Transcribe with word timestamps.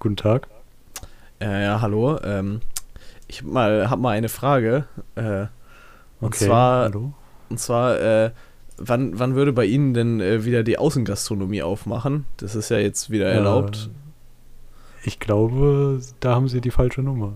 Guten 0.00 0.16
Tag. 0.16 0.48
Äh, 1.40 1.62
ja, 1.62 1.80
hallo. 1.80 2.18
Ähm, 2.24 2.60
ich 3.28 3.42
hab 3.42 3.46
mal, 3.46 3.90
hab 3.90 4.00
mal 4.00 4.10
eine 4.10 4.28
Frage. 4.28 4.88
Äh, 5.14 5.42
und 6.20 6.34
Okay, 6.34 6.46
zwar, 6.46 6.86
hallo. 6.86 7.14
und 7.48 7.60
zwar 7.60 8.00
äh, 8.00 8.32
wann, 8.76 9.16
wann 9.16 9.36
würde 9.36 9.52
bei 9.52 9.66
Ihnen 9.66 9.94
denn 9.94 10.20
äh, 10.20 10.44
wieder 10.44 10.64
die 10.64 10.78
Außengastronomie 10.78 11.62
aufmachen? 11.62 12.26
Das 12.38 12.56
ist 12.56 12.70
ja 12.70 12.78
jetzt 12.78 13.08
wieder 13.10 13.28
erlaubt. 13.28 13.90
Äh, 13.92 15.06
ich 15.06 15.20
glaube, 15.20 16.00
da 16.18 16.34
haben 16.34 16.48
Sie 16.48 16.60
die 16.60 16.72
falsche 16.72 17.02
Nummer. 17.02 17.34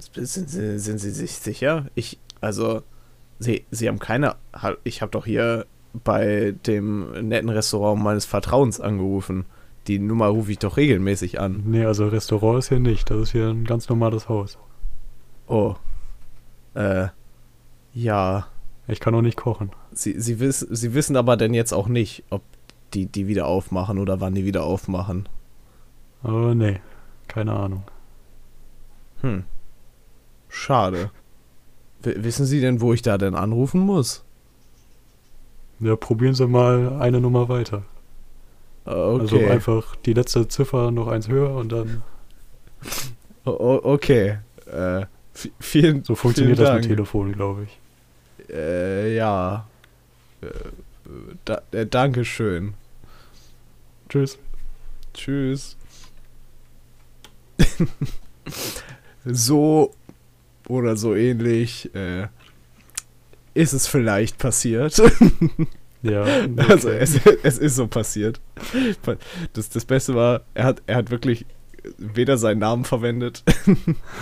Sind, 0.00 0.50
Sie, 0.50 0.80
sind 0.80 0.98
Sie 0.98 1.10
sich 1.12 1.34
sicher? 1.34 1.86
Ich, 1.94 2.18
also, 2.40 2.82
Sie, 3.38 3.64
Sie 3.70 3.86
haben 3.86 4.00
keine. 4.00 4.34
Ich 4.82 5.02
habe 5.02 5.12
doch 5.12 5.24
hier 5.24 5.64
bei 5.92 6.54
dem 6.66 7.28
netten 7.28 7.48
Restaurant 7.48 8.02
meines 8.02 8.24
Vertrauens 8.24 8.80
angerufen. 8.80 9.46
Die 9.86 9.98
Nummer 9.98 10.26
rufe 10.26 10.52
ich 10.52 10.58
doch 10.58 10.76
regelmäßig 10.76 11.40
an. 11.40 11.62
Nee, 11.64 11.84
also 11.84 12.06
Restaurant 12.08 12.58
ist 12.58 12.68
hier 12.68 12.80
nicht. 12.80 13.10
Das 13.10 13.22
ist 13.22 13.32
hier 13.32 13.48
ein 13.48 13.64
ganz 13.64 13.88
normales 13.88 14.28
Haus. 14.28 14.58
Oh. 15.46 15.74
Äh. 16.74 17.08
Ja. 17.94 18.48
Ich 18.86 19.00
kann 19.00 19.14
auch 19.14 19.22
nicht 19.22 19.36
kochen. 19.36 19.70
Sie, 19.92 20.18
Sie, 20.20 20.40
wiss, 20.40 20.60
Sie 20.60 20.94
wissen 20.94 21.16
aber 21.16 21.36
denn 21.36 21.52
jetzt 21.52 21.72
auch 21.72 21.88
nicht, 21.88 22.24
ob 22.30 22.42
die 22.94 23.06
die 23.06 23.26
wieder 23.26 23.46
aufmachen 23.46 23.98
oder 23.98 24.20
wann 24.20 24.34
die 24.34 24.46
wieder 24.46 24.64
aufmachen. 24.64 25.28
Aber 26.22 26.54
nee, 26.54 26.80
keine 27.28 27.52
Ahnung. 27.52 27.84
Hm. 29.20 29.44
Schade. 30.48 31.10
W 32.02 32.14
wissen 32.18 32.46
Sie 32.46 32.60
denn, 32.60 32.80
wo 32.80 32.92
ich 32.92 33.02
da 33.02 33.18
denn 33.18 33.34
anrufen 33.34 33.80
muss? 33.80 34.24
Ja, 35.80 35.96
probieren 35.96 36.34
Sie 36.34 36.46
mal 36.46 36.98
eine 37.00 37.20
Nummer 37.20 37.48
weiter. 37.48 37.82
Äh, 38.86 38.90
Also 38.90 39.36
Okay. 39.36 39.50
einfach 39.50 39.96
die 39.96 40.12
letzte 40.12 40.48
Ziffer 40.48 40.90
noch 40.90 41.08
eins 41.08 41.28
höher 41.28 41.54
und 41.54 41.70
dann. 41.70 42.02
Okay. 43.44 44.38
Äh, 44.66 45.06
vi- 45.34 45.52
vielen, 45.60 46.04
So 46.04 46.14
funktioniert 46.14 46.58
vielen 46.58 46.66
das 46.68 46.76
mit. 46.80 46.86
Telefon, 46.86 47.32
glaube 47.32 47.64
ich. 47.64 48.50
Äh, 48.54 49.14
ja. 49.16 49.66
Äh, 50.42 50.46
da, 51.44 51.62
äh, 51.72 51.86
Dankeschön. 51.86 52.74
Tschüss. 54.08 54.38
Tschüss. 55.14 55.76
so 59.24 59.92
oder 60.68 60.96
so 60.96 61.14
ähnlich 61.14 61.94
äh, 61.94 62.28
ist 63.58 63.72
es 63.72 63.86
vielleicht 63.86 64.38
passiert. 64.38 65.02
Ja. 66.02 66.24
Also 66.68 66.88
okay. 66.88 66.98
es, 67.00 67.18
es 67.42 67.58
ist 67.58 67.74
so 67.74 67.88
passiert. 67.88 68.40
Das, 69.52 69.68
das 69.68 69.84
Beste 69.84 70.14
war, 70.14 70.42
er 70.54 70.64
hat, 70.64 70.82
er 70.86 70.94
hat 70.94 71.10
wirklich 71.10 71.44
weder 71.96 72.38
seinen 72.38 72.58
Namen 72.58 72.84
verwendet, 72.84 73.42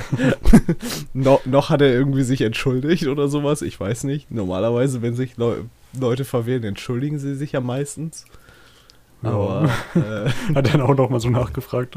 noch, 1.13 1.45
noch 1.45 1.69
hat 1.69 1.83
er 1.83 1.93
irgendwie 1.93 2.23
sich 2.23 2.41
entschuldigt 2.41 3.09
oder 3.09 3.29
sowas. 3.29 3.61
Ich 3.61 3.79
weiß 3.79 4.05
nicht. 4.05 4.31
Normalerweise, 4.31 5.03
wenn 5.03 5.15
sich 5.15 5.37
Leu 5.37 5.57
Leute 5.99 6.25
verwählen, 6.25 6.65
entschuldigen 6.65 7.19
sie 7.19 7.35
sich 7.35 7.53
ja 7.53 7.61
meistens. 7.61 8.25
Ja. 9.23 9.31
Aber 9.31 9.71
äh, 9.95 10.55
Hat 10.55 10.73
dann 10.73 10.81
auch 10.81 10.95
noch 10.95 11.11
mal 11.11 11.21
so 11.21 11.29
nachgefragt, 11.31 11.97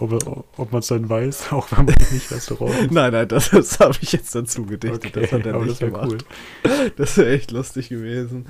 ob, 0.00 0.46
ob 0.58 0.72
man 0.72 0.80
es 0.80 0.86
dann 0.88 1.08
weiß, 1.08 1.52
auch 1.52 1.70
wenn 1.72 1.84
man 1.86 1.94
nicht 2.12 2.30
Restaurant 2.30 2.74
ist. 2.80 2.90
nein, 2.92 3.12
nein, 3.12 3.28
das, 3.28 3.50
das 3.50 3.78
habe 3.80 3.96
ich 4.00 4.12
jetzt 4.12 4.34
dazu 4.34 4.64
gedichtet. 4.66 5.06
Okay, 5.16 5.20
das 5.22 5.32
hat 5.32 5.46
er 5.46 5.58
nicht 5.58 5.70
das 5.70 5.80
wäre 5.80 5.90
gemacht. 5.92 6.08
cool. 6.64 6.90
Das 6.96 7.16
wäre 7.16 7.30
echt 7.30 7.50
lustig 7.50 7.88
gewesen. 7.88 8.46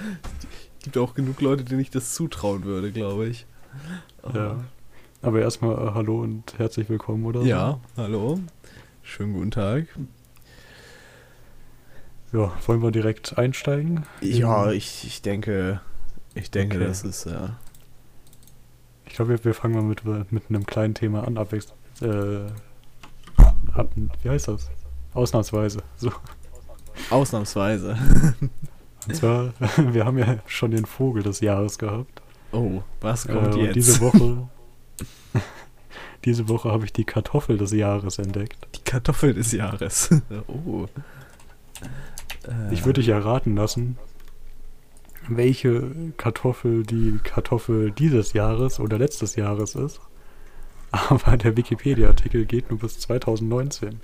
Es 0.79 0.85
gibt 0.85 0.99
auch 0.99 1.15
genug 1.15 1.41
Leute, 1.41 1.65
denen 1.65 1.81
ich 1.81 1.91
das 1.91 2.15
zutrauen 2.15 2.65
würde, 2.65 2.91
glaube 2.93 3.27
ich. 3.29 3.47
Ja. 4.35 4.65
Aber 5.23 5.41
erstmal 5.41 5.75
äh, 5.89 5.91
hallo 5.95 6.21
und 6.23 6.59
herzlich 6.59 6.89
willkommen, 6.89 7.25
oder? 7.27 7.41
so. 7.41 7.47
Ja, 7.47 7.81
hallo. 7.97 8.41
Schönen 9.03 9.35
guten 9.35 9.51
Tag. 9.51 9.87
Ja, 12.33 12.53
wollen 12.67 12.83
wir 12.83 12.91
direkt 12.93 13.37
einsteigen? 13.39 14.05
Ja, 14.21 14.71
ich, 14.71 15.05
ich 15.05 15.21
denke, 15.21 15.81
ich 16.35 16.51
denke, 16.51 16.77
Okay. 16.77 16.87
das 16.87 17.03
ist 17.03 17.27
ja. 17.27 17.59
Ich 19.11 19.17
glaube, 19.17 19.45
wir, 19.45 19.55
fangen 19.55 19.75
mal 19.75 19.83
mit, 19.83 20.05
mit 20.33 20.45
einem 20.49 20.65
kleinen 20.65 20.95
Thema 20.95 21.27
an, 21.27 21.37
abwechselnd. 21.37 21.75
Äh, 22.01 22.47
wie 24.23 24.31
heißt 24.31 24.47
das? 24.49 24.71
Ausnahmsweise. 25.15 25.83
So. 25.97 26.13
Ausnahmsweise. 27.11 27.97
Und 29.09 29.17
zwar, 29.17 29.53
wir 29.77 30.05
haben 30.05 30.17
ja 30.17 30.37
schon 30.47 30.71
den 30.71 30.85
Vogel 30.87 31.23
des 31.25 31.41
Jahres 31.41 31.77
gehabt. 31.79 32.23
Oh, 32.53 32.83
was 33.01 33.27
Äh, 33.27 33.33
kommt 33.33 33.55
und 33.55 33.61
jetzt? 33.63 33.75
diese 33.77 34.01
Woche, 34.01 34.49
diese 36.25 36.49
Woche 36.49 36.71
habe 36.71 36.85
ich 36.85 36.93
die 36.93 37.05
Kartoffel 37.05 37.59
des 37.59 37.73
Jahres 37.73 38.19
entdeckt. 38.19 38.69
Die 38.77 38.83
Kartoffel 38.85 39.35
des 39.35 39.53
Jahres. 39.53 40.11
oh. 40.47 40.87
Äh, 42.47 42.73
Ich 42.75 42.85
würde 42.85 43.01
dich 43.01 43.09
erraten 43.09 43.57
lassen, 43.57 43.99
welche 45.29 45.91
Kartoffel 46.17 46.85
die 46.85 47.19
Kartoffel 47.23 47.91
dieses 47.93 48.33
Jahres 48.33 48.81
oder 48.81 48.99
letztes 48.99 49.37
Jahres 49.37 49.75
ist. 49.75 50.01
Aber 50.91 51.37
der 51.37 51.57
Wikipedia-Artikel 51.57 52.47
geht 52.47 52.71
nur 52.71 52.79
bis 52.81 52.99
2019. 53.01 54.01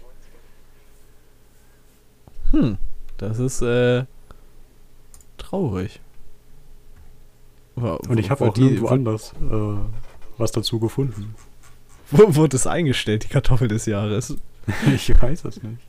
Hm, 2.52 2.78
das 3.18 3.38
ist 3.38 3.60
äh, 3.62 4.04
traurig. 5.36 6.00
Wa- 7.74 7.94
Und 8.08 8.18
ich 8.18 8.30
habe 8.30 8.46
auch 8.46 8.54
die- 8.54 8.62
nirgendwo 8.62 8.86
anders 8.88 9.32
äh, 9.40 9.76
was 10.38 10.52
dazu 10.52 10.78
gefunden. 10.78 11.34
Wo 12.10 12.36
wurde 12.36 12.56
es 12.56 12.66
eingestellt, 12.66 13.24
die 13.24 13.28
Kartoffel 13.28 13.68
des 13.68 13.86
Jahres? 13.86 14.36
Ich 14.92 15.10
weiß 15.22 15.44
es 15.44 15.62
nicht. 15.62 15.80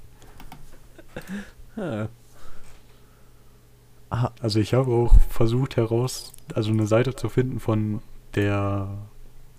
Ah. 1.76 2.08
Ah, 4.10 4.32
Also 4.40 4.60
ich 4.60 4.74
habe 4.74 4.92
auch 4.92 5.16
versucht 5.30 5.76
heraus, 5.78 6.34
also 6.54 6.72
eine 6.72 6.88
Seite 6.88 7.16
zu 7.16 7.30
finden 7.30 7.60
von 7.60 8.02
der, 8.36 8.88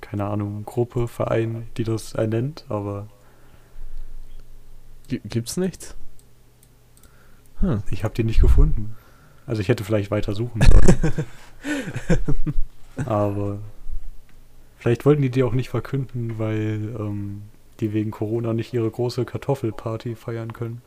keine 0.01 0.25
Ahnung, 0.27 0.65
Gruppe, 0.65 1.09
Verein, 1.09 1.67
die 1.77 1.85
das 1.85 2.15
ernennt, 2.15 2.65
aber 2.69 3.09
gi- 5.09 5.21
gibt's 5.25 5.57
nichts? 5.57 5.97
Hm. 7.61 7.83
ich 7.91 8.05
habe 8.05 8.15
die 8.15 8.23
nicht 8.25 8.41
gefunden. 8.41 8.95
Also 9.47 9.61
ich 9.63 9.69
hätte 9.69 9.83
vielleicht 9.83 10.11
weiter 10.11 10.33
suchen 10.35 10.61
sollen. 10.63 11.13
aber 13.07 13.59
vielleicht 14.79 15.05
wollten 15.07 15.23
die 15.23 15.31
die 15.31 15.43
auch 15.43 15.53
nicht 15.55 15.69
verkünden, 15.69 16.39
weil 16.39 16.95
ähm, 16.99 17.43
die 17.81 17.93
wegen 17.93 18.11
Corona 18.11 18.53
nicht 18.53 18.73
ihre 18.75 18.91
große 18.91 19.25
Kartoffelparty 19.25 20.15
feiern 20.17 20.53
können. 20.53 20.83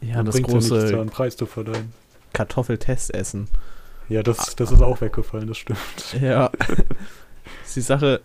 Ja, 0.00 0.16
Dann 0.16 0.26
das 0.26 0.34
bringt's 0.34 0.52
ja 0.52 0.58
nichts, 0.58 0.68
da 0.70 0.76
große 0.80 1.00
einen 1.00 1.10
Preis 1.10 1.36
zu 1.36 1.46
verleihen. 1.46 1.92
Kartoffeltestessen. 2.32 3.48
Ja, 4.08 4.22
das, 4.22 4.56
das 4.56 4.70
ist 4.72 4.82
auch 4.82 5.00
weggefallen, 5.00 5.46
das 5.48 5.58
stimmt. 5.58 5.78
Ja. 6.20 6.50
ist 7.64 7.76
die 7.76 7.80
Sache. 7.80 8.20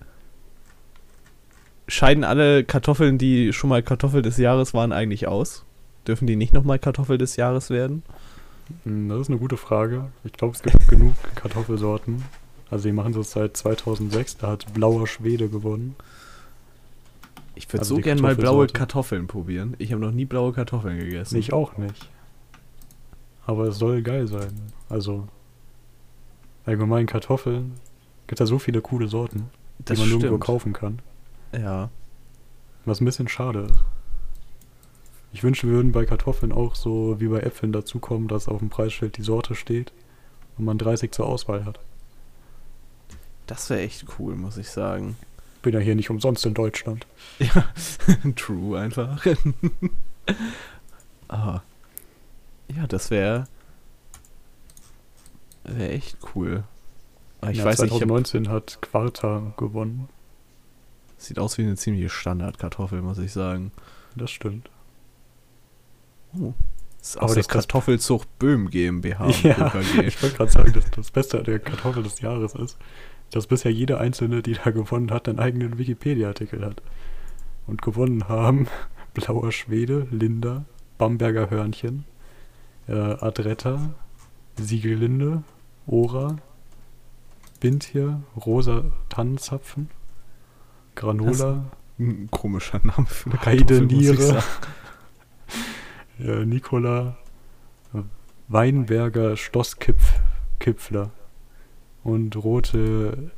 Scheiden 1.88 2.24
alle 2.26 2.64
Kartoffeln, 2.66 3.18
die 3.18 3.54
schon 3.54 3.70
mal 3.70 3.82
Kartoffel 3.82 4.22
des 4.22 4.38
Jahres 4.38 4.74
waren, 4.74 4.92
eigentlich 4.92 5.28
aus? 5.28 5.64
Dürfen 6.06 6.28
die 6.28 6.36
nicht 6.36 6.54
nochmal 6.54 6.80
Kartoffel 6.80 7.18
des 7.18 7.38
Jahres 7.38 7.70
werden? 7.70 8.04
Hm, 8.84 9.08
Das 9.10 9.22
ist 9.22 9.30
eine 9.30 9.38
gute 9.38 9.56
Frage. 9.58 10.10
Ich 10.26 10.34
glaube, 10.34 10.56
es 10.56 10.62
gibt 10.64 10.88
genug 10.90 11.14
Kartoffelsorten. 11.36 12.24
Also 12.70 12.90
die 12.90 12.92
machen 12.94 13.14
das 13.14 13.32
seit 13.32 13.56
2006. 13.56 14.38
Da 14.38 14.48
hat 14.52 14.74
Blauer 14.74 15.08
Schwede 15.08 15.48
gewonnen. 15.48 15.96
Ich 17.56 17.68
würde 17.70 17.80
Also 17.80 17.96
so 17.96 17.98
die 17.98 18.04
gern 18.04 18.20
mal 18.20 18.36
blaue. 18.36 18.68
Kartoffeln 18.68 19.28
probieren. 19.28 19.76
Ich 19.80 19.94
habe 19.94 20.02
noch 20.02 20.12
nie 20.12 20.26
blaue 20.26 20.52
Kartoffeln 20.52 21.00
gegessen. 21.00 21.38
Ich 21.38 21.54
auch 21.54 21.78
nicht. 21.78 22.10
Aber 23.48 23.64
es 23.70 23.80
soll 23.80 24.04
geil 24.04 24.28
sein. 24.28 24.52
Also 24.90 25.28
allgemein 26.66 27.08
Kartoffeln. 27.08 27.74
Gibt 28.28 28.42
ja 28.42 28.46
so 28.46 28.60
viele 28.60 28.82
coole 28.82 29.08
Sorten, 29.08 29.50
das 29.80 29.96
die 29.96 30.02
man 30.02 30.10
nirgendwo 30.10 30.36
stimmt. 30.36 30.44
kaufen 30.44 30.74
kann. 30.74 31.00
Ja. 31.54 31.90
Was 32.84 33.00
ein 33.00 33.06
bisschen 33.06 33.30
schade 33.30 33.62
ist. 33.62 33.80
Ich 35.32 35.44
wünsche, 35.44 35.66
wir 35.66 35.76
würden 35.76 35.94
bei 35.94 36.06
Kartoffeln 36.06 36.52
auch 36.52 36.76
so 36.76 37.20
wie 37.20 37.28
bei 37.28 37.40
Äpfeln 37.40 37.72
dazukommen, 37.72 38.28
dass 38.28 38.50
auf 38.50 38.60
dem 38.60 38.70
Preisschild 38.70 39.18
die 39.18 39.22
Sorte 39.22 39.56
steht 39.56 39.94
und 40.58 40.66
man 40.66 40.78
30 40.78 41.12
zur 41.12 41.26
Auswahl 41.26 41.64
hat. 41.64 41.80
Das 43.46 43.70
wäre 43.70 43.82
echt 43.82 44.06
cool, 44.20 44.36
muss 44.36 44.58
ich 44.58 44.70
sagen. 44.70 45.16
Bin 45.62 45.74
ja 45.74 45.80
hier 45.80 45.96
nicht 45.96 46.10
umsonst 46.10 46.46
in 46.46 46.54
Deutschland. 46.54 47.08
Ja, 47.40 47.64
true 48.36 48.78
einfach. 48.78 49.26
ah. 51.30 51.62
Ja, 52.76 52.88
das 52.88 53.10
wäre 53.12 53.46
wäre 55.64 55.90
echt 55.90 56.18
cool. 56.36 56.64
Aber 57.42 57.52
ich 57.52 57.58
ja, 57.60 57.66
weiß 57.66 57.80
nicht, 57.82 57.88
ich 57.94 58.02
hab, 58.02 58.08
2019 58.08 58.50
hat 58.50 58.80
Quarta 58.82 59.54
gewonnen. 59.58 60.08
sieht 61.18 61.40
aus 61.40 61.58
wie 61.58 61.64
eine 61.64 61.76
ziemliche 61.76 62.10
Standardkartoffel, 62.10 63.02
muss 63.02 63.18
ich 63.18 63.32
sagen. 63.34 63.72
Das 64.16 64.32
stimmt. 64.32 64.70
Oh, 66.40 66.54
ist 67.02 67.20
aus 67.22 67.32
der 67.34 67.38
das- 67.44 67.48
das- 67.48 67.54
Kartoffelzucht 67.68 68.40
Böhm 68.40 68.70
GmbH. 68.70 69.28
Ja, 69.44 69.74
ich 70.02 70.22
wollte 70.22 70.38
gerade 70.38 70.52
sagen, 70.52 70.74
dass 70.74 70.90
das 70.92 71.12
Beste 71.12 71.44
der 71.44 71.60
Kartoffel 71.60 72.04
des 72.04 72.22
Jahres 72.22 72.56
ist, 72.56 72.78
dass 73.32 73.48
bisher 73.48 73.72
jede 73.72 74.00
einzelne, 74.00 74.42
die 74.42 74.54
da 74.54 74.72
gewonnen 74.72 75.12
hat, 75.12 75.28
einen 75.28 75.40
eigenen 75.40 75.78
Wikipedia-Artikel 75.78 76.66
hat. 76.66 76.82
Und 77.68 77.82
gewonnen 77.82 78.28
haben 78.30 78.68
Blauer 79.14 79.52
Schwede, 79.52 80.08
Linda, 80.12 80.66
Bamberger 80.98 81.50
Hörnchen, 81.50 82.06
äh, 82.88 82.94
Adretta, 82.94 83.94
Siegellinde, 84.58 85.44
Ora, 85.86 86.38
Bintje, 87.60 88.22
Rosa 88.36 88.86
Tannenzapfen, 89.10 89.90
Granola, 90.96 91.66
Ein 92.00 92.30
komischer 92.32 92.80
Name 92.84 93.08
für 93.08 93.32
eine 93.32 93.46
Heideniere, 93.46 94.44
äh, 96.20 96.46
Nikola, 96.46 97.18
äh, 97.94 98.02
Weinberger 98.48 99.38
Stosskipfler 99.38 101.12
und 102.04 102.36
rote 102.36 103.32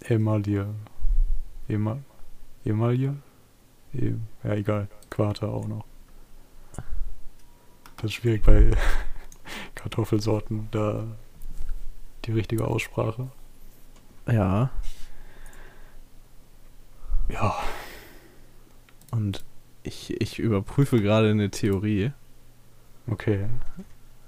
Emaille. 0.00 0.74
Ema 1.68 1.98
Emaille? 2.64 3.16
E 3.94 4.14
ja, 4.44 4.54
egal. 4.54 4.88
Quater 5.10 5.48
auch 5.48 5.66
noch. 5.66 5.87
Das 7.98 8.06
ist 8.06 8.14
schwierig 8.14 8.42
bei 8.44 8.70
Kartoffelsorten, 9.74 10.68
da 10.70 11.04
die 12.24 12.32
richtige 12.32 12.66
Aussprache. 12.66 13.28
Ja, 14.26 14.70
Ja, 17.28 17.54
und 19.10 19.44
ich, 19.82 20.20
ich 20.20 20.38
überprüfe 20.38 21.00
gerade 21.00 21.30
eine 21.30 21.50
Theorie. 21.50 22.12
okay. 23.06 23.46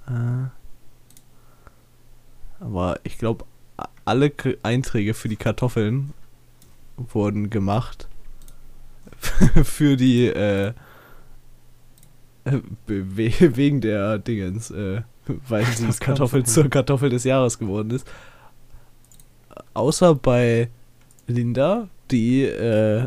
Äh, 0.06 0.48
aber 2.60 3.00
ich 3.04 3.16
glaube, 3.18 3.46
alle 4.04 4.30
K 4.30 4.54
Einträge 4.62 5.14
für 5.14 5.28
die 5.28 5.36
Kartoffeln 5.36 6.12
wurden 6.96 7.48
gemacht 7.48 8.08
für 9.64 9.96
die 9.96 10.26
äh, 10.26 10.68
äh, 10.68 10.74
we- 12.86 13.56
wegen 13.56 13.80
der 13.80 14.18
Dingens, 14.18 14.70
äh, 14.70 15.02
weil 15.48 15.64
kann 15.64 15.90
Kartoffel 16.00 16.44
zur 16.44 16.68
Kartoffel 16.68 17.10
des 17.10 17.24
Jahres 17.24 17.58
geworden 17.58 17.90
ist. 17.90 18.06
Außer 19.74 20.14
bei 20.14 20.68
Linda, 21.26 21.88
die 22.10 22.42
äh, 22.44 23.06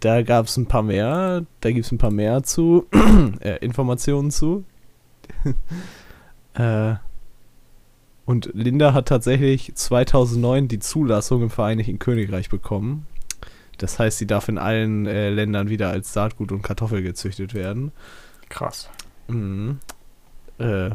da 0.00 0.22
gab 0.22 0.46
es 0.46 0.56
ein 0.56 0.66
paar 0.66 0.82
mehr, 0.82 1.44
da 1.60 1.70
gibt 1.70 1.86
es 1.86 1.92
ein 1.92 1.98
paar 1.98 2.10
mehr 2.10 2.42
zu 2.42 2.86
äh, 3.40 3.58
Informationen 3.64 4.30
zu. 4.30 4.64
äh, 6.54 6.94
und 8.24 8.50
Linda 8.54 8.92
hat 8.92 9.06
tatsächlich 9.06 9.72
2009 9.74 10.66
die 10.68 10.80
Zulassung 10.80 11.42
im 11.42 11.50
Vereinigten 11.50 12.00
Königreich 12.00 12.48
bekommen. 12.50 13.06
Das 13.78 13.98
heißt, 13.98 14.18
sie 14.18 14.26
darf 14.26 14.48
in 14.48 14.58
allen 14.58 15.06
äh, 15.06 15.30
Ländern 15.30 15.68
wieder 15.68 15.90
als 15.90 16.12
Saatgut 16.12 16.50
und 16.50 16.62
Kartoffel 16.62 17.02
gezüchtet 17.02 17.54
werden. 17.54 17.92
Krass. 18.48 18.88
Mhm. 19.28 19.78
Äh. 20.58 20.90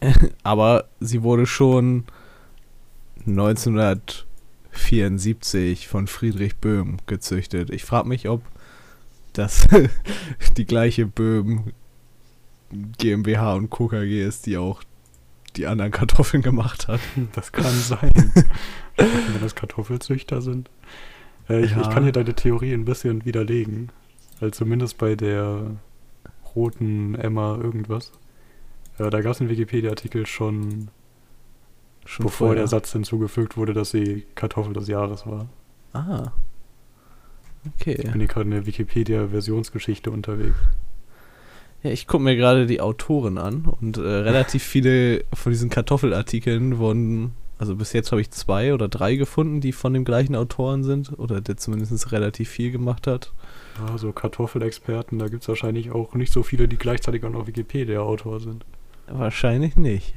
Aber 0.42 0.86
sie 1.00 1.22
wurde 1.22 1.46
schon 1.46 2.04
1974 3.26 5.88
von 5.88 6.06
Friedrich 6.06 6.56
Böhm 6.56 6.98
gezüchtet. 7.06 7.70
Ich 7.70 7.84
frage 7.84 8.08
mich, 8.08 8.28
ob 8.28 8.42
das 9.32 9.66
die 10.56 10.64
gleiche 10.64 11.06
Böhm 11.06 11.72
GmbH 12.98 13.54
und 13.54 13.70
Co. 13.70 13.88
KG 13.88 14.24
ist, 14.24 14.46
die 14.46 14.56
auch 14.56 14.82
die 15.56 15.66
anderen 15.66 15.90
Kartoffeln 15.90 16.42
gemacht 16.42 16.88
hat. 16.88 17.00
Das 17.32 17.52
kann 17.52 17.72
sein. 17.74 18.10
Wenn 18.96 19.40
das 19.40 19.54
Kartoffelzüchter 19.54 20.40
sind. 20.42 20.70
Äh, 21.48 21.60
ich, 21.60 21.72
ich 21.72 21.76
Ja. 21.76 21.88
kann 21.92 22.04
hier 22.04 22.12
deine 22.12 22.34
Theorie 22.34 22.72
ein 22.72 22.84
bisschen 22.84 23.24
widerlegen. 23.24 23.90
Weil 24.38 24.52
zumindest 24.52 24.98
bei 24.98 25.16
der 25.16 25.72
roten 26.56 27.14
Emma 27.14 27.56
irgendwas. 27.56 28.12
Äh, 28.98 29.10
da 29.10 29.20
gab 29.20 29.32
es 29.32 29.40
einen 29.40 29.50
Wikipedia-Artikel 29.50 30.26
schon, 30.26 30.88
Schon 32.04 32.24
bevor 32.26 32.48
vorher. 32.48 32.56
der 32.56 32.66
Satz 32.68 32.92
hinzugefügt 32.92 33.56
wurde, 33.56 33.72
dass 33.74 33.90
sie 33.90 34.26
Kartoffel 34.34 34.72
des 34.72 34.88
Jahres 34.88 35.26
war. 35.26 35.48
Ah. 35.92 36.32
Ich 37.64 37.72
Okay. 37.88 38.02
bin 38.10 38.20
hier 38.20 38.26
gerade 38.26 38.44
in 38.46 38.50
der 38.52 38.66
Wikipedia-Versionsgeschichte 38.66 40.10
unterwegs. 40.10 40.56
Ja, 41.82 41.90
ich 41.90 42.06
gucke 42.06 42.22
mir 42.22 42.36
gerade 42.36 42.66
die 42.66 42.80
Autoren 42.80 43.38
an 43.38 43.64
und 43.64 43.96
äh, 43.96 44.00
relativ 44.00 44.62
viele 44.62 45.24
von 45.32 45.52
diesen 45.52 45.70
Kartoffelartikeln 45.70 46.78
wurden, 46.78 47.32
also 47.60 47.76
bis 47.76 47.92
jetzt 47.92 48.10
habe 48.10 48.22
ich 48.22 48.30
zwei 48.30 48.72
oder 48.72 48.88
drei 48.88 49.16
gefunden, 49.16 49.60
die 49.60 49.72
von 49.72 49.92
dem 49.92 50.06
gleichen 50.06 50.34
Autoren 50.34 50.82
sind 50.82 51.18
oder 51.18 51.42
der 51.42 51.58
zumindest 51.58 52.10
relativ 52.10 52.48
viel 52.48 52.70
gemacht 52.70 53.06
hat. 53.06 53.34
Ja, 53.78 53.98
so 53.98 54.12
Kartoffelexperten, 54.12 55.18
da 55.18 55.28
gibt 55.28 55.42
es 55.42 55.48
wahrscheinlich 55.48 55.90
auch 55.90 56.14
nicht 56.14 56.32
so 56.32 56.42
viele, 56.42 56.68
die 56.68 56.78
gleichzeitig 56.78 57.22
auch 57.22 57.28
noch 57.28 57.46
Wikipedia-Autor 57.46 58.40
sind. 58.40 58.64
Wahrscheinlich 59.08 59.76
nicht. 59.76 60.14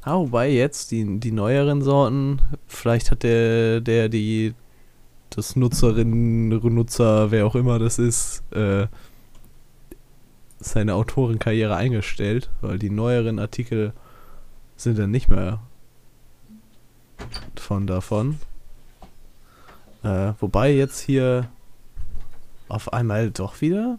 Ah, 0.00 0.16
wobei 0.16 0.48
jetzt 0.48 0.92
die, 0.92 1.20
die 1.20 1.30
neueren 1.30 1.82
Sorten, 1.82 2.40
vielleicht 2.66 3.10
hat 3.10 3.22
der, 3.22 3.82
der 3.82 4.08
die, 4.08 4.54
das 5.28 5.56
Nutzerinnen, 5.56 6.48
Nutzer, 6.48 7.30
wer 7.30 7.44
auch 7.44 7.54
immer 7.54 7.80
das 7.80 7.98
ist, 7.98 8.42
äh, 8.50 8.86
seine 10.58 10.94
Autorenkarriere 10.94 11.76
eingestellt, 11.76 12.48
weil 12.62 12.78
die 12.78 12.88
neueren 12.88 13.38
Artikel 13.38 13.92
sind 14.76 14.98
dann 14.98 15.10
nicht 15.10 15.28
mehr 15.28 15.60
von 17.56 17.86
davon. 17.86 18.38
Äh, 20.02 20.32
wobei 20.40 20.72
jetzt 20.72 21.00
hier 21.00 21.48
auf 22.68 22.92
einmal 22.92 23.30
doch 23.30 23.60
wieder 23.60 23.98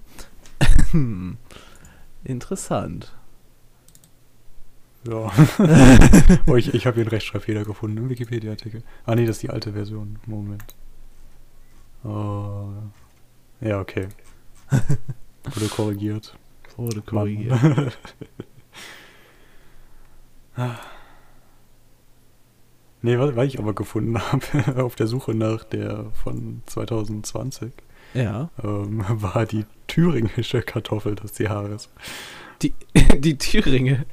interessant. 2.24 3.14
Ja. 5.08 5.32
oh, 6.48 6.56
ich 6.56 6.74
ich 6.74 6.86
habe 6.86 6.96
hier 6.96 7.04
einen 7.04 7.10
Rechtschreibfehler 7.10 7.66
gefunden 7.66 7.98
im 7.98 8.10
Wikipedia-Artikel. 8.10 8.84
Ah, 9.06 9.16
nee, 9.16 9.26
das 9.26 9.38
ist 9.38 9.44
die 9.44 9.50
alte 9.50 9.74
Version. 9.74 10.18
Moment. 10.26 10.76
Oh. 12.04 12.70
Ja, 13.60 13.80
okay. 13.80 14.08
Wurde 15.44 15.68
korrigiert. 15.68 16.36
Wurde 16.78 17.02
korrigiert. 17.02 17.60
Nee, 23.04 23.20
was, 23.20 23.36
was 23.36 23.46
ich 23.48 23.60
aber 23.60 23.74
gefunden 23.74 24.18
habe 24.32 24.84
auf 24.84 24.96
der 24.96 25.06
Suche 25.08 25.36
nach 25.36 25.64
der 25.64 26.06
von 26.24 26.64
2020, 26.66 27.72
Ja. 28.16 28.50
ähm, 28.64 29.04
war 29.08 29.46
die 29.46 29.66
thüringische 29.88 30.62
Kartoffel 30.64 31.14
des 31.16 31.38
Jahres. 31.38 31.90
Die, 32.64 32.74
die 33.20 33.38
Thüringe. 33.38 34.06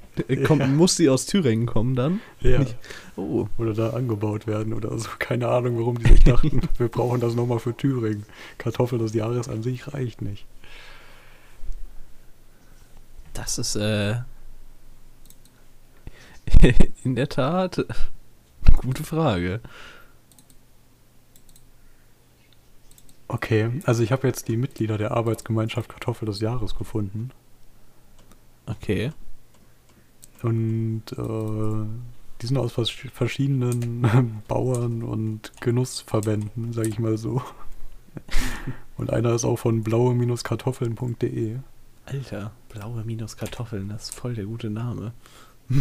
Kommt, 0.44 0.60
Ja. 0.60 0.66
Muss 0.66 0.96
die 0.96 1.08
aus 1.08 1.24
Thüringen 1.24 1.64
kommen 1.66 1.94
dann? 1.94 2.20
Ja. 2.40 2.58
Nicht- 2.58 2.76
Oh. 3.16 3.48
Oder 3.58 3.74
da 3.74 3.90
angebaut 3.90 4.46
werden 4.46 4.72
oder 4.72 4.98
so. 4.98 5.08
Keine 5.18 5.46
Ahnung, 5.48 5.78
warum 5.78 5.98
die 5.98 6.08
sich 6.10 6.24
dachten, 6.24 6.62
wir 6.78 6.88
brauchen 6.88 7.20
das 7.20 7.34
nochmal 7.34 7.58
für 7.58 7.76
Thüringen. 7.76 8.24
Kartoffel 8.58 8.98
des 8.98 9.12
Jahres 9.14 9.48
an 9.48 9.62
sich 9.62 9.92
reicht 9.92 10.22
nicht. 10.22 10.46
Das 13.34 13.58
ist 13.58 13.76
äh, 13.76 14.16
in 17.04 17.14
der 17.14 17.28
Tat 17.28 17.84
gute 18.80 19.04
Frage. 19.04 19.60
Okay, 23.28 23.70
also 23.84 24.02
ich 24.02 24.10
habe 24.10 24.26
jetzt 24.26 24.48
die 24.48 24.56
Mitglieder 24.56 24.98
der 24.98 25.12
Arbeitsgemeinschaft 25.12 25.88
Kartoffel 25.88 26.26
des 26.26 26.40
Jahres 26.40 26.74
gefunden. 26.74 27.30
Okay. 28.66 29.12
Und 30.42 31.02
äh, 31.12 31.86
die 32.40 32.46
sind 32.46 32.58
aus 32.58 32.72
vers 32.72 32.90
verschiedenen 32.90 34.42
Bauern 34.48 35.02
und 35.02 35.52
Genussverbänden, 35.60 36.72
sage 36.72 36.88
ich 36.88 36.98
mal 36.98 37.18
so. 37.18 37.42
Und 38.96 39.12
einer 39.12 39.34
ist 39.34 39.44
auch 39.44 39.56
von 39.56 39.82
blaue-kartoffeln.de. 39.82 41.58
Alter, 42.04 42.52
blaue 42.68 43.04
minus 43.04 43.36
Kartoffeln, 43.36 43.88
das 43.88 44.10
ist 44.10 44.14
voll 44.14 44.34
der 44.34 44.44
gute 44.44 44.68
Name. 44.68 45.12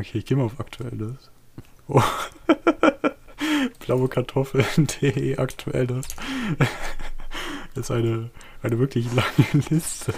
Okay, 0.00 0.18
ich 0.18 0.24
gehe 0.26 0.36
mal 0.36 0.44
auf 0.44 0.58
aktuelles. 0.58 1.30
Oh. 1.88 2.02
Blaue 3.80 4.08
Kartoffeln.de 4.08 5.36
aktuelles. 5.38 6.06
Das 7.74 7.84
ist 7.84 7.90
eine, 7.92 8.30
eine 8.64 8.80
wirklich 8.80 9.06
lange 9.14 9.64
Liste. 9.70 10.12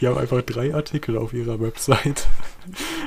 Die 0.00 0.06
haben 0.08 0.18
einfach 0.18 0.42
drei 0.42 0.74
Artikel 0.74 1.16
auf 1.16 1.32
ihrer 1.32 1.60
Website. 1.60 2.26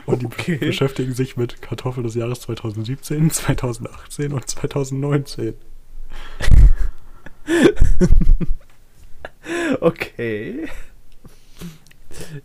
Und 0.05 0.21
die 0.21 0.27
be- 0.27 0.33
Okay. 0.39 0.55
beschäftigen 0.55 1.13
sich 1.13 1.35
mit 1.35 1.61
Kartoffel 1.61 2.03
des 2.03 2.15
Jahres 2.15 2.39
2017, 2.39 3.29
2018 3.29 4.31
und 4.31 4.47
2019. 4.49 5.55
Okay. 9.81 10.67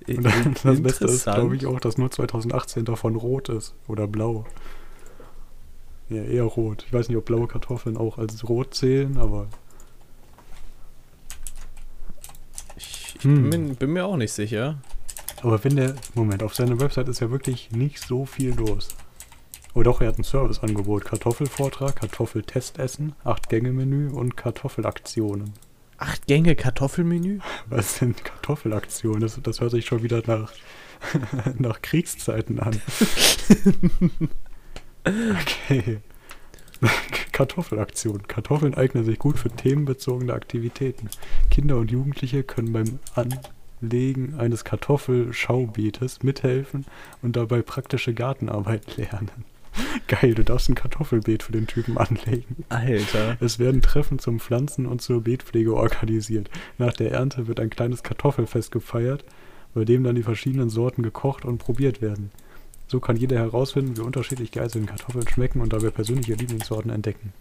Und 0.09 0.25
dann, 0.25 0.55
das 0.63 0.83
Beste 0.83 1.05
ist, 1.07 1.25
glaube 1.25 1.57
ich, 1.57 1.67
auch, 1.67 1.81
dass 1.81 1.99
nur 1.99 2.11
2018 2.11 2.85
davon 2.85 3.17
rot 3.17 3.49
ist. 3.49 3.75
Oder 3.89 4.07
blau. 4.07 4.47
Ja, 6.09 6.23
eher 6.23 6.45
rot. 6.45 6.85
Ich 6.87 6.93
weiß 6.93 7.09
nicht, 7.09 7.17
ob 7.17 7.25
blaue 7.25 7.49
Kartoffeln 7.49 7.97
auch 7.97 8.19
als 8.19 8.49
rot 8.49 8.75
zählen, 8.75 9.17
aber. 9.17 9.49
Ich, 12.77 13.17
ich 13.17 13.25
hm. 13.25 13.51
bin, 13.51 13.75
bin, 13.75 13.93
mir 13.93 14.07
auch 14.07 14.17
nicht 14.17 14.33
sicher. 14.33 14.79
Aber 15.43 15.63
wenn 15.65 15.77
der. 15.77 15.97
Moment, 16.15 16.43
auf 16.43 16.55
seiner 16.55 16.79
Website 16.81 17.09
ist 17.09 17.21
ja 17.21 17.31
wirklich 17.31 17.73
nicht 17.73 18.01
so 18.01 18.25
viel 18.25 18.55
los. 18.55 18.89
Oh 19.75 19.83
doch, 19.83 20.01
er 20.01 20.09
hat 20.09 20.19
ein 20.19 20.25
Serviceangebot. 20.25 21.05
Kartoffelvortrag, 21.05 21.97
Kartoffeltestessen, 21.97 23.15
8-Gänge-Menü 23.25 24.11
und 24.11 24.37
Kartoffelaktionen. 24.37 25.53
Acht 25.99 26.27
Gänge 26.27 26.55
Kartoffelmenü? 26.57 27.41
Was 27.67 27.97
sind 27.97 28.25
Kartoffelaktionen? 28.25 29.21
Das, 29.21 29.41
das 29.43 29.61
hört 29.61 29.71
sich 29.71 29.87
schon 29.87 30.03
wieder 30.03 30.23
nach, 30.27 30.53
nach 31.59 31.81
Kriegszeiten 31.81 32.61
an. 32.61 32.81
okay. 35.05 36.01
Kartoffelaktion. 37.33 38.29
Kartoffeln 38.29 38.75
eignen 38.75 39.05
sich 39.05 39.19
gut 39.19 39.39
für 39.39 39.51
themenbezogene 39.51 40.35
Aktivitäten. 40.35 41.09
Kinder 41.51 41.77
und 41.79 41.91
Jugendliche 41.91 42.43
können 42.43 42.73
beim 42.73 42.99
Anlegen 43.15 44.35
eines 44.39 44.65
Kartoffelschaubeetes 44.65 46.23
mithelfen 46.23 46.85
und 47.23 47.37
dabei 47.37 47.63
praktische 47.63 48.13
Gartenarbeit 48.13 48.97
lernen. 48.97 49.45
Geil, 50.09 50.35
du 50.35 50.45
darfst 50.45 50.69
ein 50.69 50.75
Kartoffelbeet 50.75 51.43
für 51.43 51.53
den 51.53 51.67
Typen 51.67 51.99
anlegen. 51.99 52.65
Alter. 52.69 53.37
Es 53.41 53.59
werden 53.59 53.83
Treffen 53.83 54.19
zum 54.19 54.41
Pflanzen 54.41 54.87
und 54.87 55.03
zur 55.03 55.23
Beetpflege 55.23 55.75
organisiert. 55.75 56.51
Nach 56.79 56.93
der 56.93 57.13
Ernte 57.13 57.47
wird 57.47 57.61
ein 57.61 57.71
kleines 57.71 58.03
Kartoffelfest 58.03 58.71
gefeiert, 58.71 59.25
bei 59.75 59.85
dem 59.85 60.05
dann 60.05 60.15
die 60.15 60.23
verschiedenen 60.23 60.71
Sorten 60.71 61.03
gekocht 61.03 61.45
und 61.45 61.59
probiert 61.59 62.01
werden. 62.01 62.31
So 62.89 63.01
kann 63.01 63.17
jeder 63.17 63.37
herausfinden, 63.37 63.97
wie 63.97 64.03
unterschiedlich 64.03 64.53
geeignete 64.53 64.87
Kartoffeln 64.87 65.29
schmecken 65.29 65.61
und 65.61 65.73
dabei 65.73 65.91
persönliche 65.91 66.35
Lieblingssorten 66.35 66.91
entdecken. 66.91 67.33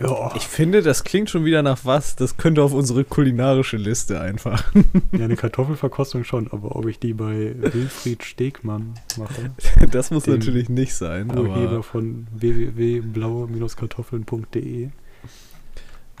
Ja. 0.00 0.32
Ich 0.34 0.46
finde, 0.46 0.80
das 0.82 1.04
klingt 1.04 1.28
schon 1.30 1.44
wieder 1.44 1.62
nach 1.62 1.84
was. 1.84 2.16
Das 2.16 2.36
könnte 2.36 2.60
auf 2.62 2.72
unsere 2.72 3.04
kulinarische 3.04 3.76
Liste 3.76 4.20
einfach. 4.20 4.64
Ja, 5.12 5.24
eine 5.24 5.36
Kartoffelverkostung 5.36 6.24
schon, 6.24 6.50
aber 6.50 6.74
ob 6.76 6.86
ich 6.86 6.98
die 6.98 7.12
bei 7.14 7.54
Wilfried 7.56 8.24
Stegmann 8.24 8.94
mache. 9.16 9.52
Das 9.90 10.10
muss 10.10 10.26
natürlich 10.26 10.68
nicht 10.68 10.94
sein. 10.94 11.30
Urheber 11.36 11.82
von 11.82 12.26
www.blaue-kartoffeln.de. 12.34 14.90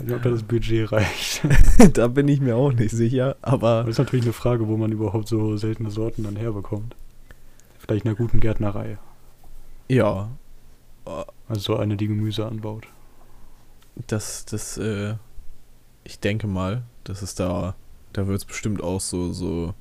Ob 0.00 0.22
da 0.22 0.30
das 0.30 0.42
Budget 0.42 0.90
reicht. 0.92 1.42
da 1.94 2.08
bin 2.08 2.26
ich 2.28 2.40
mir 2.40 2.56
auch 2.56 2.72
nicht 2.72 2.90
sicher, 2.90 3.36
aber. 3.42 3.82
Das 3.82 3.90
ist 3.90 3.98
natürlich 3.98 4.24
eine 4.24 4.32
Frage, 4.32 4.66
wo 4.68 4.76
man 4.76 4.90
überhaupt 4.92 5.28
so 5.28 5.56
seltene 5.56 5.90
Sorten 5.90 6.24
dann 6.24 6.36
herbekommt. 6.36 6.96
Vielleicht 7.78 8.04
in 8.04 8.10
einer 8.10 8.16
guten 8.16 8.40
Gärtnerei. 8.40 8.98
Ja. 9.88 10.30
Also 11.48 11.60
so 11.60 11.76
eine, 11.76 11.96
die 11.96 12.08
Gemüse 12.08 12.44
anbaut 12.46 12.88
das, 14.06 14.44
das, 14.44 14.78
äh, 14.78 15.14
ich 16.04 16.20
denke 16.20 16.46
mal, 16.46 16.82
dass 17.04 17.22
es 17.22 17.34
da, 17.34 17.74
da 18.12 18.26
wird 18.26 18.38
es 18.38 18.44
bestimmt 18.44 18.82
auch 18.82 19.00
so, 19.00 19.32
so 19.32 19.74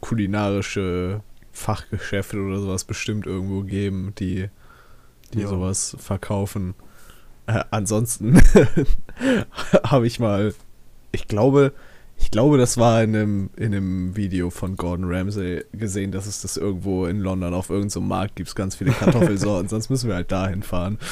kulinarische 0.00 1.22
Fachgeschäfte 1.52 2.38
oder 2.38 2.60
sowas 2.60 2.84
bestimmt 2.84 3.26
irgendwo 3.26 3.62
geben, 3.62 4.12
die, 4.18 4.48
die 5.32 5.40
ja. 5.40 5.48
sowas 5.48 5.96
verkaufen. 5.98 6.74
Äh, 7.46 7.64
ansonsten 7.70 8.40
habe 9.84 10.06
ich 10.06 10.18
mal, 10.18 10.54
ich 11.12 11.28
glaube, 11.28 11.72
ich 12.16 12.30
glaube, 12.30 12.58
das 12.58 12.78
war 12.78 13.02
in 13.02 13.14
einem, 13.14 13.50
in 13.56 13.74
einem 13.74 14.16
Video 14.16 14.50
von 14.50 14.76
Gordon 14.76 15.06
Ramsay 15.12 15.64
gesehen, 15.72 16.12
dass 16.12 16.26
es 16.26 16.42
das 16.42 16.56
irgendwo 16.56 17.06
in 17.06 17.20
London 17.20 17.54
auf 17.54 17.70
irgendeinem 17.70 17.90
so 17.90 18.00
Markt 18.00 18.36
gibt, 18.36 18.54
ganz 18.54 18.76
viele 18.76 18.92
Kartoffelsorten, 18.92 19.68
sonst 19.70 19.90
müssen 19.90 20.08
wir 20.08 20.16
halt 20.16 20.32
dahin 20.32 20.62
fahren. 20.62 20.98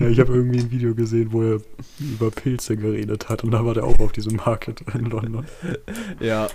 Ja, 0.00 0.08
ich 0.08 0.18
habe 0.18 0.34
irgendwie 0.34 0.58
ein 0.58 0.72
Video 0.72 0.92
gesehen, 0.92 1.28
wo 1.30 1.42
er 1.42 1.60
über 2.00 2.32
Pilze 2.32 2.76
geredet 2.76 3.28
hat 3.28 3.44
und 3.44 3.52
da 3.52 3.64
war 3.64 3.74
der 3.74 3.84
auch 3.84 4.00
auf 4.00 4.10
diesem 4.10 4.36
Market 4.36 4.82
in 4.92 5.04
London. 5.04 5.46
Ja. 6.20 6.48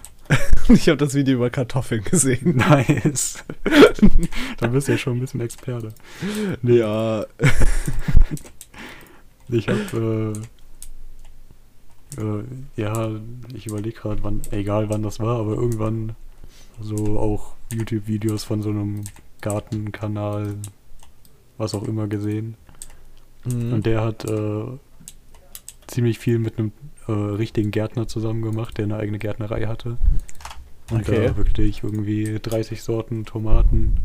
Ich 0.67 0.89
habe 0.89 0.97
das 0.97 1.15
Video 1.15 1.35
über 1.35 1.49
Kartoffeln 1.49 2.03
gesehen. 2.03 2.57
Nice. 2.57 3.43
da 4.57 4.67
bist 4.67 4.87
du 4.87 4.91
ja 4.91 4.97
schon 4.97 5.17
ein 5.17 5.19
bisschen 5.21 5.39
Experte. 5.39 5.93
Nee. 6.61 6.79
Ja. 6.79 7.25
Ich 9.47 9.67
habe 9.67 10.33
äh, 10.35 10.58
äh, 12.19 12.43
ja, 12.75 13.11
ich 13.53 13.67
überlege 13.67 13.99
gerade, 13.99 14.23
wann, 14.23 14.41
egal 14.51 14.89
wann 14.89 15.03
das 15.03 15.19
war, 15.19 15.39
aber 15.39 15.53
irgendwann 15.53 16.15
so 16.81 17.19
auch 17.19 17.55
YouTube-Videos 17.73 18.43
von 18.43 18.61
so 18.61 18.69
einem 18.69 19.03
Gartenkanal, 19.41 20.55
was 21.57 21.75
auch 21.75 21.83
immer 21.83 22.07
gesehen. 22.07 22.55
Mhm. 23.45 23.73
Und 23.73 23.85
der 23.85 24.01
hat 24.01 24.25
äh, 24.25 24.63
ziemlich 25.87 26.19
viel 26.19 26.39
mit 26.39 26.57
einem 26.57 26.71
äh, 27.07 27.11
richtigen 27.11 27.71
Gärtner 27.71 28.07
zusammen 28.07 28.41
gemacht, 28.41 28.77
der 28.77 28.85
eine 28.85 28.97
eigene 28.97 29.19
Gärtnerei 29.19 29.65
hatte. 29.65 29.97
Und 30.91 31.01
okay. 31.01 31.27
da 31.27 31.37
wirklich 31.37 31.83
irgendwie 31.83 32.39
30 32.41 32.81
Sorten 32.81 33.25
Tomaten 33.25 33.97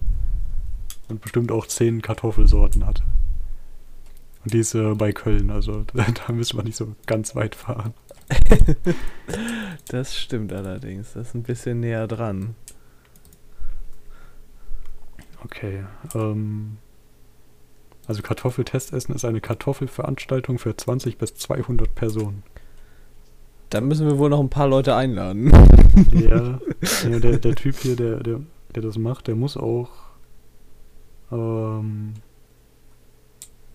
und 1.09 1.21
bestimmt 1.21 1.51
auch 1.51 1.67
10 1.67 2.03
Kartoffelsorten 2.03 2.87
hatte. 2.87 3.03
Und 4.45 4.53
die 4.53 4.59
ist 4.59 4.75
äh, 4.75 4.95
bei 4.95 5.13
Köln, 5.13 5.51
also 5.51 5.85
da, 5.95 6.07
da 6.27 6.33
müssen 6.33 6.59
wir 6.59 6.65
nicht 6.65 6.77
so 6.77 6.95
ganz 7.07 7.35
weit 7.35 7.55
fahren. 7.55 7.95
das 9.89 10.17
stimmt 10.17 10.53
allerdings. 10.53 11.13
Das 11.13 11.29
ist 11.29 11.35
ein 11.35 11.43
bisschen 11.43 11.81
näher 11.81 12.07
dran. 12.07 12.55
Okay. 15.45 15.85
Ähm, 16.15 16.79
also 18.07 18.23
Kartoffeltestessen 18.23 19.15
ist 19.15 19.25
eine 19.25 19.41
Kartoffelveranstaltung 19.41 20.59
für 20.59 20.77
20 20.77 21.19
bis 21.19 21.35
200 21.35 21.95
Personen. 21.95 22.43
Da 23.71 23.81
müssen 23.81 24.07
wir 24.07 24.19
wohl 24.19 24.31
noch 24.31 24.41
ein 24.41 24.51
paar 24.51 24.69
Leute 24.69 24.95
einladen. 24.95 25.51
Ja, 26.13 26.61
ja 27.11 27.19
der, 27.19 27.39
der 27.39 27.55
Typ 27.55 27.77
hier, 27.77 27.97
der, 27.97 28.23
der, 28.23 28.41
der 28.75 28.83
das 28.83 28.99
macht, 28.99 29.27
der 29.27 29.35
muss 29.35 29.57
auch 29.57 29.91
ähm, 31.33 32.15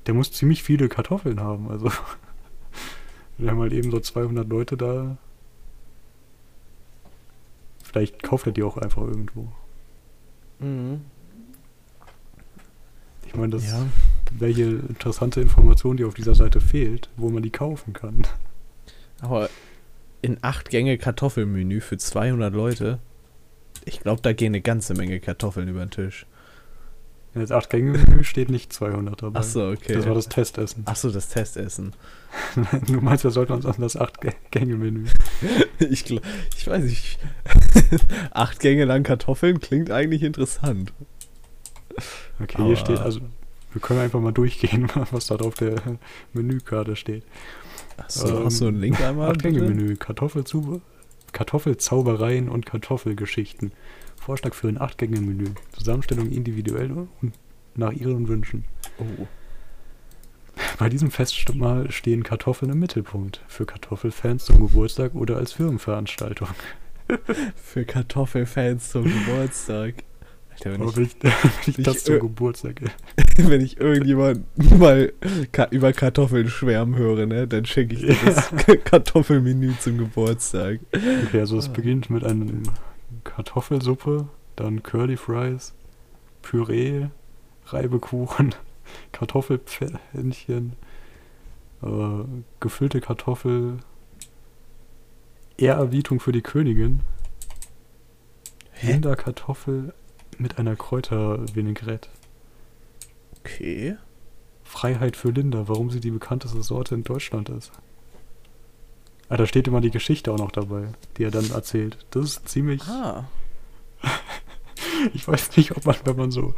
der 0.05 0.13
muss 0.13 0.31
ziemlich 0.31 0.63
viele 0.63 0.89
Kartoffeln 0.89 1.39
haben. 1.39 1.69
Also 1.69 1.91
wir 3.39 3.51
haben 3.51 3.60
halt 3.60 3.74
eben 3.74 3.89
so 3.89 4.00
200 4.00 4.48
Leute 4.48 4.77
da. 4.77 5.17
Vielleicht 7.84 8.22
kauft 8.22 8.46
er 8.46 8.51
die 8.51 8.63
auch 8.63 8.77
einfach 8.77 9.01
irgendwo. 9.01 9.48
Mhm. 10.60 11.01
Ich 13.25 13.36
meine, 13.36 13.53
das 13.53 13.65
ja. 13.65 13.86
welche 14.31 14.63
interessante 14.63 15.39
Information, 15.39 15.98
die 15.98 16.03
auf 16.03 16.13
dieser 16.13 16.36
Seite 16.36 16.60
fehlt, 16.62 17.10
wo 17.15 17.29
man 17.29 17.41
die 17.41 17.50
kaufen 17.50 17.93
kann. 17.93 18.24
Aber 19.22 19.50
in 20.22 20.38
acht 20.41 20.69
Gänge 20.69 20.98
Kartoffelmenü 20.98 21.79
für 21.79 21.98
200 21.98 22.53
Leute, 22.53 23.00
ich 23.86 24.01
glaube, 24.01 24.22
da 24.22 24.34
gehen 24.34 24.51
eine 24.51 24.62
ganze 24.62 24.93
Menge 24.96 25.19
Kartoffeln 25.19 25.69
über 25.69 25.86
den 25.86 25.91
Tisch. 25.91 26.25
In 27.36 27.41
das 27.41 27.51
8-Gänge-Menü 27.51 28.24
steht 28.24 28.50
nicht 28.50 28.74
200 28.74 29.21
dabei. 29.21 29.39
Achso, 29.39 29.71
okay. 29.71 29.93
Das 29.93 30.07
war 30.07 30.15
das 30.15 30.29
Testessen. 30.29 30.81
Achso, 30.88 31.12
das 31.12 31.29
Testessen. 31.29 31.93
du 32.88 33.01
meinst, 33.01 33.24
wir 33.24 33.29
sollten 33.29 33.53
uns 33.53 33.67
an 33.67 33.75
das 33.77 34.00
8-Gänge-Menü. 34.00 35.05
ich, 35.79 36.09
ich 36.09 36.67
weiß 36.67 36.83
nicht. 36.83 37.19
8 38.31 38.59
Gänge 38.59 38.86
lang 38.86 39.03
Kartoffeln 39.03 39.59
klingt 39.59 39.91
eigentlich 39.91 40.24
interessant. 40.24 40.91
Okay, 42.41 42.55
Aber 42.57 42.65
hier 42.65 42.77
steht, 42.77 42.98
also 43.00 43.19
wir 43.74 43.81
können 43.81 44.00
einfach 44.00 44.19
mal 44.19 44.31
durchgehen, 44.31 44.89
was 45.12 45.27
da 45.27 45.36
auf 45.36 45.53
der 45.53 45.75
Menükarte 46.33 46.95
steht. 46.95 47.24
Achso, 47.98 48.27
ähm, 48.27 48.45
hast 48.45 48.62
du 48.62 48.67
einen 48.67 48.79
Link 48.79 49.00
einmal? 49.01 49.33
8-Gänge-Menü, 49.33 49.98
Kartoffelzaubereien 51.31 52.50
und 52.50 52.65
Kartoffelgeschichten. 52.65 53.71
Vorschlag 54.19 54.53
für 54.53 54.67
ein 54.67 54.79
Acht-Gänge-Menü. 54.79 55.51
Zusammenstellung 55.71 56.31
individuell 56.31 56.91
und 57.21 57.33
nach 57.75 57.91
Ihren 57.91 58.27
Wünschen. 58.27 58.65
Oh. 58.99 59.27
Bei 60.77 60.89
diesem 60.89 61.11
Festmahl 61.11 61.91
stehen 61.91 62.23
Kartoffeln 62.23 62.71
im 62.71 62.79
Mittelpunkt. 62.79 63.41
Für 63.47 63.65
Kartoffelfans 63.65 64.45
zum 64.45 64.59
Geburtstag 64.59 65.15
oder 65.15 65.38
als 65.38 65.53
Firmenveranstaltung. 65.53 66.49
für 67.55 67.85
Kartoffelfans 67.85 68.91
zum 68.91 69.05
Geburtstag. 69.05 69.95
Alter, 70.51 70.79
wenn, 70.79 70.89
ich, 70.89 70.95
wenn 70.97 71.31
ich, 71.65 71.77
wenn 71.77 71.83
das 71.83 72.03
zum 72.03 72.19
Geburtstag. 72.19 72.81
wenn 73.38 73.61
ich 73.61 73.79
irgendjemand 73.79 74.43
mal 74.77 75.13
über 75.71 75.93
Kartoffeln 75.93 76.49
schwärmen 76.49 76.95
höre, 76.95 77.25
ne, 77.25 77.47
dann 77.47 77.65
schenke 77.65 77.95
ich 77.95 78.01
dir 78.01 78.15
das 78.25 78.51
Kartoffelmenü 78.83 79.73
zum 79.79 79.97
Geburtstag. 79.97 80.79
Okay, 80.91 81.39
also 81.39 81.57
es 81.57 81.69
ah. 81.69 81.73
beginnt 81.73 82.09
mit 82.09 82.23
einem 82.23 82.63
Kartoffelsuppe, 83.23 84.27
dann 84.55 84.83
Curly 84.83 85.17
Fries, 85.17 85.73
Püree, 86.41 87.07
Reibekuchen, 87.65 88.55
Kartoffelpfännchen, 89.11 90.73
Äh, 91.81 92.23
gefüllte 92.59 92.99
Kartoffel. 92.99 93.77
Ehrerbietung 95.57 96.19
für 96.19 96.31
die 96.31 96.41
Königin. 96.41 97.01
Hä? 98.71 98.93
Rinderkartoffel 98.93 99.93
mit 100.38 100.57
einer 100.57 100.75
Kräutervinaigrette. 100.75 102.09
Okay. 103.39 103.97
Freiheit 104.63 105.17
für 105.17 105.31
Linda, 105.31 105.67
warum 105.67 105.89
sie 105.89 105.99
die 105.99 106.11
bekannteste 106.11 106.61
Sorte 106.61 106.95
in 106.95 107.03
Deutschland 107.03 107.49
ist. 107.49 107.71
Ah, 109.29 109.38
da 109.38 109.45
steht 109.45 109.67
immer 109.67 109.79
die 109.79 109.91
Geschichte 109.91 110.31
auch 110.31 110.38
noch 110.38 110.51
dabei, 110.51 110.88
die 111.17 111.24
er 111.24 111.31
dann 111.31 111.50
erzählt. 111.51 111.98
Das 112.12 112.25
ist 112.25 112.50
ziemlich. 112.50 112.81
Ah. 112.83 113.27
Ich 115.13 115.25
weiß 115.25 115.55
nicht, 115.55 115.77
ob 115.77 115.86
man, 115.86 115.95
wenn 116.03 116.17
man 116.17 116.31
so 116.31 116.55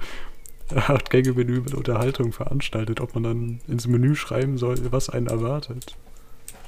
acht 0.75 1.11
Gänge 1.11 1.33
Menü 1.33 1.59
mit 1.61 1.75
Unterhaltung 1.75 2.31
veranstaltet, 2.31 2.99
ob 2.99 3.13
man 3.13 3.23
dann 3.23 3.61
ins 3.67 3.85
Menü 3.85 4.15
schreiben 4.15 4.57
soll, 4.57 4.91
was 4.91 5.09
einen 5.09 5.27
erwartet. 5.27 5.95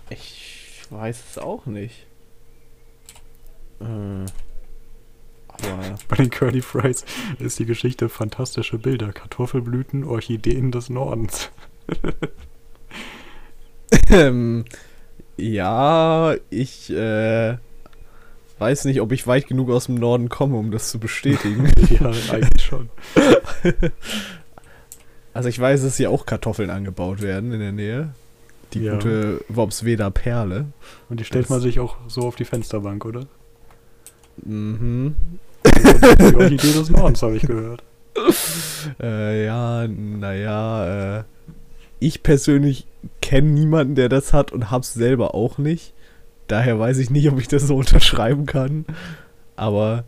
Ich 0.09 0.81
weiß 0.89 1.23
es 1.31 1.37
auch 1.39 1.65
nicht. 1.65 2.05
Äh. 3.79 4.25
Aber. 5.47 5.95
Bei 6.07 6.15
den 6.17 6.29
Curly 6.29 6.61
Fries 6.61 7.05
ist 7.39 7.57
die 7.57 7.65
Geschichte 7.65 8.09
fantastische 8.09 8.77
Bilder, 8.77 9.13
Kartoffelblüten, 9.13 10.03
Orchideen 10.03 10.71
des 10.71 10.89
Nordens. 10.89 11.49
Ähm, 14.09 14.65
ja, 15.37 16.35
ich 16.49 16.89
äh, 16.91 17.57
weiß 18.59 18.85
nicht, 18.85 19.01
ob 19.01 19.11
ich 19.11 19.27
weit 19.27 19.47
genug 19.47 19.69
aus 19.69 19.85
dem 19.87 19.95
Norden 19.95 20.29
komme, 20.29 20.57
um 20.57 20.71
das 20.71 20.89
zu 20.89 20.99
bestätigen. 20.99 21.69
ja, 21.89 22.11
eigentlich 22.31 22.63
schon. 22.63 22.89
also 25.33 25.49
ich 25.49 25.59
weiß, 25.59 25.83
dass 25.83 25.97
hier 25.97 26.09
auch 26.11 26.25
Kartoffeln 26.25 26.69
angebaut 26.69 27.21
werden 27.21 27.51
in 27.51 27.59
der 27.59 27.71
Nähe. 27.71 28.09
Die 28.73 28.81
Ja. 28.83 28.93
gute 28.95 29.41
Worpsweder 29.49 30.09
Perle. 30.11 30.65
Und 31.09 31.19
die 31.19 31.23
stellt 31.25 31.45
Das- 31.45 31.49
man 31.49 31.61
sich 31.61 31.79
auch 31.79 31.97
so 32.07 32.21
auf 32.21 32.35
die 32.35 32.45
Fensterbank, 32.45 33.05
oder? 33.05 33.25
Mhm. 34.43 35.15
Die 35.65 36.35
Orchidee 36.35 36.73
des 36.73 36.89
Nordens, 36.89 37.21
habe 37.21 37.35
ich 37.37 37.43
gehört. 37.43 37.83
Äh, 39.01 39.45
ja, 39.45 39.87
naja, 39.87 41.19
äh, 41.19 41.23
ich 42.03 42.21
persönlich 42.21 42.85
kenne 43.21 43.49
niemanden, 43.49 43.95
der 43.95 44.09
das 44.09 44.33
hat 44.33 44.51
und 44.51 44.69
hab's 44.71 44.93
selber 44.93 45.33
auch 45.33 45.57
nicht. 45.57 45.93
Daher 46.47 46.77
weiß 46.77 46.97
ich 46.97 47.09
nicht, 47.09 47.29
ob 47.31 47.39
ich 47.39 47.47
das 47.47 47.67
so 47.67 47.75
unterschreiben 47.77 48.45
kann. 48.45 48.85
Aber 49.55 50.03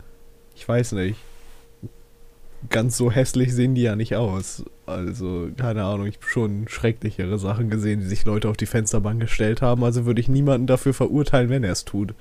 ich 0.55 0.67
weiß 0.67 0.93
nicht. 0.93 1.17
Ganz 2.69 2.97
so 2.97 3.11
hässlich 3.11 3.53
sehen 3.53 3.75
die 3.75 3.83
ja 3.83 3.95
nicht 3.95 4.15
aus. 4.15 4.65
Also, 4.87 5.49
keine 5.55 5.83
Ahnung, 5.83 6.07
ich 6.07 6.15
habe 6.15 6.27
schon 6.27 6.67
schrecklichere 6.67 7.37
Sachen 7.37 7.69
gesehen, 7.69 7.99
die 7.99 8.07
sich 8.07 8.25
Leute 8.25 8.49
auf 8.49 8.57
die 8.57 8.65
Fensterbank 8.65 9.21
gestellt 9.21 9.61
haben. 9.61 9.83
Also 9.83 10.05
würde 10.05 10.19
ich 10.19 10.27
niemanden 10.27 10.67
dafür 10.67 10.93
verurteilen, 10.93 11.49
wenn 11.49 11.63
er 11.63 11.71
es 11.71 11.85
tut. 11.85 12.13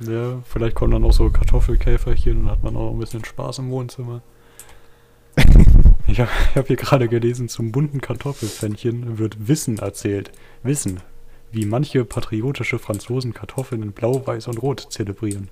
Ja, 0.00 0.42
vielleicht 0.48 0.74
kommen 0.74 0.92
dann 0.92 1.04
auch 1.04 1.12
so 1.12 1.28
Kartoffelkäferchen 1.30 2.44
und 2.44 2.50
hat 2.50 2.62
man 2.62 2.76
auch 2.76 2.92
ein 2.92 2.98
bisschen 2.98 3.24
Spaß 3.24 3.58
im 3.58 3.70
Wohnzimmer. 3.70 4.22
Ich 6.14 6.20
habe 6.20 6.30
hab 6.54 6.68
hier 6.68 6.76
gerade 6.76 7.08
gelesen, 7.08 7.48
zum 7.48 7.72
bunten 7.72 8.00
Kartoffelpfännchen 8.00 9.18
wird 9.18 9.48
Wissen 9.48 9.80
erzählt. 9.80 10.30
Wissen, 10.62 11.00
wie 11.50 11.66
manche 11.66 12.04
patriotische 12.04 12.78
Franzosen 12.78 13.34
Kartoffeln 13.34 13.82
in 13.82 13.90
Blau, 13.90 14.24
Weiß 14.24 14.46
und 14.46 14.62
Rot 14.62 14.86
zelebrieren. 14.90 15.48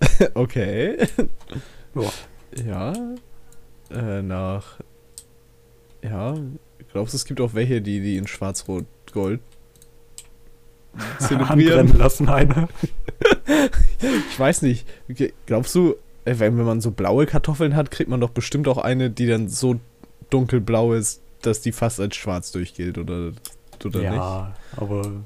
Okay. 0.34 1.06
Ja. 1.94 2.12
Ja. 2.66 2.92
Äh, 3.90 4.22
nach. 4.22 4.80
Ja. 6.02 6.34
Glaubst 6.90 7.14
du, 7.14 7.16
es 7.16 7.26
gibt 7.26 7.40
auch 7.40 7.54
welche, 7.54 7.80
die 7.80 8.00
die 8.00 8.16
in 8.16 8.26
Schwarz-Rot-Gold 8.26 9.40
zelebrieren? 11.20 11.50
Anbrennen 11.50 11.98
lassen 11.98 12.28
eine. 12.28 12.68
Ich 14.28 14.38
weiß 14.38 14.62
nicht. 14.62 14.86
Glaubst 15.46 15.74
du, 15.74 15.94
wenn, 16.24 16.58
wenn 16.58 16.64
man 16.64 16.80
so 16.80 16.90
blaue 16.90 17.26
Kartoffeln 17.26 17.76
hat, 17.76 17.90
kriegt 17.90 18.08
man 18.08 18.20
doch 18.20 18.30
bestimmt 18.30 18.68
auch 18.68 18.78
eine, 18.78 19.10
die 19.10 19.26
dann 19.26 19.48
so 19.48 19.78
dunkelblau 20.30 20.94
ist, 20.94 21.22
dass 21.42 21.60
die 21.60 21.72
fast 21.72 22.00
als 22.00 22.16
schwarz 22.16 22.52
durchgeht, 22.52 22.96
oder, 22.98 23.32
oder 23.84 23.98
nicht? 23.98 24.12
ja, 24.12 24.54
aber. 24.76 25.10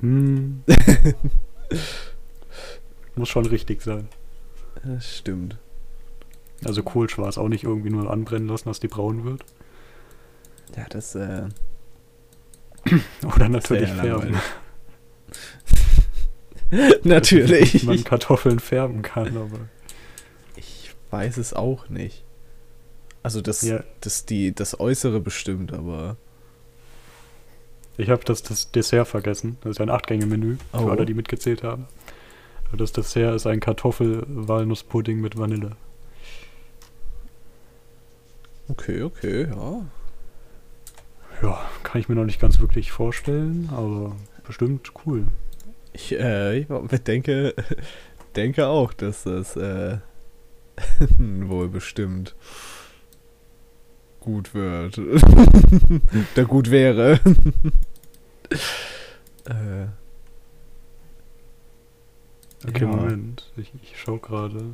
Hm. 0.00 0.64
Muss 3.14 3.28
schon 3.28 3.46
richtig 3.46 3.80
sein. 3.80 4.08
Das 4.84 5.16
stimmt. 5.18 5.56
Also 6.64 6.82
Kohlschwarz 6.82 7.38
auch 7.38 7.48
nicht 7.48 7.64
irgendwie 7.64 7.88
nur 7.90 8.10
anbrennen 8.10 8.48
lassen, 8.48 8.68
dass 8.68 8.80
die 8.80 8.88
braun 8.88 9.24
wird. 9.24 9.44
Ja, 10.76 10.84
das, 10.90 11.14
äh. 11.14 11.48
Oder 13.34 13.48
natürlich 13.48 13.90
färben. 13.90 14.36
Natürlich. 17.04 17.82
Wie 17.82 17.86
man 17.86 18.04
Kartoffeln 18.04 18.58
färben 18.60 19.02
kann, 19.02 19.36
aber. 19.36 19.58
Ich 20.56 20.94
weiß 21.10 21.36
es 21.38 21.54
auch 21.54 21.88
nicht. 21.88 22.24
Also 23.22 23.40
das, 23.40 23.62
Ja. 23.62 23.82
das, 24.00 24.26
die, 24.26 24.54
das 24.54 24.78
Äußere 24.80 25.20
bestimmt, 25.20 25.72
aber. 25.72 26.16
Ich 27.96 28.10
habe 28.10 28.24
das, 28.24 28.42
das 28.42 28.70
Dessert 28.72 29.06
vergessen. 29.08 29.56
Das 29.62 29.72
ist 29.72 29.80
ein 29.80 29.88
Acht-Gänge-Menü 29.90 30.56
für 30.72 30.78
Oh. 30.78 30.88
alle, 30.88 31.06
die 31.06 31.14
mitgezählt 31.14 31.62
haben. 31.62 31.86
Das 32.76 32.90
Dessert 32.92 33.36
ist 33.36 33.46
ein 33.46 33.60
Kartoffel-Walnusspudding 33.60 35.20
mit 35.20 35.38
Vanille. 35.38 35.76
Okay, 38.68 39.02
okay, 39.02 39.46
ja. 39.48 39.82
Ja, 41.42 41.60
kann 41.82 42.00
ich 42.00 42.08
mir 42.08 42.14
noch 42.14 42.24
nicht 42.24 42.40
ganz 42.40 42.60
wirklich 42.60 42.90
vorstellen, 42.90 43.68
aber 43.72 44.16
bestimmt 44.46 44.90
cool. 45.06 45.26
Ich, 45.94 46.12
äh, 46.12 46.58
ich 46.58 46.66
denke, 47.06 47.54
denke 48.36 48.66
auch, 48.66 48.92
dass 48.92 49.24
das 49.24 49.56
äh, 49.56 49.98
wohl 51.18 51.68
bestimmt 51.68 52.34
gut 54.20 54.54
wird. 54.54 55.00
da 56.34 56.42
gut 56.44 56.70
wäre. 56.70 57.20
äh, 59.46 59.86
Okay, 62.66 62.84
Ja. 62.84 62.86
Moment. 62.86 63.52
Ich, 63.56 63.70
ich 63.82 64.00
schaue 64.00 64.18
gerade, 64.18 64.72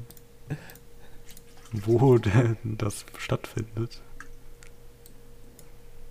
wo 1.72 2.18
denn 2.18 2.56
das 2.78 3.04
stattfindet. 3.18 4.00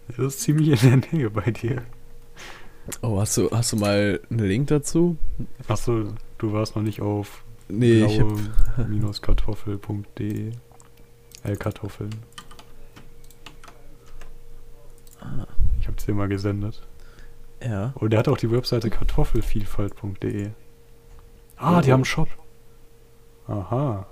Das 0.08 0.18
ist 0.20 0.42
ziemlich 0.42 0.84
in 0.84 1.02
der 1.02 1.12
Nähe 1.12 1.30
bei 1.30 1.52
dir. 1.52 1.84
Oh, 3.02 3.20
hast 3.20 3.38
du, 3.38 3.50
hast 3.52 3.72
du 3.74 3.78
mal 3.78 4.20
einen 4.30 4.40
Link 4.40 4.68
dazu? 4.68 5.18
Achso, 5.68 6.14
du 6.38 6.54
warst 6.54 6.76
noch 6.76 6.84
nicht 6.84 7.02
auf 7.02 7.44
Nee, 7.68 8.04
blaue-kartoffel.de. 8.78 10.52
Äh, 11.44 11.56
Kartoffeln. 11.56 12.10
Ah. 15.22 15.46
Ich 15.80 15.88
hab's 15.88 16.06
dir 16.06 16.14
mal 16.14 16.28
gesendet. 16.28 16.82
ja. 17.64 17.92
Und 17.96 18.12
der 18.12 18.20
hat 18.20 18.28
auch 18.28 18.38
die 18.38 18.52
Webseite 18.52 18.90
kartoffelvielfalt.de. 18.90 20.50
Ah, 21.58 21.82
die 21.82 21.90
Oh. 21.90 21.94
haben 21.94 22.00
einen 22.00 22.06
Shop. 22.06 22.30
Aha. 23.48 24.06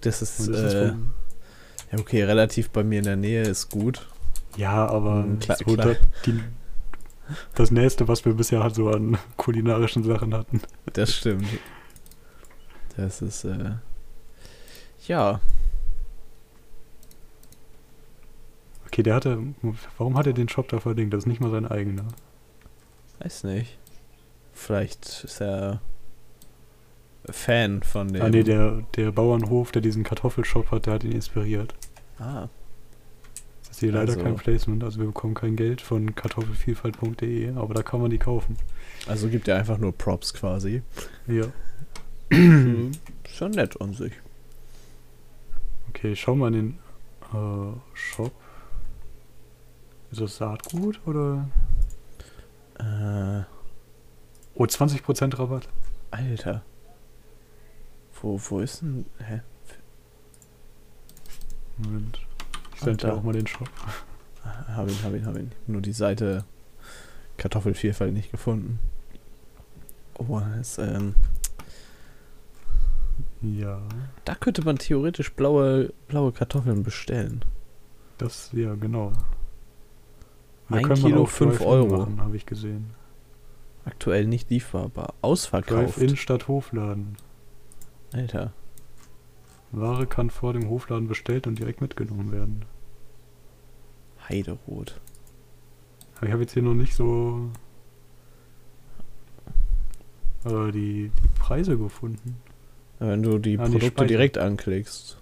Das 0.00 0.22
ist, 0.22 0.40
das 0.40 0.46
ist 0.48 0.74
äh, 0.74 0.86
ja, 1.92 1.98
okay, 1.98 2.22
relativ 2.24 2.70
bei 2.70 2.82
mir 2.84 2.98
in 3.00 3.04
der 3.04 3.16
Nähe 3.16 3.42
ist 3.42 3.70
gut. 3.70 4.08
ja, 4.56 4.86
aber 4.86 5.26
klar- 5.40 5.58
so 5.58 5.76
die, 6.26 6.40
das 7.54 7.70
nächste, 7.70 8.08
was 8.08 8.24
wir 8.24 8.34
bisher 8.34 8.62
halt 8.62 8.74
so 8.74 8.88
an 8.88 9.18
kulinarischen 9.36 10.02
Sachen 10.04 10.34
hatten. 10.34 10.60
Das 10.92 11.14
stimmt. 11.14 11.46
Das 12.96 13.22
ist, 13.22 13.44
äh, 13.44 13.72
ja. 15.06 15.40
Okay, 18.86 19.02
der 19.02 19.14
hatte. 19.14 19.38
Warum 19.98 20.18
hat 20.18 20.26
er 20.26 20.32
den 20.32 20.48
Shop 20.48 20.68
da 20.68 20.80
verlinkt? 20.80 21.14
Das 21.14 21.20
ist 21.20 21.26
nicht 21.26 21.40
mal 21.40 21.50
sein 21.50 21.66
eigener. 21.66 22.08
Weiß 23.20 23.44
nicht. 23.44 23.78
Vielleicht 24.52 25.24
ist 25.24 25.40
er 25.40 25.80
Fan 27.28 27.82
von 27.82 28.08
dem. 28.08 28.22
Ah, 28.22 28.28
nee, 28.28 28.42
der, 28.42 28.82
der 28.96 29.12
Bauernhof, 29.12 29.72
der 29.72 29.82
diesen 29.82 30.04
Kartoffelshop 30.04 30.70
hat, 30.70 30.86
der 30.86 30.94
hat 30.94 31.04
ihn 31.04 31.12
inspiriert. 31.12 31.74
Ah, 32.18 32.48
Hier 33.80 33.92
leider 33.92 34.12
Also- 34.12 34.22
kein 34.22 34.36
Placement, 34.36 34.84
also 34.84 34.98
wir 35.00 35.06
bekommen 35.06 35.34
kein 35.34 35.56
Geld 35.56 35.80
von 35.80 36.14
kartoffelvielfalt.de, 36.14 37.54
aber 37.56 37.74
da 37.74 37.82
kann 37.82 38.00
man 38.00 38.10
die 38.10 38.18
kaufen. 38.18 38.56
also 39.06 39.28
gibt 39.28 39.48
er 39.48 39.56
einfach 39.56 39.78
nur 39.78 39.92
Props 39.92 40.34
quasi. 40.34 40.82
Ja. 41.26 41.46
Hm, 42.30 42.92
Schon 43.28 43.50
nett 43.52 43.80
an 43.80 43.94
sich. 43.94 44.12
Okay, 45.88 46.14
schau 46.14 46.34
mal 46.36 46.54
in 46.54 46.78
den 47.32 47.70
äh, 47.72 47.76
Shop. 47.94 48.32
Ist 50.12 50.20
das 50.20 50.36
Saatgut 50.36 51.00
oder? 51.06 51.48
Äh, 52.78 53.42
Oh, 54.54 54.64
20% 54.64 55.38
Rabatt. 55.38 55.68
Alter. 56.10 56.62
Wo, 58.20 58.38
wo 58.50 58.60
ist 58.60 58.82
denn. 58.82 59.06
Hä? 59.18 59.40
Moment. 61.78 62.20
Ich 62.80 62.86
Alter. 62.86 63.14
auch 63.14 63.22
mal 63.22 63.32
den 63.32 63.46
Shop. 63.46 63.68
Hab 64.74 64.88
ihn, 64.88 65.02
hab 65.02 65.12
ihn, 65.14 65.26
hab 65.26 65.36
ihn. 65.36 65.52
Nur 65.66 65.82
die 65.82 65.92
Seite 65.92 66.44
Kartoffelvielfalt 67.36 68.12
nicht 68.12 68.30
gefunden. 68.30 68.78
Oh, 70.18 70.40
das, 70.56 70.78
ähm, 70.78 71.14
Ja, 73.42 73.80
da 74.24 74.34
könnte 74.34 74.62
man 74.64 74.76
theoretisch 74.78 75.32
blaue, 75.32 75.92
blaue 76.08 76.32
Kartoffeln 76.32 76.82
bestellen. 76.82 77.44
das, 78.18 78.50
ja, 78.52 78.74
genau. 78.74 79.12
Ein 80.68 80.82
kann 80.82 81.00
man 81.00 81.10
Kilo, 81.10 81.22
auch 81.24 81.28
fünf 81.28 81.56
Drive-In 81.58 81.66
Euro. 81.68 81.98
machen, 81.98 82.20
habe 82.20 82.36
ich 82.36 82.46
gesehen. 82.46 82.90
Aktuell 83.84 84.26
nicht 84.26 84.50
lieferbar. 84.50 85.14
Ausverkauft. 85.22 85.96
Drive-In 85.96 86.16
statt 86.16 86.46
Hofladen. 86.48 87.16
Alter. 88.12 88.52
Ware 89.72 90.06
kann 90.06 90.30
vor 90.30 90.52
dem 90.52 90.68
Hofladen 90.68 91.08
bestellt 91.08 91.46
und 91.46 91.58
direkt 91.58 91.80
mitgenommen 91.80 92.32
werden. 92.32 92.64
Heiderot. 94.28 95.00
Aber 96.16 96.26
ich 96.26 96.32
habe 96.32 96.42
jetzt 96.42 96.52
hier 96.54 96.62
noch 96.62 96.74
nicht 96.74 96.94
so 96.94 97.50
äh, 100.44 100.72
die, 100.72 101.10
die 101.22 101.28
Preise 101.38 101.78
gefunden. 101.78 102.36
Wenn 102.98 103.22
du 103.22 103.38
die 103.38 103.58
Ah, 103.58 103.66
Produkte 103.66 104.06
direkt 104.06 104.38
anklickst. 104.38 105.18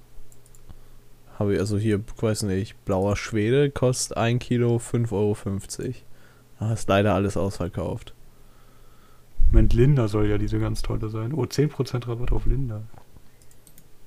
Habe 1.38 1.54
ich 1.54 1.60
also 1.60 1.78
hier, 1.78 2.02
weiß 2.20 2.42
nicht, 2.44 2.84
blauer 2.84 3.16
Schwede 3.16 3.70
kostet 3.70 4.16
1 4.16 4.40
Kilo 4.42 4.76
5,50 4.78 5.12
Euro. 5.12 5.94
Da 6.58 6.72
ist 6.72 6.88
leider 6.88 7.14
alles 7.14 7.36
ausverkauft. 7.36 8.14
Moment, 9.52 9.72
Linda 9.72 10.08
soll 10.08 10.26
ja 10.28 10.36
diese 10.36 10.58
ganz 10.58 10.82
tolle 10.82 11.08
sein. 11.08 11.32
Oh, 11.32 11.44
10% 11.44 12.08
Rabatt 12.08 12.32
auf 12.32 12.46
Linda. 12.46 12.82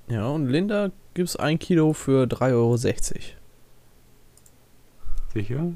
Ja, 0.08 0.28
und 0.28 0.48
Linda 0.48 0.92
gibt's 1.14 1.36
1 1.36 1.60
Kilo 1.60 1.94
für 1.94 2.26
3,60 2.26 2.52
Euro. 2.54 2.78
Sicher? 5.34 5.72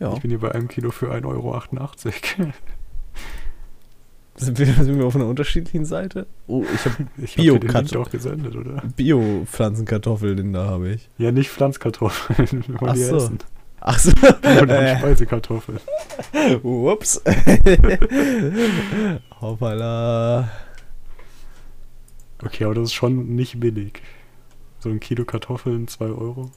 Ja. 0.00 0.12
Ich 0.14 0.20
bin 0.20 0.30
hier 0.30 0.40
bei 0.40 0.52
einem 0.52 0.68
Kilo 0.68 0.90
für 0.90 1.12
1,88 1.12 1.24
Euro. 1.26 1.60
Sind 4.36 4.58
wir, 4.58 4.66
sind 4.66 4.98
wir 4.98 5.06
auf 5.06 5.14
einer 5.14 5.26
unterschiedlichen 5.28 5.84
Seite? 5.84 6.26
Oh, 6.48 6.64
ich 6.74 6.84
habe 6.86 7.06
Bio-Cut. 7.36 7.94
auch 7.96 8.10
gesendet, 8.10 8.56
oder? 8.56 8.82
Bio-Pflanzenkartoffeln, 8.96 10.36
Linda 10.36 10.66
habe 10.66 10.88
ich. 10.90 11.08
Ja, 11.18 11.30
nicht 11.30 11.50
Pflanzkartoffeln. 11.50 12.64
Wir 12.66 12.80
wollen 12.80 12.90
Ach 12.90 12.94
die 12.94 13.04
so. 13.04 13.16
essen. 13.18 13.38
Ach 13.80 13.96
so. 13.96 14.10
Wollen 14.10 14.70
Äh. 14.70 14.98
Speisekartoffeln. 14.98 15.78
Ups. 16.64 17.22
Hoppala. 19.40 20.48
Okay, 22.44 22.64
aber 22.64 22.74
das 22.74 22.84
ist 22.84 22.94
schon 22.94 23.34
nicht 23.34 23.58
billig. 23.58 24.00
So 24.78 24.90
ein 24.90 25.00
Kilo 25.00 25.24
Kartoffeln, 25.24 25.88
2 25.88 26.04
Euro. 26.06 26.52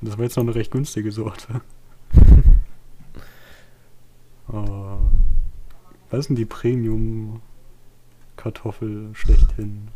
Und 0.00 0.08
das 0.08 0.16
war 0.16 0.24
jetzt 0.24 0.36
noch 0.36 0.44
eine 0.44 0.54
recht 0.54 0.70
günstige 0.70 1.12
Sorte. 1.12 1.60
Oh. 4.48 4.98
Was 6.08 6.20
ist 6.20 6.28
denn 6.28 6.36
die 6.36 6.44
Premium-Kartoffel 6.44 9.10
schlechthin? 9.12 9.88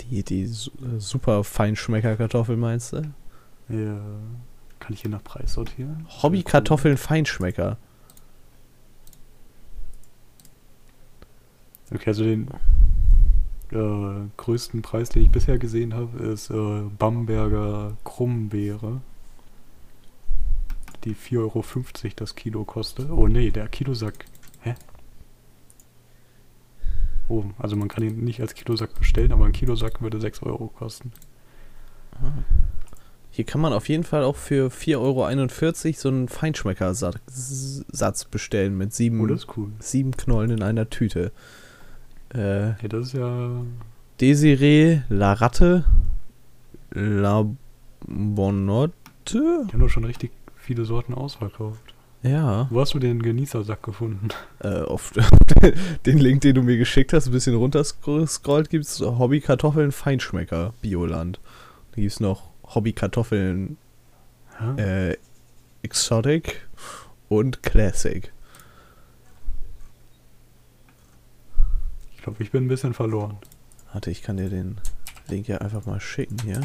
Die, 0.00 0.22
die 0.22 0.44
äh, 0.44 0.48
super 0.96 1.44
Feinschmecker-Kartoffel 1.44 2.56
meinst 2.56 2.94
du? 2.94 3.02
Ja. 3.68 4.00
Kann 4.80 4.94
ich 4.94 5.02
hier 5.02 5.10
nach 5.10 5.22
Preis 5.22 5.52
sortieren? 5.52 6.06
Hobbykartoffeln 6.22 6.96
Feinschmecker. 6.96 7.76
Okay, 11.92 12.06
also 12.06 12.24
den 12.24 12.48
äh, 13.74 14.28
größten 14.36 14.82
Preis, 14.82 15.08
den 15.08 15.22
ich 15.22 15.30
bisher 15.30 15.58
gesehen 15.58 15.94
habe, 15.94 16.22
ist 16.24 16.50
äh, 16.50 16.82
Bamberger 16.98 17.96
Krummbeere. 18.04 19.00
Die 21.04 21.14
4,50 21.14 21.38
Euro 21.38 21.64
das 22.16 22.34
Kilo 22.34 22.64
kostet. 22.64 23.10
Oh 23.10 23.28
nee, 23.28 23.50
der 23.50 23.68
Kilosack. 23.68 24.24
Hä? 24.60 24.74
Oh, 27.28 27.44
also 27.58 27.76
man 27.76 27.88
kann 27.88 28.04
ihn 28.04 28.24
nicht 28.24 28.40
als 28.40 28.54
Kilosack 28.54 28.94
bestellen, 28.98 29.32
aber 29.32 29.46
ein 29.46 29.52
Kilosack 29.52 30.00
würde 30.02 30.20
6 30.20 30.42
Euro 30.42 30.68
kosten. 30.68 31.12
Hier 33.30 33.44
kann 33.44 33.60
man 33.60 33.72
auf 33.72 33.88
jeden 33.88 34.04
Fall 34.04 34.22
auch 34.22 34.36
für 34.36 34.68
4,41 34.70 34.96
Euro 34.98 35.92
so 35.94 36.08
einen 36.08 36.28
Feinschmecker-Satz 36.28 38.24
bestellen 38.26 38.78
mit 38.78 38.94
sieben, 38.94 39.20
Oh, 39.20 39.36
cool. 39.56 39.72
sieben 39.80 40.12
Knollen 40.12 40.50
in 40.50 40.62
einer 40.62 40.88
Tüte. 40.88 41.32
Äh, 42.34 42.68
Ja, 42.68 42.88
das 42.88 43.06
ist 43.06 43.12
ja. 43.14 43.62
Desiree 44.20 45.00
Laratte 45.08 45.84
La 46.90 47.44
Bonotte? 48.06 48.92
Die 49.66 49.72
haben 49.72 49.80
doch 49.80 49.88
schon 49.88 50.04
richtig 50.04 50.30
viele 50.56 50.84
Sorten 50.84 51.14
ausverkauft. 51.14 51.94
Ja, 52.22 52.68
Wo 52.70 52.80
hast 52.80 52.94
du 52.94 52.98
den 52.98 53.20
Genießersack 53.22 53.82
gefunden? 53.82 54.28
äh, 54.60 54.80
auf 54.82 55.12
den 56.06 56.18
Link, 56.18 56.40
den 56.40 56.54
du 56.54 56.62
mir 56.62 56.78
geschickt 56.78 57.12
hast, 57.12 57.26
ein 57.26 57.32
bisschen 57.32 57.54
runterscrollt, 57.54 58.70
gibt 58.70 58.84
es 58.86 59.00
Hobbykartoffeln 59.00 59.92
Feinschmecker 59.92 60.72
Bioland. 60.80 61.38
Da 61.92 61.96
gibt 62.00 62.12
es 62.12 62.20
noch 62.20 62.44
Hobbykartoffeln 62.74 63.76
äh, 64.78 65.16
Exotic 65.82 66.66
und 67.28 67.62
Classic. 67.62 68.32
Glaube, 72.24 72.42
ich 72.42 72.50
bin 72.50 72.64
ein 72.64 72.68
bisschen 72.68 72.94
verloren. 72.94 73.36
Warte, 73.92 74.10
ich 74.10 74.22
kann 74.22 74.38
dir 74.38 74.48
den 74.48 74.80
Link 75.28 75.46
ja 75.46 75.58
einfach 75.58 75.84
mal 75.84 76.00
schicken 76.00 76.38
hier. 76.42 76.62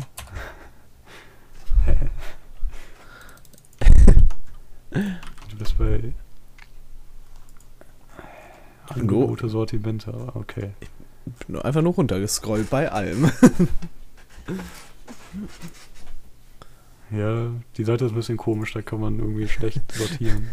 Du 4.89 5.57
bist 5.57 5.77
bei 5.77 6.13
Angebote, 8.87 9.49
Sortimente, 9.49 10.13
aber 10.13 10.35
okay. 10.35 10.71
Bin 11.25 11.55
nur 11.55 11.65
einfach 11.65 11.81
nur 11.81 11.93
runtergescrollt 11.93 12.69
bei 12.69 12.89
allem. 12.91 13.29
Ja, 17.11 17.51
die 17.75 17.83
Seite 17.83 18.05
ist 18.05 18.11
ein 18.11 18.15
bisschen 18.15 18.37
komisch, 18.37 18.73
da 18.73 18.83
kann 18.83 18.99
man 18.99 19.17
irgendwie 19.17 19.47
schlecht 19.47 19.91
sortieren. 19.91 20.47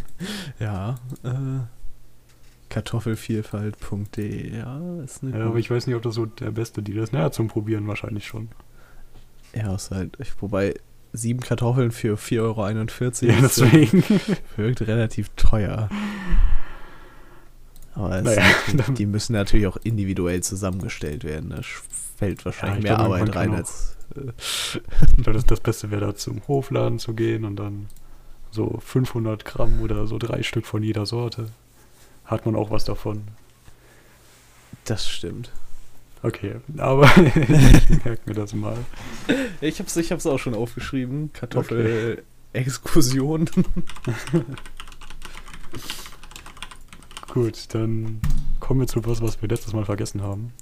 ja, 0.58 0.94
äh, 1.22 1.60
kartoffelvielfalt.de, 2.70 4.56
ja, 4.56 4.80
ist 5.04 5.22
eine 5.22 5.38
Ja, 5.38 5.46
aber 5.46 5.58
ich 5.58 5.70
weiß 5.70 5.86
nicht, 5.86 5.96
ob 5.96 6.02
das 6.02 6.14
so 6.14 6.26
der 6.26 6.50
beste 6.50 6.82
Deal 6.82 6.98
ist. 6.98 7.12
Naja, 7.12 7.30
zum 7.30 7.48
Probieren 7.48 7.86
wahrscheinlich 7.86 8.26
schon. 8.26 8.48
Ja, 9.54 9.74
ist 9.74 9.90
halt, 9.90 10.16
wobei 10.40 10.74
sieben 11.12 11.40
Kartoffeln 11.40 11.90
für 11.92 12.16
4,41 12.16 12.42
Euro 12.42 12.66
Ja, 13.32 13.38
äh, 13.38 13.40
deswegen. 13.42 14.04
wirkt 14.56 14.82
relativ 14.82 15.28
teuer. 15.36 15.88
Aber 17.94 18.20
Naja, 18.20 18.42
dann- 18.76 18.94
die 18.94 19.06
müssen 19.06 19.32
natürlich 19.32 19.66
auch 19.66 19.78
individuell 19.82 20.42
zusammengestellt 20.42 21.24
werden. 21.24 21.50
Da 21.50 21.60
fällt 22.16 22.44
wahrscheinlich 22.44 22.78
ich 22.78 22.84
mehr 22.84 22.96
glaube, 22.96 23.14
Arbeit 23.16 23.34
rein 23.36 23.54
als. 23.54 23.96
Äh, 24.14 24.32
Ich 24.38 24.82
glaube, 25.16 25.32
das, 25.32 25.46
das 25.46 25.60
Beste 25.60 25.90
wäre 25.90 26.02
da 26.06 26.14
zum 26.14 26.46
Hofladen 26.46 26.98
zu 26.98 27.14
gehen 27.14 27.44
und 27.44 27.56
dann 27.56 27.86
so 28.50 28.78
500 28.84 29.44
Gramm 29.44 29.80
oder 29.80 30.06
so 30.06 30.18
drei 30.18 30.42
Stück 30.42 30.66
von 30.66 30.82
jeder 30.82 31.06
Sorte. 31.06 31.48
Hat 32.26 32.44
man 32.44 32.56
auch 32.56 32.70
was 32.70 32.84
davon. 32.84 33.24
das 34.84 35.08
stimmt. 35.08 35.50
Okay, 36.22 36.56
aber 36.76 37.04
ich 37.26 38.04
merke 38.04 38.20
mir 38.26 38.34
das 38.34 38.52
mal. 38.52 38.76
Ich 39.60 39.78
hab's, 39.78 39.96
ich 39.96 40.10
hab's 40.12 40.26
auch 40.26 40.38
schon 40.38 40.54
aufgeschrieben. 40.54 41.32
Kartoffel-Exkursion. 41.32 43.48
Gut, 47.32 47.74
dann 47.74 48.20
kommen 48.60 48.80
wir 48.80 48.88
zu 48.88 49.04
was, 49.04 49.20
was 49.22 49.40
wir 49.42 49.48
letztes 49.48 49.72
Mal 49.72 49.84
vergessen 49.84 50.22
haben. 50.22 50.52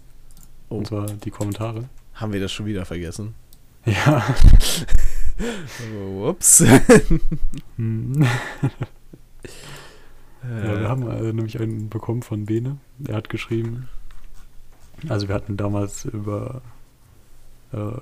Oh. 0.69 0.77
Und 0.79 0.87
zwar 0.89 1.07
die 1.07 1.31
Kommentare. 1.31 1.89
Haben 2.15 2.33
wir 2.33 2.41
das 2.41 2.53
schon 2.53 2.67
wieder 2.67 2.85
vergessen? 2.85 3.35
Ja. 3.87 4.25
Ups. 6.23 6.65
Äh, 10.51 10.67
Ja, 10.67 10.81
wir 10.81 10.89
haben 10.89 11.09
äh, 11.09 11.33
nämlich 11.33 11.61
einen 11.61 11.89
bekommen 11.89 12.23
von 12.23 12.47
Bene. 12.47 12.79
Er 13.07 13.17
hat 13.17 13.29
geschrieben, 13.29 13.89
also 15.09 15.29
wir 15.29 15.35
hatten 15.35 15.57
damals 15.57 16.05
über, 16.05 16.63
äh, 17.73 17.99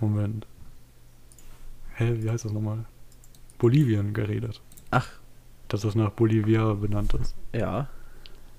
Moment, 0.00 0.46
hä, 1.94 2.14
wie 2.20 2.30
heißt 2.30 2.44
das 2.44 2.52
nochmal? 2.52 2.84
Bolivien 3.58 4.12
geredet. 4.12 4.60
Ach. 4.90 5.08
Dass 5.68 5.80
das 5.82 5.94
nach 5.94 6.10
Bolivia 6.10 6.74
benannt 6.74 7.14
ist. 7.14 7.34
Ja. 7.52 7.88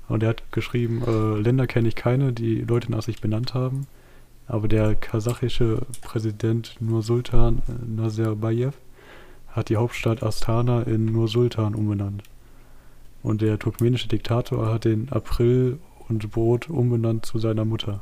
Und 0.08 0.24
er 0.24 0.30
hat 0.30 0.52
geschrieben, 0.52 1.04
äh, 1.06 1.40
Länder 1.40 1.68
kenne 1.68 1.88
ich 1.88 1.96
keine, 1.96 2.34
die 2.34 2.62
Leute 2.62 2.92
nach 2.92 3.04
sich 3.04 3.22
benannt 3.22 3.54
haben. 3.54 3.88
Aber 4.48 4.68
der 4.70 4.96
kasachische 4.96 5.82
Präsident 6.02 6.78
Nursultan 6.80 7.62
äh, 7.68 7.86
Nazarbayev 7.86 8.76
hat 9.50 9.70
die 9.70 9.76
Hauptstadt 9.76 10.24
Astana 10.24 10.84
in 10.84 11.06
Nursultan 11.06 11.76
umbenannt. 11.76 12.24
Und 13.28 13.42
der 13.42 13.60
turkmenische 13.60 14.08
Diktator 14.08 14.72
hat 14.74 14.86
den 14.86 15.10
April 15.12 15.80
und 16.08 16.32
Brot 16.32 16.70
umbenannt 16.70 17.26
zu 17.26 17.40
seiner 17.40 17.66
Mutter. 17.66 18.02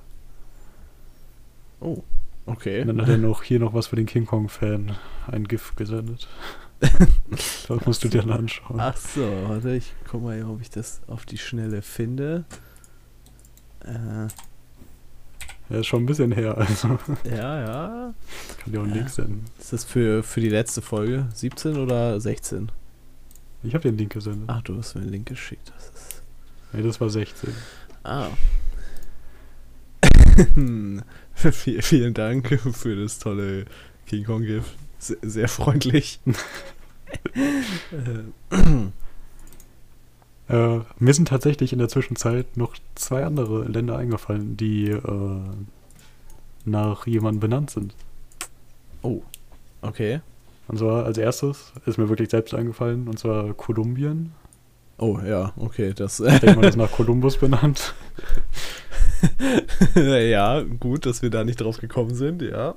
Oh. 1.79 2.03
Okay. 2.45 2.81
Und 2.81 2.89
dann 2.89 3.01
hat 3.01 3.09
er 3.09 3.17
noch 3.17 3.41
hier 3.41 3.59
noch 3.59 3.73
was 3.73 3.87
für 3.87 3.95
den 3.95 4.05
King 4.05 4.27
Kong-Fan. 4.27 4.95
Ein 5.25 5.47
GIF 5.47 5.75
gesendet. 5.75 6.27
das 7.67 7.85
musst 7.87 8.03
du 8.03 8.07
dir 8.07 8.21
dann 8.21 8.33
anschauen. 8.33 8.79
Ach 8.79 8.95
so, 8.95 9.21
warte, 9.47 9.75
ich 9.75 9.93
guck 10.07 10.21
mal, 10.21 10.43
ob 10.43 10.61
ich 10.61 10.69
das 10.69 11.01
auf 11.07 11.25
die 11.25 11.39
Schnelle 11.39 11.81
finde. 11.81 12.45
Äh, 13.83 14.27
Ja, 15.71 15.79
ist 15.79 15.87
schon 15.87 16.03
ein 16.03 16.05
bisschen 16.05 16.31
her, 16.33 16.55
also 16.55 16.99
ja, 17.23 17.59
ja. 17.61 18.13
kann 18.59 18.73
dir 18.73 18.81
auch 18.81 18.85
Ja. 18.85 18.93
Link 18.93 19.09
senden. 19.09 19.45
Ist 19.57 19.73
das 19.73 19.85
für, 19.85 20.21
für 20.21 20.39
die 20.39 20.49
letzte 20.49 20.83
Folge? 20.83 21.29
17 21.33 21.77
oder 21.77 22.19
16? 22.21 22.71
Ich 23.65 23.73
habe 23.73 23.83
den 23.83 23.97
Link 23.97 24.13
gesendet. 24.13 24.45
Ach, 24.47 24.61
du 24.61 24.77
hast 24.77 24.95
mir 24.95 25.01
einen 25.01 25.11
Link 25.11 25.27
geschickt. 25.27 25.71
Das 25.75 25.85
ist. 25.89 26.21
Nee, 26.73 26.81
das 26.83 26.99
war 27.01 27.09
16. 27.09 27.49
Ah. 28.03 28.29
Viel- 31.35 31.81
Vielen 31.81 32.13
Dank 32.13 32.59
für 32.73 32.95
das 32.95 33.19
tolle 33.19 33.65
King 34.05 34.23
Kong 34.25 34.43
Gift. 34.43 34.75
Sehr, 34.99 35.17
sehr 35.21 35.47
freundlich. 35.47 36.19
Äh, 37.31 38.89
Äh, 40.47 40.81
mir 40.99 41.13
sind 41.13 41.27
tatsächlich 41.29 41.71
in 41.73 41.79
der 41.79 41.87
Zwischenzeit 41.89 42.57
noch 42.57 42.75
zwei 42.95 43.23
andere 43.25 43.63
Länder 43.65 43.97
eingefallen, 43.97 44.57
die 44.57 44.89
äh, 44.89 45.39
nach 46.65 47.07
jemandem 47.07 47.39
benannt 47.39 47.69
sind. 47.71 47.95
oh, 49.01 49.21
okay. 49.81 50.21
Und 50.67 50.79
zwar 50.79 51.05
als 51.05 51.17
erstes 51.17 51.73
ist 51.85 51.97
mir 51.97 52.09
wirklich 52.09 52.29
selbst 52.31 52.53
eingefallen, 52.53 53.07
und 53.07 53.19
zwar 53.19 53.53
Kolumbien. 53.53 54.31
Oh, 54.97 55.19
ja, 55.19 55.51
okay, 55.57 55.93
das. 55.93 56.19
Ich 56.19 56.39
denke 56.39 56.55
mal, 56.55 56.61
das 56.61 56.71
ist 56.71 56.77
nach 56.77 56.91
Kolumbus 56.91 57.37
benannt. 57.37 57.93
ja, 59.95 60.61
gut, 60.61 61.05
dass 61.05 61.21
wir 61.21 61.29
da 61.29 61.43
nicht 61.43 61.61
drauf 61.61 61.77
gekommen 61.77 62.15
sind, 62.15 62.41
ja. 62.41 62.75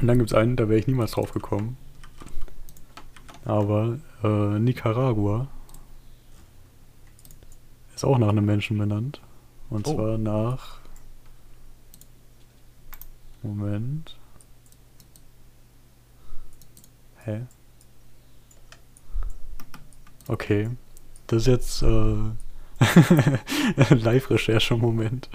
Und 0.00 0.06
dann 0.06 0.18
gibt 0.18 0.30
es 0.30 0.34
einen, 0.36 0.56
da 0.56 0.68
wäre 0.68 0.78
ich 0.78 0.86
niemals 0.86 1.12
drauf 1.12 1.32
gekommen. 1.32 1.76
Aber 3.44 3.98
äh, 4.24 4.58
Nicaragua 4.58 5.48
ist 7.94 8.04
auch 8.04 8.18
nach 8.18 8.28
einem 8.28 8.44
Menschen 8.44 8.76
benannt. 8.78 9.20
Und 9.70 9.86
Oh. 9.86 9.94
zwar 9.94 10.18
nach. 10.18 10.78
Moment. 13.46 14.16
Hä? 17.24 17.42
Okay. 20.28 20.70
Das 21.28 21.42
ist 21.42 21.46
jetzt 21.48 21.82
äh, 21.82 22.16
Live-Recherche-Moment. 23.94 25.28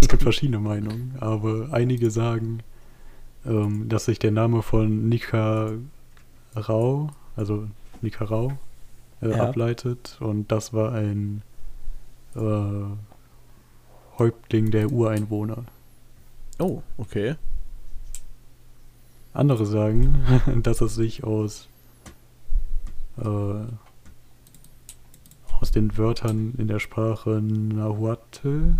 Es 0.00 0.08
gibt 0.08 0.22
verschiedene 0.22 0.58
Meinungen, 0.58 1.14
aber 1.20 1.68
einige 1.72 2.10
sagen, 2.10 2.60
ähm, 3.44 3.88
dass 3.88 4.06
sich 4.06 4.18
der 4.18 4.32
Name 4.32 4.62
von 4.62 5.08
Nicarau, 5.08 5.88
also 7.36 7.68
Nicarau, 8.02 8.52
äh, 9.22 9.30
Ja. 9.30 9.48
ableitet 9.48 10.16
und 10.20 10.50
das 10.50 10.72
war 10.72 10.92
ein 10.92 11.42
äh, 12.34 12.40
Häuptling 14.18 14.70
der 14.70 14.90
Ureinwohner. 14.90 15.64
Oh, 16.58 16.82
okay. 16.98 17.36
Andere 19.36 19.66
sagen, 19.66 20.24
dass 20.62 20.80
es 20.80 20.94
sich 20.94 21.24
aus 21.24 21.68
äh, 23.18 23.66
aus 25.60 25.70
den 25.70 25.96
Wörtern 25.96 26.54
in 26.58 26.68
der 26.68 26.80
Sprache 26.80 27.40
Nahuatl, 27.42 28.74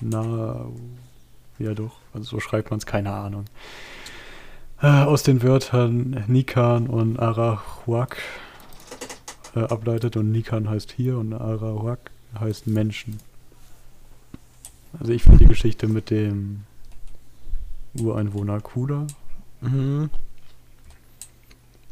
Na, 0.00 0.66
ja 1.58 1.74
doch, 1.74 1.96
also 2.12 2.24
so 2.24 2.40
schreibt 2.40 2.70
man 2.70 2.78
es, 2.78 2.86
keine 2.86 3.12
Ahnung. 3.12 3.44
Äh, 4.82 4.86
aus 4.86 5.22
den 5.22 5.42
Wörtern 5.42 6.24
Nikan 6.26 6.86
und 6.86 7.18
Arahuac 7.18 8.16
äh, 9.54 9.60
ableitet 9.60 10.16
und 10.16 10.32
Nikan 10.32 10.68
heißt 10.68 10.92
hier 10.92 11.18
und 11.18 11.34
Arahuac 11.34 12.10
heißt 12.38 12.66
Menschen. 12.66 13.18
Also 14.98 15.12
ich 15.12 15.22
finde 15.22 15.38
die 15.38 15.46
Geschichte 15.46 15.86
mit 15.86 16.10
dem 16.10 16.64
Ureinwohner 17.94 18.60
cooler. 18.60 19.06
Mhm. 19.60 20.10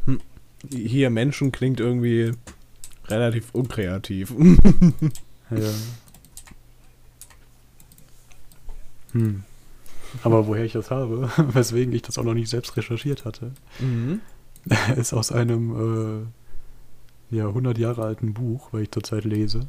Hm. 0.06 0.20
Hier 0.70 1.10
Menschen 1.10 1.52
klingt 1.52 1.80
irgendwie 1.80 2.32
relativ 3.06 3.54
unkreativ. 3.54 4.34
Ja. 5.50 5.70
Hm. 9.12 9.44
Aber 10.22 10.46
woher 10.46 10.64
ich 10.64 10.72
das 10.72 10.90
habe, 10.90 11.30
weswegen 11.54 11.92
ich 11.94 12.02
das 12.02 12.18
auch 12.18 12.24
noch 12.24 12.34
nicht 12.34 12.50
selbst 12.50 12.76
recherchiert 12.76 13.24
hatte, 13.24 13.52
mhm. 13.78 14.20
ist 14.96 15.12
aus 15.12 15.32
einem 15.32 16.26
äh, 17.30 17.36
ja, 17.36 17.48
100 17.48 17.78
Jahre 17.78 18.04
alten 18.04 18.34
Buch, 18.34 18.72
weil 18.72 18.82
ich 18.82 18.90
zurzeit 18.90 19.24
lese. 19.24 19.66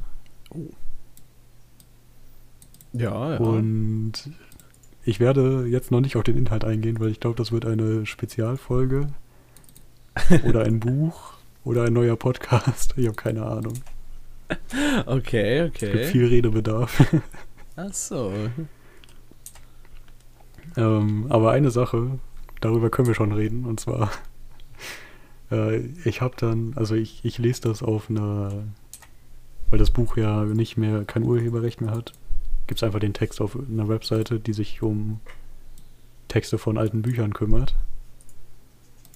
Ja, 2.92 3.34
ja. 3.34 3.38
Und 3.38 4.30
ich 5.10 5.18
werde 5.18 5.66
jetzt 5.66 5.90
noch 5.90 6.00
nicht 6.00 6.14
auf 6.14 6.22
den 6.22 6.36
Inhalt 6.36 6.64
eingehen, 6.64 7.00
weil 7.00 7.10
ich 7.10 7.18
glaube, 7.18 7.36
das 7.36 7.50
wird 7.50 7.66
eine 7.66 8.06
Spezialfolge 8.06 9.08
oder 10.44 10.62
ein 10.62 10.78
Buch 10.78 11.32
oder 11.64 11.82
ein 11.82 11.92
neuer 11.92 12.14
Podcast. 12.14 12.94
Ich 12.96 13.06
habe 13.06 13.16
keine 13.16 13.44
Ahnung. 13.44 13.74
okay, 15.06 15.58
Es 15.58 15.72
gibt 15.72 15.94
okay. 15.94 16.04
viel 16.04 16.26
Redebedarf. 16.26 17.12
Ach 17.76 17.92
so. 17.92 18.32
Ähm, 20.76 21.26
aber 21.28 21.50
eine 21.50 21.72
Sache, 21.72 22.20
darüber 22.60 22.88
können 22.88 23.08
wir 23.08 23.14
schon 23.16 23.32
reden, 23.32 23.64
und 23.64 23.80
zwar, 23.80 24.12
äh, 25.50 25.78
ich 26.04 26.20
habe 26.20 26.36
dann, 26.38 26.74
also 26.76 26.94
ich, 26.94 27.24
ich 27.24 27.38
lese 27.38 27.62
das 27.62 27.82
auf 27.82 28.10
einer, 28.10 28.62
weil 29.70 29.78
das 29.80 29.90
Buch 29.90 30.16
ja 30.16 30.44
nicht 30.44 30.76
mehr, 30.76 31.04
kein 31.04 31.24
Urheberrecht 31.24 31.80
mehr 31.80 31.90
hat, 31.90 32.12
gibt 32.70 32.78
es 32.78 32.84
einfach 32.84 33.00
den 33.00 33.14
Text 33.14 33.40
auf 33.40 33.58
einer 33.58 33.88
Webseite, 33.88 34.38
die 34.38 34.52
sich 34.52 34.80
um 34.80 35.18
Texte 36.28 36.56
von 36.56 36.78
alten 36.78 37.02
Büchern 37.02 37.34
kümmert. 37.34 37.74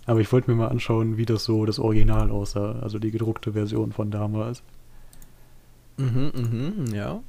Aber 0.06 0.18
ich 0.18 0.32
wollte 0.32 0.50
mir 0.50 0.56
mal 0.56 0.70
anschauen, 0.70 1.18
wie 1.18 1.24
das 1.24 1.44
so 1.44 1.64
das 1.64 1.78
Original 1.78 2.32
aussah, 2.32 2.80
also 2.80 2.98
die 2.98 3.12
gedruckte 3.12 3.52
Version 3.52 3.92
von 3.92 4.10
damals. 4.10 4.64
Mhm, 5.98 6.32
mhm, 6.34 6.92
ja. 6.92 7.22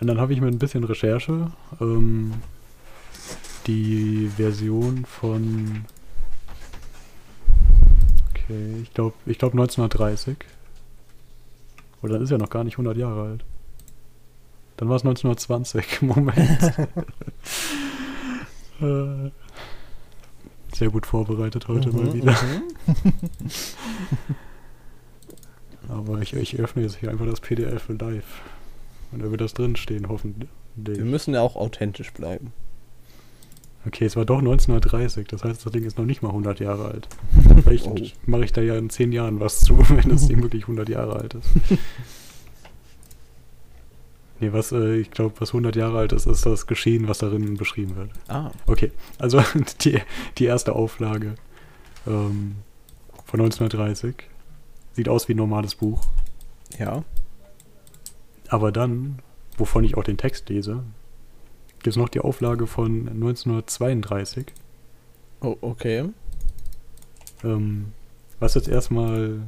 Und 0.00 0.06
dann 0.08 0.18
habe 0.18 0.32
ich 0.32 0.40
mit 0.40 0.52
ein 0.52 0.58
bisschen 0.58 0.82
Recherche 0.82 1.52
ähm, 1.80 2.32
die 3.68 4.32
Version 4.36 5.04
von. 5.04 5.84
Okay, 8.30 8.80
ich 8.82 8.92
glaube 8.94 9.14
ich 9.26 9.38
glaub 9.38 9.52
1930. 9.52 10.38
Oder 12.02 12.14
dann 12.14 12.22
ist 12.22 12.30
ja 12.30 12.38
noch 12.38 12.50
gar 12.50 12.64
nicht 12.64 12.74
100 12.74 12.96
Jahre 12.96 13.22
alt. 13.22 13.44
Dann 14.78 14.88
war 14.88 14.96
es 14.96 15.02
1920. 15.02 16.02
Moment. 16.02 16.72
Äh, 18.80 19.30
Sehr 20.72 20.88
gut 20.90 21.04
vorbereitet 21.04 21.66
heute 21.66 21.90
mal 21.90 22.04
Mhm, 22.04 22.12
wieder. 22.14 22.30
mhm. 22.30 23.12
Aber 25.88 26.20
ich, 26.22 26.32
ich 26.34 26.56
öffne 26.60 26.82
jetzt 26.82 26.98
hier 26.98 27.10
einfach 27.10 27.26
das 27.26 27.40
PDF 27.40 27.88
live. 27.88 28.42
Und 29.10 29.20
da 29.22 29.30
wird 29.32 29.40
das 29.40 29.54
drinstehen, 29.54 30.08
hoffentlich. 30.08 30.48
Wir 30.76 31.04
müssen 31.04 31.34
ja 31.34 31.40
auch 31.40 31.56
authentisch 31.56 32.12
bleiben. 32.12 32.52
Okay, 33.86 34.04
es 34.04 34.14
war 34.16 34.24
doch 34.26 34.38
1930, 34.38 35.26
das 35.26 35.42
heißt, 35.44 35.64
das 35.66 35.72
Ding 35.72 35.82
ist 35.84 35.98
noch 35.98 36.04
nicht 36.04 36.22
mal 36.22 36.28
100 36.28 36.60
Jahre 36.60 36.84
alt. 36.86 37.08
Vielleicht 37.64 37.86
Oh. 37.86 37.96
mache 38.26 38.44
ich 38.44 38.52
da 38.52 38.60
ja 38.60 38.76
in 38.76 38.90
10 38.90 39.10
Jahren 39.12 39.40
was 39.40 39.60
zu, 39.60 39.76
wenn 39.88 40.08
das 40.10 40.28
Ding 40.28 40.42
wirklich 40.42 40.62
100 40.64 40.88
Jahre 40.88 41.16
alt 41.16 41.34
ist. 41.34 41.48
Nee, 44.40 44.52
was, 44.52 44.72
äh, 44.72 44.96
ich 44.96 45.10
glaube, 45.10 45.34
was 45.40 45.50
100 45.50 45.76
Jahre 45.76 45.98
alt 45.98 46.12
ist, 46.12 46.26
ist 46.26 46.46
das 46.46 46.66
Geschehen, 46.66 47.08
was 47.08 47.18
darin 47.18 47.56
beschrieben 47.56 47.96
wird. 47.96 48.10
Ah, 48.28 48.50
Okay, 48.66 48.92
also 49.18 49.42
die, 49.82 50.00
die 50.38 50.44
erste 50.44 50.74
Auflage 50.74 51.34
ähm, 52.06 52.56
von 53.24 53.40
1930 53.40 54.14
sieht 54.92 55.08
aus 55.08 55.28
wie 55.28 55.34
ein 55.34 55.38
normales 55.38 55.74
Buch. 55.74 56.02
ja. 56.78 57.04
Aber 58.50 58.72
dann, 58.72 59.18
wovon 59.58 59.84
ich 59.84 59.98
auch 59.98 60.04
den 60.04 60.16
Text 60.16 60.48
lese, 60.48 60.82
gibt 61.74 61.88
es 61.88 61.96
noch 61.96 62.08
die 62.08 62.20
Auflage 62.20 62.66
von 62.66 63.06
1932. 63.08 64.46
Oh, 65.42 65.56
okay. 65.60 66.08
Ähm, 67.44 67.92
was 68.40 68.54
jetzt 68.54 68.68
erstmal 68.68 69.40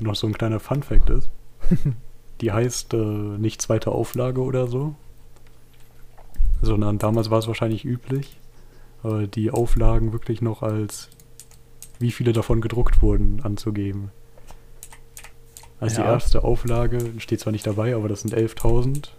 noch 0.00 0.16
so 0.16 0.26
ein 0.26 0.32
kleiner 0.32 0.58
Fun-Fact 0.58 1.08
ist. 1.10 1.30
die 2.40 2.52
heißt 2.52 2.94
äh, 2.94 2.96
nicht 2.96 3.62
zweite 3.62 3.92
Auflage 3.92 4.40
oder 4.42 4.66
so, 4.66 4.94
sondern 6.62 6.98
damals 6.98 7.30
war 7.30 7.38
es 7.38 7.46
wahrscheinlich 7.48 7.84
üblich, 7.84 8.38
äh, 9.04 9.26
die 9.26 9.50
Auflagen 9.50 10.12
wirklich 10.12 10.42
noch 10.42 10.62
als 10.62 11.08
wie 11.98 12.10
viele 12.12 12.32
davon 12.32 12.60
gedruckt 12.60 13.00
wurden 13.02 13.40
anzugeben. 13.42 14.10
Also 15.80 15.96
die 15.96 16.02
Ja. 16.02 16.12
erste 16.12 16.44
Auflage 16.44 17.12
steht 17.18 17.40
zwar 17.40 17.52
nicht 17.52 17.66
dabei, 17.66 17.94
aber 17.94 18.08
das 18.08 18.20
sind 18.22 18.34
11.000 18.34 19.12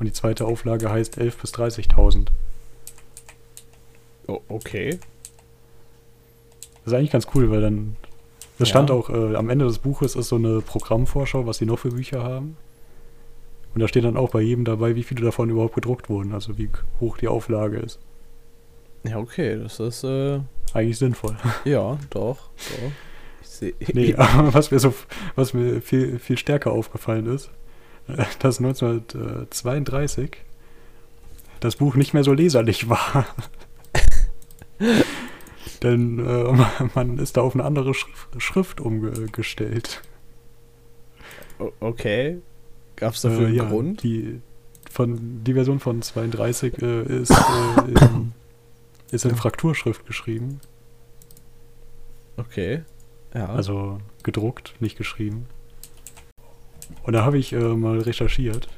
Und 0.00 0.06
die 0.06 0.12
zweite 0.12 0.44
Auflage 0.44 0.90
heißt 0.90 1.18
11 1.18 1.38
bis 1.38 1.52
30.000. 1.54 2.28
Oh, 4.28 4.40
okay. 4.48 4.98
Das 6.84 6.92
ist 6.92 6.92
eigentlich 6.92 7.10
ganz 7.10 7.26
cool, 7.34 7.50
weil 7.50 7.60
dann. 7.60 7.96
Das 8.58 8.68
Ja. 8.68 8.72
stand 8.74 8.90
auch 8.90 9.08
äh, 9.10 9.36
am 9.36 9.50
Ende 9.50 9.66
des 9.66 9.78
Buches 9.78 10.16
ist 10.16 10.28
so 10.28 10.36
eine 10.36 10.60
Programmvorschau, 10.60 11.46
was 11.46 11.58
sie 11.58 11.66
noch 11.66 11.78
für 11.78 11.90
Bücher 11.90 12.22
haben. 12.22 12.56
Und 13.74 13.80
da 13.80 13.88
steht 13.88 14.04
dann 14.04 14.16
auch 14.16 14.30
bei 14.30 14.40
jedem 14.40 14.64
dabei, 14.64 14.96
wie 14.96 15.04
viele 15.04 15.22
davon 15.24 15.50
überhaupt 15.50 15.74
gedruckt 15.74 16.08
wurden, 16.08 16.32
also 16.32 16.58
wie 16.58 16.68
hoch 17.00 17.18
die 17.18 17.28
Auflage 17.28 17.76
ist. 17.78 18.00
Ja, 19.04 19.18
okay, 19.18 19.56
das 19.62 19.78
ist, 19.78 20.02
äh, 20.04 20.40
Eigentlich 20.74 20.98
sinnvoll. 20.98 21.36
ja, 21.64 21.96
doch, 22.10 22.36
doch. 22.56 22.90
Ich 23.42 23.48
sehe. 23.48 23.74
Nee, 23.92 24.14
aber 24.18 24.52
was 24.54 24.70
mir 24.70 24.80
so 24.80 24.92
was 25.36 25.54
mir 25.54 25.80
viel, 25.80 26.18
viel 26.18 26.36
stärker 26.36 26.72
aufgefallen 26.72 27.26
ist, 27.26 27.50
äh, 28.08 28.24
dass 28.40 28.58
1932 28.58 30.36
das 31.60 31.76
Buch 31.76 31.94
nicht 31.94 32.14
mehr 32.14 32.24
so 32.24 32.32
leserlich 32.32 32.88
war. 32.88 33.26
Denn 35.82 36.18
äh, 36.18 36.66
man 36.94 37.18
ist 37.18 37.36
da 37.36 37.42
auf 37.42 37.54
eine 37.54 37.64
andere 37.64 37.94
Schrift, 37.94 38.28
Schrift 38.38 38.80
umgestellt. 38.80 40.02
Okay. 41.80 42.38
Gab 42.96 43.14
es 43.14 43.22
dafür 43.22 43.42
Äh, 43.42 43.46
einen 43.46 43.54
ja, 43.54 43.68
Grund? 43.68 44.02
Die, 44.02 44.40
von, 44.90 45.44
die 45.44 45.54
Version 45.54 45.80
von 45.80 46.02
32 46.02 46.82
äh, 46.82 47.02
ist, 47.20 47.30
äh, 47.30 47.88
in, 47.88 48.32
ist 49.10 49.24
in 49.24 49.36
Frakturschrift 49.36 50.06
geschrieben. 50.06 50.60
Okay. 52.36 52.82
Ja. 53.34 53.46
Also 53.46 53.98
gedruckt, 54.22 54.74
nicht 54.80 54.96
geschrieben. 54.96 55.46
Und 57.02 57.12
da 57.12 57.24
habe 57.24 57.38
ich 57.38 57.52
äh, 57.52 57.74
mal 57.74 58.00
recherchiert, 58.00 58.68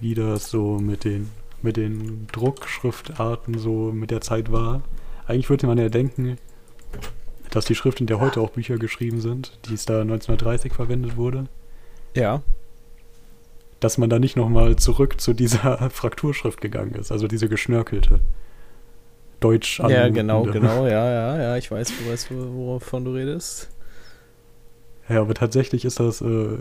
wie 0.00 0.14
das 0.14 0.50
so 0.50 0.78
mit 0.78 1.04
den, 1.04 1.30
mit 1.62 1.76
den 1.76 2.26
Druckschriftarten 2.32 3.58
so 3.58 3.92
mit 3.92 4.10
der 4.10 4.20
Zeit 4.20 4.52
war. 4.52 4.82
Eigentlich 5.26 5.50
würde 5.50 5.66
man 5.66 5.78
ja 5.78 5.88
denken, 5.88 6.38
dass 7.50 7.64
die 7.64 7.74
Schrift, 7.74 8.00
in 8.00 8.06
der 8.06 8.20
heute 8.20 8.40
auch 8.40 8.50
Bücher 8.50 8.76
geschrieben 8.78 9.20
sind, 9.20 9.58
die 9.68 9.74
es 9.74 9.84
da 9.86 10.00
1930 10.02 10.72
verwendet 10.72 11.16
wurde, 11.16 11.46
ja. 12.14 12.42
dass 13.80 13.98
man 13.98 14.10
da 14.10 14.18
nicht 14.18 14.36
nochmal 14.36 14.76
zurück 14.76 15.20
zu 15.20 15.32
dieser 15.32 15.90
Frakturschrift 15.90 16.60
gegangen 16.60 16.94
ist, 16.94 17.10
also 17.12 17.26
diese 17.26 17.48
geschnörkelte. 17.48 18.20
Deutsch 19.40 19.78
Ja, 19.78 20.08
genau, 20.08 20.42
genau, 20.42 20.86
ja, 20.86 21.10
ja, 21.10 21.38
ja. 21.40 21.56
Ich 21.56 21.70
weiß, 21.70 21.92
du 21.96 22.10
weißt, 22.10 22.30
wo- 22.32 22.74
wovon 22.74 23.04
du 23.04 23.12
redest. 23.12 23.70
Ja, 25.08 25.20
aber 25.20 25.32
tatsächlich 25.34 25.84
ist 25.84 26.00
das 26.00 26.20
äh, 26.20 26.58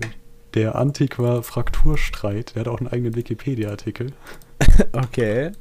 der 0.53 0.75
Antiqua 0.75 1.41
Frakturstreit. 1.41 2.55
Der 2.55 2.61
hat 2.61 2.67
auch 2.67 2.77
einen 2.79 2.87
eigenen 2.87 3.15
Wikipedia-Artikel. 3.15 4.11
Okay. 4.91 5.51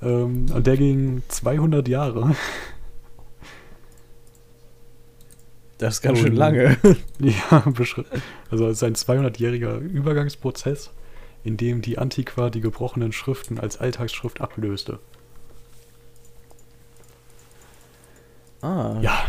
Ähm, 0.00 0.46
und 0.52 0.66
der 0.66 0.76
ging 0.76 1.22
200 1.28 1.88
Jahre. 1.88 2.34
Das 5.78 5.94
ist 5.94 6.02
ganz 6.02 6.18
schön 6.18 6.30
Und- 6.30 6.36
lange. 6.36 6.76
ja, 7.18 7.62
also 8.50 8.66
es 8.68 8.82
ist 8.82 8.82
ein 8.82 8.94
200-jähriger 8.94 9.78
Übergangsprozess, 9.78 10.90
in 11.44 11.56
dem 11.56 11.82
die 11.82 11.98
Antiqua 11.98 12.50
die 12.50 12.60
gebrochenen 12.60 13.12
Schriften 13.12 13.58
als 13.60 13.78
Alltagsschrift 13.78 14.40
ablöste. 14.40 14.98
Ah. 18.60 18.98
Ja. 19.00 19.24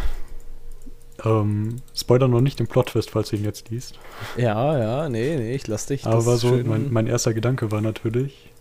Ähm, 1.25 1.77
Spoiler 1.95 2.27
noch 2.27 2.41
nicht 2.41 2.59
den 2.59 2.67
Plot-Twist, 2.67 3.09
falls 3.09 3.29
du 3.29 3.35
ihn 3.35 3.43
jetzt 3.43 3.69
liest. 3.69 3.99
Ja, 4.37 4.77
ja, 4.77 5.09
nee, 5.09 5.35
nee, 5.35 5.53
ich 5.53 5.67
lass 5.67 5.85
dich. 5.85 6.05
Aber 6.05 6.37
so, 6.37 6.51
mein, 6.63 6.91
mein 6.91 7.07
erster 7.07 7.33
Gedanke 7.33 7.71
war 7.71 7.81
natürlich, 7.81 8.51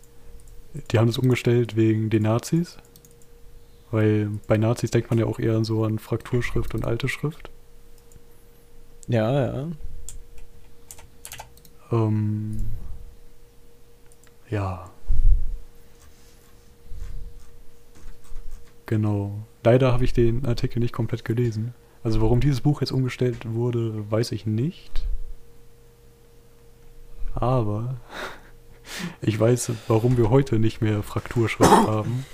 die 0.91 0.99
haben 0.99 1.07
das 1.07 1.19
umgestellt 1.19 1.77
wegen 1.77 2.11
den 2.11 2.23
Nazis. 2.23 2.79
Weil 3.91 4.31
bei 4.47 4.59
Nazis 4.59 4.91
denkt 4.91 5.11
man 5.11 5.19
ja 5.19 5.27
auch 5.27 5.39
eher 5.39 5.65
so 5.65 5.85
an 5.85 5.99
Frakturschrift 5.99 6.75
und 6.75 6.85
alte 6.85 7.09
Schrift. 7.09 7.51
Ja, 9.07 9.47
ja. 9.47 9.69
Ähm, 11.91 12.67
ja. 14.51 14.91
Genau. 18.85 19.39
Leider 19.65 19.93
habe 19.93 20.05
ich 20.05 20.13
den 20.13 20.45
Artikel 20.45 20.81
nicht 20.81 20.93
komplett 20.93 21.25
gelesen. 21.25 21.75
Also 22.09 22.23
warum 22.23 22.41
dieses 22.41 22.63
Buch 22.63 22.81
jetzt 22.81 22.91
umgestellt 22.91 23.53
wurde, 23.53 24.11
weiß 24.11 24.33
ich 24.33 24.47
nicht. 24.47 25.07
Aber 27.35 27.97
ich 29.21 29.39
weiß, 29.39 29.73
warum 29.89 30.17
wir 30.17 30.31
heute 30.31 30.59
nicht 30.59 30.81
mehr 30.81 31.03
Frakturschrift 31.03 31.71
haben, 31.71 32.25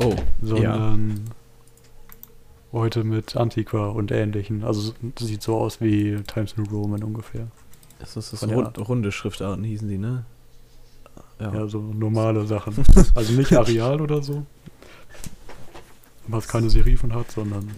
Oh, 0.00 0.16
sondern 0.42 1.30
heute 2.72 3.04
mit 3.04 3.36
Antiqua 3.36 3.90
und 3.90 4.10
ähnlichen. 4.10 4.64
Also 4.64 4.92
sieht 5.20 5.42
so 5.42 5.58
aus 5.58 5.80
wie 5.80 6.20
Times 6.26 6.56
New 6.56 6.64
Roman 6.64 7.04
ungefähr. 7.04 7.46
das 8.00 8.16
ist 8.16 8.32
das 8.32 8.48
rund, 8.48 8.76
runde 8.88 9.12
Schriftarten 9.12 9.62
hießen 9.62 9.86
die, 9.86 9.98
ne? 9.98 10.24
Ja, 11.38 11.68
so 11.68 11.78
normale 11.78 12.44
Sachen. 12.44 12.74
Also 13.14 13.34
nicht 13.34 13.52
Areal 13.52 14.00
oder 14.00 14.20
so. 14.20 14.44
Was 16.26 16.48
keine 16.48 16.70
Serifen 16.70 17.14
hat, 17.14 17.30
sondern 17.30 17.70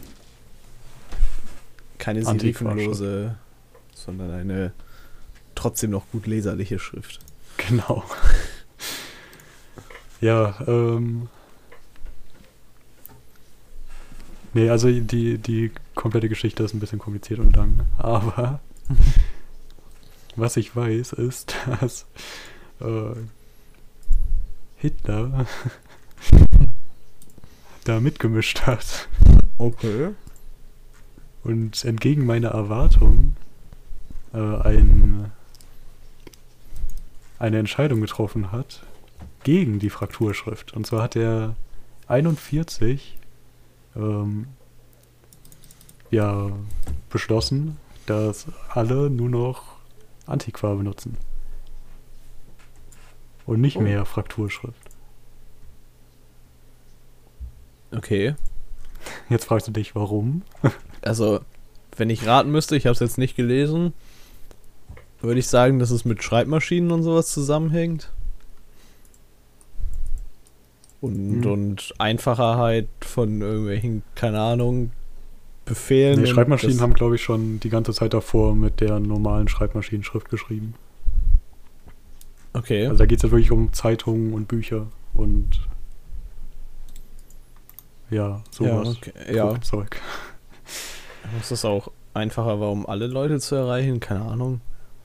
Keine 2.09 2.27
Antiqua 2.27 2.71
serifenlose, 2.71 3.37
sondern 3.95 4.31
eine 4.31 4.73
trotzdem 5.55 5.91
noch 5.91 6.11
gut 6.11 6.27
leserliche 6.27 6.79
Schrift. 6.79 7.21
genau. 7.59 8.03
ja, 10.23 10.59
ähm. 10.67 11.29
Nee, 14.55 14.71
also 14.71 14.91
die, 14.91 15.37
die 15.37 15.71
komplette 15.95 16.31
Geschichte 16.31 16.63
ist 16.63 16.73
ein 16.73 16.81
bisschen 16.81 16.99
kompliziert 16.99 17.41
und 17.41 17.55
lang. 17.55 17.81
Aber 17.99 18.61
was 20.37 20.57
ich 20.57 20.75
weiß, 20.75 21.13
ist, 21.13 21.57
dass 21.81 22.07
äh, 22.81 23.17
Hitler 24.77 25.45
da 27.85 28.01
mitgemischt 28.01 28.63
hat. 28.63 29.09
Okay. 29.59 30.15
Und 31.45 31.85
entgegen 31.85 32.27
meiner 32.27 32.49
Erwartung 32.51 33.37
äh, 34.35 34.39
ein, 34.39 35.31
eine 37.39 37.59
Entscheidung 37.59 38.01
getroffen 38.01 38.53
hat 38.53 38.83
gegen 39.45 39.79
die 39.79 39.91
Frakturschrift. 39.91 40.73
Und 40.75 40.87
zwar 40.87 41.03
hat 41.05 41.17
er 41.17 41.55
41 42.09 43.19
ähm, 43.97 44.49
ja, 46.11 46.51
beschlossen, 47.11 47.77
dass 48.07 48.47
alle 48.71 49.11
nur 49.11 49.29
noch 49.29 49.77
Antiqua 50.27 50.75
benutzen. 50.75 51.17
Und 53.47 53.61
nicht 53.63 53.77
Oh. 53.77 53.81
mehr 53.81 54.05
Frakturschrift. 54.05 54.75
Okay. 57.95 58.35
Jetzt 59.31 59.47
fragst 59.47 59.67
du 59.69 59.73
dich, 59.73 59.95
warum? 59.95 60.43
Also, 61.03 61.41
wenn 61.97 62.11
ich 62.11 62.27
raten 62.27 62.51
müsste, 62.51 62.77
ich 62.77 62.87
habe 62.87 62.95
es 62.95 63.01
jetzt 63.01 63.19
nicht 63.19 63.37
gelesen, 63.37 63.93
würde 65.21 65.41
ich 65.41 65.49
sagen, 65.49 65.79
dass 65.79 65.91
es 65.91 66.05
mit 66.05 66.23
Schreibmaschinen 66.23 66.91
und 66.93 67.03
sowas 67.03 67.29
zusammenhängt. 67.33 68.11
Und, 71.01 71.45
Hm. 71.45 71.53
und 71.53 71.95
Einfacherheit 71.99 72.89
von 73.01 73.41
irgendwelchen, 73.41 74.03
keine 74.15 74.41
Ahnung, 74.41 74.91
Befehlen. 75.69 76.23
Nee, 76.23 76.27
Schreibmaschinen 76.27 76.81
haben, 76.81 76.95
glaube 76.95 77.17
ich, 77.17 77.23
schon 77.23 77.61
die 77.61 77.69
ganze 77.69 77.93
Zeit 77.93 78.15
davor 78.15 78.55
mit 78.55 78.81
der 78.81 79.01
normalen 79.01 79.49
Schreibmaschinenschrift 79.49 80.31
geschrieben. 80.31 80.73
Okay. 82.55 82.87
Also 82.87 82.97
da 82.97 83.07
geht 83.07 83.19
es 83.19 83.23
ja 83.23 83.31
wirklich 83.31 83.51
um 83.51 83.73
Zeitungen 83.75 84.33
und 84.33 84.49
Bücher 84.49 84.87
und 85.13 85.61
ja, 88.09 88.43
sowas. 88.51 88.97
ja, 89.05 89.11
okay. 89.11 89.35
ja. 89.37 89.59
Dass 91.37 91.49
das 91.51 91.65
auch 91.65 91.91
einfacher 92.15 92.61
war, 92.61 92.71
um 92.71 92.87
alle 92.87 93.07
Leute 93.07 93.39
zu 93.41 93.55
erreichen, 93.55 94.01
keine 94.01 94.23
Ahnung. 94.23 94.61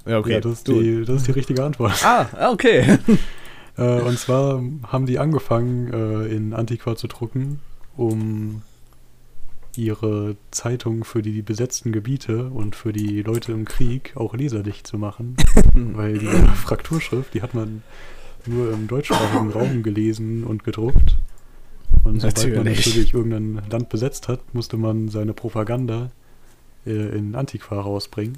Ja, 0.06 0.20
okay. 0.20 0.34
Ja, 0.34 0.40
das 0.42 0.54
ist, 0.54 0.68
du- 0.68 0.82
die, 0.82 1.06
das 1.06 1.18
ist 1.18 1.28
die 1.28 1.32
richtige 1.32 1.64
Antwort. 1.64 2.04
Ah, 2.06 2.52
okay. 2.52 2.98
Äh, 3.76 4.02
und 4.02 4.20
zwar 4.20 4.62
haben 4.88 5.08
die 5.08 5.18
angefangen, 5.18 5.92
äh, 5.92 6.28
in 6.28 6.54
Antiqua 6.54 6.96
zu 6.96 7.08
drucken, 7.08 7.60
um 7.98 8.62
ihre 9.76 10.36
Zeitung 10.52 11.04
für 11.04 11.24
die 11.24 11.42
besetzten 11.42 11.92
Gebiete 11.92 12.50
und 12.50 12.76
für 12.76 12.94
die 12.94 13.24
Leute 13.24 13.52
im 13.52 13.66
Krieg 13.66 14.14
auch 14.16 14.36
leserlich 14.36 14.84
zu 14.84 15.00
machen. 15.00 15.36
Weil 15.74 16.20
die 16.20 16.28
Frakturschrift, 16.28 17.34
die 17.34 17.42
hat 17.42 17.56
man 17.56 17.82
nur 18.46 18.72
im 18.72 18.88
deutschsprachigen 18.88 19.50
Raum 19.52 19.82
gelesen 19.82 20.44
und 20.44 20.64
gedruckt. 20.64 21.18
Und 22.04 22.20
sobald 22.20 22.38
man 22.38 22.66
Natürlich. 22.66 22.86
natürlich 22.86 23.14
irgendein 23.14 23.70
Land 23.70 23.90
besetzt 23.90 24.28
hat, 24.28 24.54
musste 24.54 24.78
man 24.78 25.10
seine 25.10 25.34
Propaganda 25.34 26.12
äh, 26.86 26.92
in 26.92 27.36
Antiqua 27.36 27.80
rausbringen. 27.80 28.38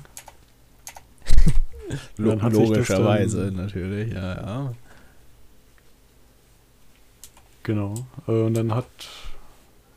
Lo 2.18 2.34
logischerweise 2.34 3.52
natürlich, 3.52 4.14
ja, 4.14 4.36
ja. 4.36 4.74
Genau. 7.64 8.06
Äh, 8.28 8.32
und 8.32 8.54
dann 8.54 8.74
hat. 8.74 8.86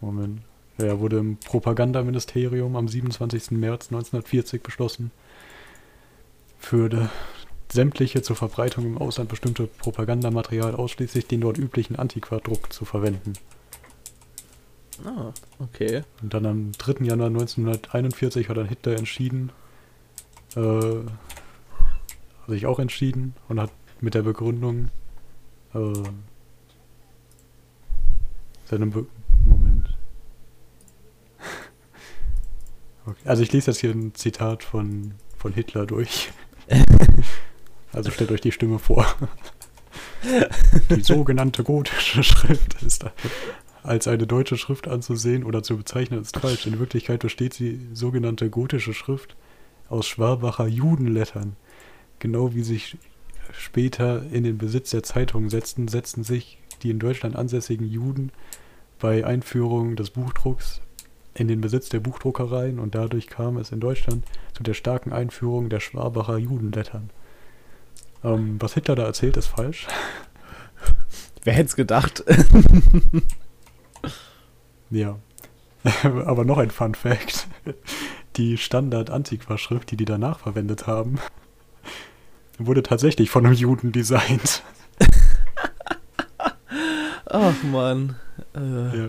Moment. 0.01 0.41
Ja, 0.79 1.01
wurde 1.01 1.19
im 1.19 1.37
Propagandaministerium 1.39 2.77
am 2.77 2.87
27. 2.87 3.51
März 3.51 3.87
1940 3.87 4.63
beschlossen, 4.63 5.11
für 6.61 6.89
die, 6.89 7.09
sämtliche 7.73 8.23
zur 8.23 8.37
Verbreitung 8.37 8.87
im 8.87 8.99
Ausland 8.99 9.29
bestimmte 9.29 9.67
Propagandamaterial 9.67 10.75
ausschließlich 10.75 11.27
den 11.27 11.41
dort 11.41 11.59
üblichen 11.59 11.97
Antiquadruck 11.97 12.73
zu 12.73 12.85
verwenden. 12.85 13.35
Ah, 15.05 15.33
okay. 15.59 16.03
Und 16.23 16.35
dann 16.35 16.47
am 16.47 16.73
3. 16.73 17.05
Januar 17.05 17.29
1941 17.29 18.49
hat 18.49 18.57
dann 18.57 18.69
Hitler 18.69 18.97
entschieden, 18.97 19.53
äh, 20.57 20.61
hat 20.61 22.49
sich 22.49 22.67
auch 22.67 22.79
entschieden 22.79 23.35
und 23.49 23.61
hat 23.61 23.71
mit 24.01 24.15
der 24.15 24.23
Begründung 24.23 24.91
äh, 25.75 25.93
seine 28.65 28.87
Be 28.87 29.07
Moment. 29.45 29.97
okay. 33.07 33.17
Also 33.25 33.43
ich 33.43 33.53
lese 33.53 33.71
jetzt 33.71 33.81
hier 33.81 33.93
ein 33.93 34.15
Zitat 34.15 34.65
von, 34.65 35.15
von 35.37 35.53
Hitler 35.53 35.87
durch. 35.87 36.31
also 37.93 38.11
stellt 38.11 38.33
euch 38.33 38.41
die 38.41 38.53
Stimme 38.53 38.79
vor. 38.79 39.07
Die 40.91 41.03
sogenannte 41.03 41.63
gotische 41.63 42.25
Schrift 42.25 42.83
ist 42.83 43.05
als 43.83 44.09
eine 44.09 44.27
deutsche 44.27 44.57
Schrift 44.57 44.89
anzusehen 44.89 45.45
oder 45.45 45.63
zu 45.63 45.77
bezeichnen 45.77 46.21
ist 46.21 46.37
falsch. 46.39 46.67
In 46.67 46.79
Wirklichkeit 46.79 47.21
besteht 47.21 47.59
die 47.59 47.81
sogenannte 47.93 48.51
gotische 48.51 48.95
Schrift 48.95 49.37
aus 49.89 50.07
Schwabacher 50.07 50.67
Judenlettern. 50.67 51.57
Genau 52.19 52.55
wie 52.55 52.63
sich 52.63 52.99
später 53.53 54.23
in 54.31 54.45
den 54.45 54.59
Besitz 54.59 54.91
der 54.91 55.03
Zeitungen 55.03 55.51
setzten, 55.51 55.89
setzten 55.89 56.25
sich 56.25 56.59
die 56.83 56.91
in 56.91 56.99
Deutschland 56.99 57.37
ansässigen 57.37 57.89
Juden 57.89 58.31
bei 58.99 59.25
Einführung 59.25 59.97
des 59.97 60.11
Buchdrucks 60.11 60.81
in 61.35 61.49
den 61.49 61.61
Besitz 61.61 61.89
der 61.89 62.01
Buchdruckereien 62.01 62.79
und 62.79 62.95
dadurch 62.95 63.29
kam 63.29 63.57
es 63.59 63.71
in 63.71 63.81
Deutschland 63.81 64.25
zu 64.55 64.63
der 64.63 64.75
starken 64.75 65.13
Einführung 65.13 65.69
der 65.69 65.81
Schwabacher 65.81 66.37
Judenlettern. 66.37 67.11
Ähm, 68.25 68.57
was 68.59 68.75
Hitler 68.75 68.97
da 68.97 69.05
erzählt, 69.05 69.37
ist 69.37 69.47
falsch. 69.47 69.87
Wer 71.45 71.53
hätte 71.53 71.69
es 71.69 71.77
gedacht? 71.77 72.25
ja. 74.91 75.19
Aber 76.03 76.45
noch 76.45 76.59
ein 76.59 76.71
Fun 76.71 76.95
Fact. 76.95 77.47
Die 78.37 78.57
Standard-Antiqua-Schrift, 78.57 79.91
die 79.91 79.97
die 79.97 80.05
danach 80.05 80.41
verwendet 80.41 80.87
haben, 80.87 81.19
wurde 82.59 82.83
tatsächlich 82.83 83.31
von 83.31 83.47
einem 83.47 83.55
Juden 83.55 83.93
designt. 83.93 84.63
Ach 87.27 87.63
man. 87.63 88.17
Äh. 88.55 88.99
Ja. 88.99 89.09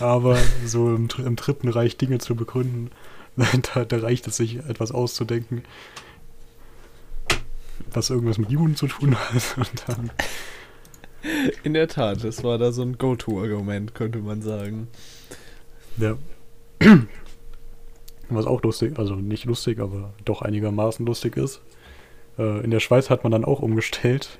Aber 0.00 0.38
so 0.64 0.94
im, 0.94 1.08
im, 1.18 1.36
Dritten 1.36 1.68
Reich 1.68 1.96
Dinge 1.96 2.18
zu 2.18 2.34
begründen, 2.36 2.90
da, 3.74 3.84
da 3.84 3.98
reicht 3.98 4.26
es 4.26 4.36
sich, 4.36 4.56
etwas 4.56 4.92
auszudenken, 4.92 5.64
was 7.92 8.10
irgendwas 8.10 8.38
mit 8.38 8.50
Juden 8.50 8.76
zu 8.76 8.86
tun 8.86 9.16
hat. 9.16 9.56
Und 9.56 9.84
dann 9.86 10.10
In 11.62 11.74
der 11.74 11.88
Tat, 11.88 12.24
das 12.24 12.44
war 12.44 12.58
da 12.58 12.72
so 12.72 12.82
ein 12.82 12.98
Go-To-Argument, 12.98 13.94
könnte 13.94 14.18
man 14.18 14.42
sagen. 14.42 14.88
Ja. 15.96 16.16
Was 18.28 18.46
auch 18.46 18.62
lustig, 18.62 18.98
also 18.98 19.14
nicht 19.14 19.44
lustig, 19.44 19.78
aber 19.80 20.12
doch 20.24 20.42
einigermaßen 20.42 21.06
lustig 21.06 21.36
ist. 21.36 21.60
Äh, 22.38 22.64
in 22.64 22.70
der 22.70 22.80
Schweiz 22.80 23.10
hat 23.10 23.22
man 23.22 23.32
dann 23.32 23.44
auch 23.44 23.60
umgestellt, 23.60 24.38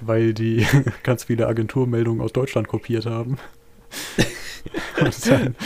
weil 0.00 0.34
die 0.34 0.66
ganz 1.02 1.24
viele 1.24 1.46
Agenturmeldungen 1.46 2.20
aus 2.20 2.32
Deutschland 2.32 2.68
kopiert 2.68 3.06
haben. 3.06 3.38
Und 5.00 5.26
dann, 5.30 5.56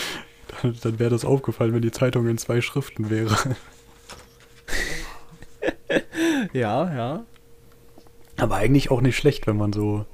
dann, 0.63 0.77
dann 0.83 0.99
wäre 0.99 1.11
das 1.11 1.25
aufgefallen, 1.25 1.73
wenn 1.73 1.83
die 1.83 1.91
Zeitung 1.91 2.29
in 2.29 2.39
zwei 2.39 2.61
Schriften 2.61 3.11
wäre. 3.11 3.37
Ja, 6.53 6.95
ja. 6.95 7.25
Aber 8.37 8.57
eigentlich 8.57 8.91
auch 8.91 9.01
nicht 9.01 9.17
schlecht, 9.17 9.47
wenn 9.47 9.57
man 9.57 9.73
so. 9.73 10.07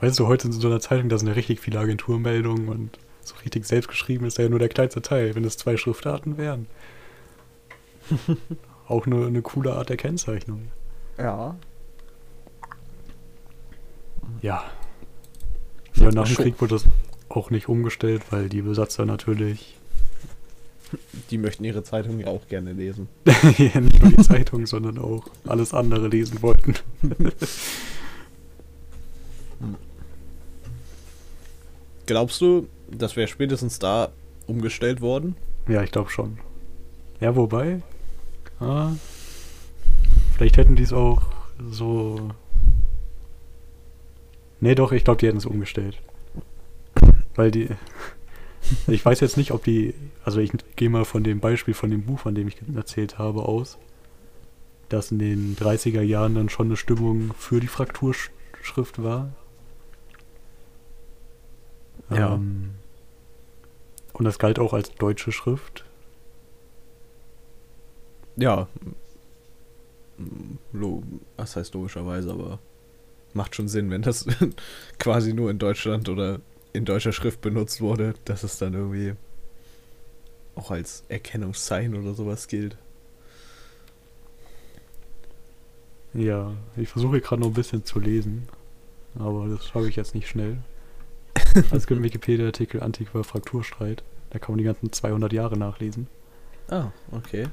Weißt 0.00 0.18
du, 0.18 0.26
heute 0.26 0.48
in 0.48 0.52
so 0.52 0.68
einer 0.68 0.80
Zeitung, 0.80 1.08
da 1.08 1.18
sind 1.18 1.28
ja 1.28 1.34
richtig 1.34 1.60
viele 1.60 1.78
Agenturmeldungen 1.78 2.68
und 2.68 2.98
so 3.20 3.34
richtig 3.44 3.66
selbstgeschrieben 3.66 4.26
ist 4.26 4.38
ja 4.38 4.48
nur 4.48 4.58
der 4.58 4.68
kleinste 4.68 5.02
Teil, 5.02 5.34
wenn 5.34 5.44
es 5.44 5.56
zwei 5.56 5.76
Schriftarten 5.76 6.38
wären. 6.38 6.66
auch 8.88 9.06
eine, 9.06 9.26
eine 9.26 9.42
coole 9.42 9.74
Art 9.74 9.88
der 9.90 9.96
Kennzeichnung. 9.96 10.68
Ja. 11.18 11.56
Ja. 14.40 14.64
Ja, 15.94 16.10
nach 16.12 16.26
dem 16.26 16.36
Krieg 16.36 16.60
wurde 16.60 16.74
das 16.74 16.84
auch 17.28 17.50
nicht 17.50 17.68
umgestellt, 17.68 18.22
weil 18.30 18.48
die 18.48 18.62
Besatzer 18.62 19.04
natürlich. 19.04 19.74
Die 21.30 21.36
möchten 21.36 21.64
ihre 21.64 21.82
Zeitung 21.82 22.20
ja 22.20 22.28
auch 22.28 22.46
gerne 22.48 22.72
lesen. 22.72 23.08
ja, 23.58 23.80
nicht 23.80 24.02
nur 24.02 24.12
die 24.12 24.22
Zeitung, 24.22 24.64
sondern 24.64 24.96
auch 24.98 25.26
alles 25.46 25.74
andere 25.74 26.08
lesen 26.08 26.40
wollten. 26.40 26.76
Glaubst 32.08 32.40
du, 32.40 32.68
das 32.90 33.16
wäre 33.16 33.28
spätestens 33.28 33.78
da 33.78 34.08
umgestellt 34.46 35.02
worden? 35.02 35.36
Ja, 35.68 35.82
ich 35.82 35.92
glaube 35.92 36.08
schon. 36.08 36.38
Ja, 37.20 37.36
wobei. 37.36 37.82
Ah, 38.60 38.92
vielleicht 40.34 40.56
hätten 40.56 40.74
die 40.74 40.84
es 40.84 40.92
auch 40.92 41.22
so 41.70 42.30
Nee, 44.60 44.74
doch, 44.74 44.92
ich 44.92 45.04
glaube, 45.04 45.20
die 45.20 45.26
hätten 45.26 45.38
es 45.38 45.46
umgestellt. 45.46 46.00
Weil 47.34 47.50
die. 47.50 47.68
Ich 48.86 49.02
weiß 49.02 49.20
jetzt 49.20 49.38
nicht, 49.38 49.52
ob 49.52 49.64
die. 49.64 49.94
Also, 50.24 50.40
ich 50.40 50.52
gehe 50.76 50.90
mal 50.90 51.06
von 51.06 51.24
dem 51.24 51.40
Beispiel 51.40 51.72
von 51.72 51.90
dem 51.90 52.02
Buch, 52.02 52.18
von 52.18 52.34
dem 52.34 52.48
ich 52.48 52.56
erzählt 52.76 53.16
habe, 53.16 53.42
aus, 53.42 53.78
dass 54.90 55.10
in 55.10 55.18
den 55.18 55.56
30er 55.56 56.02
Jahren 56.02 56.34
dann 56.34 56.50
schon 56.50 56.66
eine 56.66 56.76
Stimmung 56.76 57.32
für 57.38 57.60
die 57.60 57.66
Frakturschrift 57.66 59.02
war. 59.02 59.30
Ja. 62.10 62.34
Ähm, 62.34 62.70
und 64.12 64.24
das 64.24 64.38
galt 64.38 64.58
auch 64.58 64.72
als 64.72 64.92
deutsche 64.94 65.32
Schrift. 65.32 65.84
Ja. 68.36 68.68
Was 71.36 71.56
heißt 71.56 71.74
logischerweise, 71.74 72.32
aber 72.32 72.58
macht 73.34 73.54
schon 73.54 73.68
Sinn, 73.68 73.90
wenn 73.90 74.02
das 74.02 74.26
quasi 74.98 75.32
nur 75.32 75.50
in 75.50 75.58
Deutschland 75.58 76.08
oder 76.08 76.40
in 76.72 76.84
deutscher 76.84 77.12
Schrift 77.12 77.40
benutzt 77.40 77.80
wurde, 77.80 78.14
dass 78.24 78.42
es 78.42 78.58
dann 78.58 78.74
irgendwie 78.74 79.14
auch 80.54 80.70
als 80.70 81.04
Erkennungszeichen 81.08 81.94
oder 81.94 82.14
sowas 82.14 82.48
gilt. 82.48 82.76
Ja, 86.14 86.52
ich 86.76 86.88
versuche 86.88 87.20
gerade 87.20 87.42
noch 87.42 87.48
ein 87.48 87.54
bisschen 87.54 87.84
zu 87.84 88.00
lesen, 88.00 88.48
aber 89.18 89.46
das 89.48 89.66
schaffe 89.66 89.88
ich 89.88 89.96
jetzt 89.96 90.14
nicht 90.14 90.28
schnell. 90.28 90.58
Es 91.72 91.86
gibt 91.86 91.92
einen 91.92 92.04
Wikipedia-Artikel 92.04 92.82
Antiqua 92.82 93.22
Frakturstreit. 93.22 94.02
Da 94.30 94.38
kann 94.38 94.52
man 94.52 94.58
die 94.58 94.64
ganzen 94.64 94.92
200 94.92 95.32
Jahre 95.32 95.56
nachlesen. 95.56 96.06
Ah, 96.68 96.90
okay. 97.12 97.46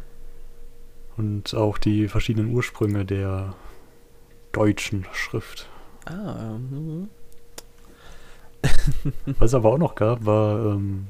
Und 1.18 1.54
auch 1.56 1.78
die 1.78 2.08
verschiedenen 2.08 2.54
Ursprünge 2.54 3.06
der 3.06 3.56
deutschen 4.52 5.06
Schrift. 5.14 5.70
Ah, 6.06 6.58
mhm. 6.58 7.10
Was 9.26 9.52
es 9.52 9.54
aber 9.54 9.72
auch 9.72 9.78
noch 9.78 9.96
gab, 9.96 10.26
war, 10.26 10.74
ähm, 10.74 11.08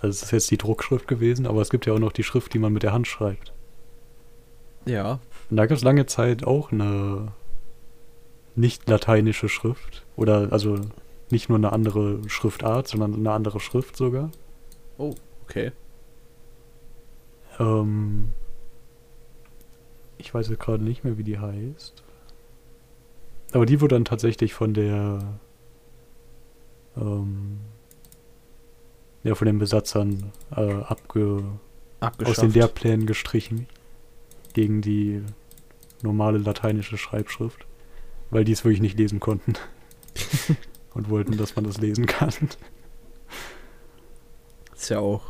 also 0.00 0.08
es 0.08 0.22
ist 0.22 0.30
jetzt 0.32 0.50
die 0.50 0.58
Druckschrift 0.58 1.06
gewesen, 1.06 1.46
aber 1.46 1.60
es 1.60 1.70
gibt 1.70 1.86
ja 1.86 1.92
auch 1.92 1.98
noch 1.98 2.12
die 2.12 2.24
Schrift, 2.24 2.52
die 2.54 2.58
man 2.58 2.72
mit 2.72 2.82
der 2.82 2.92
Hand 2.92 3.06
schreibt. 3.06 3.52
Ja. 4.86 5.20
Und 5.50 5.56
da 5.56 5.66
gab 5.66 5.76
es 5.76 5.84
lange 5.84 6.06
Zeit 6.06 6.44
auch 6.44 6.72
eine 6.72 7.32
nicht 8.56 8.88
lateinische 8.88 9.48
Schrift. 9.48 10.04
Oder 10.16 10.48
also 10.52 10.80
nicht 11.32 11.48
nur 11.48 11.58
eine 11.58 11.72
andere 11.72 12.28
Schriftart, 12.28 12.88
sondern 12.88 13.14
eine 13.14 13.32
andere 13.32 13.60
Schrift 13.60 13.96
sogar. 13.96 14.30
Oh, 14.98 15.14
okay. 15.44 15.72
Ähm, 17.58 18.32
ich 20.18 20.32
weiß 20.32 20.48
jetzt 20.48 20.60
gerade 20.60 20.82
nicht 20.82 21.04
mehr, 21.04 21.18
wie 21.18 21.24
die 21.24 21.38
heißt. 21.38 22.02
Aber 23.52 23.66
die 23.66 23.80
wurde 23.80 23.96
dann 23.96 24.04
tatsächlich 24.04 24.54
von 24.54 24.74
der 24.74 25.38
ähm, 26.96 27.58
ja, 29.22 29.34
von 29.34 29.46
den 29.46 29.58
Besatzern 29.58 30.32
äh, 30.56 30.74
abge 30.74 31.42
aus 32.00 32.36
den 32.38 32.52
Lehrplänen 32.52 33.06
gestrichen 33.06 33.66
gegen 34.54 34.80
die 34.80 35.22
normale 36.02 36.38
lateinische 36.38 36.96
Schreibschrift, 36.96 37.66
weil 38.30 38.44
die 38.44 38.52
es 38.52 38.64
wirklich 38.64 38.80
nicht 38.80 38.98
lesen 38.98 39.20
konnten 39.20 39.54
und 40.94 41.08
wollten, 41.10 41.36
dass 41.36 41.56
man 41.56 41.64
das 41.64 41.78
lesen 41.78 42.06
kann. 42.06 42.32
Ist 44.74 44.88
ja 44.88 44.98
auch 44.98 45.22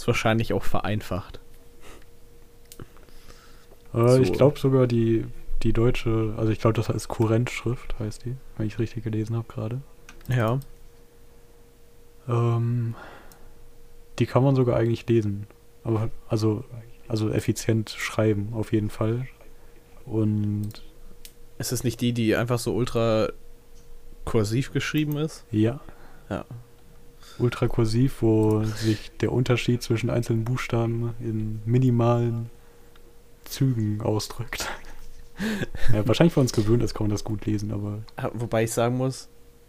ist 0.00 0.06
wahrscheinlich 0.06 0.54
auch 0.54 0.64
vereinfacht. 0.64 1.40
Äh, 3.92 3.98
So. 4.08 4.22
Ich 4.22 4.32
glaube 4.32 4.58
sogar 4.58 4.86
die, 4.86 5.26
die 5.62 5.74
deutsche, 5.74 6.34
also 6.38 6.50
ich 6.50 6.58
glaube, 6.58 6.74
das 6.74 6.88
heißt 6.88 7.08
Kurrentschrift, 7.08 7.98
heißt 7.98 8.24
die, 8.24 8.36
wenn 8.56 8.66
ich 8.66 8.78
richtig 8.78 9.04
gelesen 9.04 9.36
habe 9.36 9.46
gerade. 9.48 9.82
Ja. 10.28 10.58
Ähm, 12.28 12.94
die 14.18 14.24
kann 14.26 14.42
man 14.42 14.56
sogar 14.56 14.76
eigentlich 14.76 15.06
lesen. 15.06 15.46
Aber 15.84 16.10
also, 16.28 16.64
also 17.06 17.28
effizient 17.30 17.90
schreiben 17.90 18.54
auf 18.54 18.72
jeden 18.72 18.88
Fall. 18.90 19.26
Und 20.06 20.82
Ist 21.58 21.72
es 21.72 21.84
nicht 21.84 22.00
die, 22.00 22.14
die 22.14 22.36
einfach 22.36 22.58
so 22.58 22.74
ultra 22.74 23.28
kursiv 24.24 24.72
geschrieben 24.72 25.16
ist? 25.16 25.44
ja. 25.50 25.80
Ja. 26.28 26.44
Ultrakursiv, 27.38 28.20
wo 28.20 28.62
sich 28.64 29.10
der 29.20 29.32
Unterschied 29.32 29.82
zwischen 29.82 30.10
einzelnen 30.10 30.44
Buchstaben 30.44 31.14
in 31.20 31.60
minimalen 31.64 32.50
Zügen 33.44 34.00
ausdrückt. 34.02 34.68
ja, 35.92 36.06
wahrscheinlich 36.06 36.34
von 36.34 36.42
uns 36.42 36.52
gewöhnt 36.52 36.82
ist, 36.82 36.94
kann 36.94 37.04
man 37.04 37.10
das 37.10 37.24
gut 37.24 37.46
lesen, 37.46 37.72
aber 37.72 38.02
Wobei 38.34 38.64
ich 38.64 38.72
sagen 38.72 38.96
muss, 38.96 39.28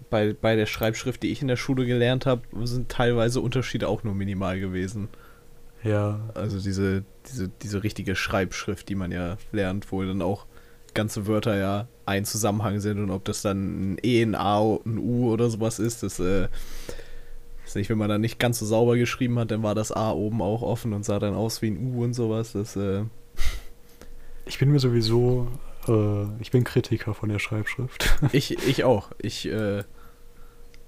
bei, 0.10 0.34
bei 0.34 0.56
der 0.56 0.66
Schreibschrift, 0.66 1.24
die 1.24 1.32
ich 1.32 1.42
in 1.42 1.48
der 1.48 1.56
Schule 1.56 1.86
gelernt 1.86 2.26
habe, 2.26 2.42
sind 2.66 2.90
teilweise 2.90 3.42
Unterschiede 3.42 3.88
auch 3.88 4.04
nur 4.04 4.14
minimal 4.14 4.60
gewesen. 4.60 5.08
ja, 5.84 6.20
Also 6.34 6.60
diese, 6.60 7.04
diese, 7.28 7.50
diese 7.62 7.84
richtige 7.84 8.16
Schreibschrift, 8.16 8.90
die 8.90 8.96
man 8.96 9.12
ja 9.12 9.38
lernt, 9.52 9.92
wo 9.92 10.04
dann 10.04 10.22
auch 10.22 10.46
ganze 10.94 11.28
Wörter 11.28 11.56
ja 11.58 11.88
ein 12.06 12.26
Zusammenhang 12.26 12.80
sind 12.80 13.00
und 13.00 13.12
ob 13.12 13.26
das 13.26 13.42
dann 13.42 13.94
ein 13.94 13.98
E, 14.04 14.22
ein 14.22 14.36
A, 14.36 14.60
ein 14.86 14.98
U 14.98 15.32
oder 15.32 15.50
sowas 15.50 15.80
ist, 15.80 16.04
das 16.04 16.20
äh, 16.20 16.48
ist 17.66 17.76
nicht, 17.76 17.90
wenn 17.90 17.98
man 17.98 18.10
dann 18.10 18.22
nicht 18.22 18.40
ganz 18.40 18.60
so 18.60 18.66
sauber 18.66 18.98
geschrieben 18.98 19.40
hat, 19.40 19.52
dann 19.52 19.64
war 19.64 19.76
das 19.76 19.92
A 19.92 20.12
oben 20.12 20.42
auch 20.42 20.62
offen 20.62 20.94
und 20.94 21.06
sah 21.06 21.20
dann 21.20 21.34
aus 21.34 21.62
wie 21.62 21.70
ein 21.70 21.78
U 21.78 22.04
und 22.04 22.14
sowas. 22.14 22.54
Das, 22.54 22.76
äh, 22.76 23.04
ich 24.46 24.60
bin 24.60 24.72
mir 24.72 24.80
sowieso, 24.80 25.48
äh, 25.88 26.26
ich 26.42 26.52
bin 26.52 26.64
Kritiker 26.64 27.14
von 27.14 27.30
der 27.30 27.40
Schreibschrift. 27.40 28.18
ich, 28.34 28.68
ich 28.68 28.84
auch. 28.84 29.12
Ich 29.20 29.48
äh, 29.48 29.84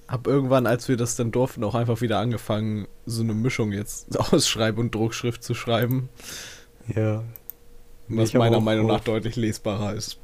habe 0.08 0.30
irgendwann, 0.30 0.66
als 0.66 0.88
wir 0.88 0.96
das 0.96 1.16
dann 1.16 1.32
durften, 1.32 1.64
auch 1.64 1.74
einfach 1.74 2.00
wieder 2.02 2.18
angefangen, 2.18 2.86
so 3.06 3.22
eine 3.22 3.34
Mischung 3.34 3.72
jetzt 3.72 4.18
aus 4.32 4.48
Schreib- 4.48 4.78
und 4.78 4.94
Druckschrift 4.94 5.42
zu 5.42 5.54
schreiben, 5.54 6.10
ja. 6.94 7.22
Was 8.08 8.30
Ich 8.30 8.34
meiner 8.34 8.58
auch 8.58 8.62
Meinung 8.62 8.86
nach 8.86 9.00
deutlich 9.00 9.36
lesbarer 9.36 9.94
ist. 9.94 10.18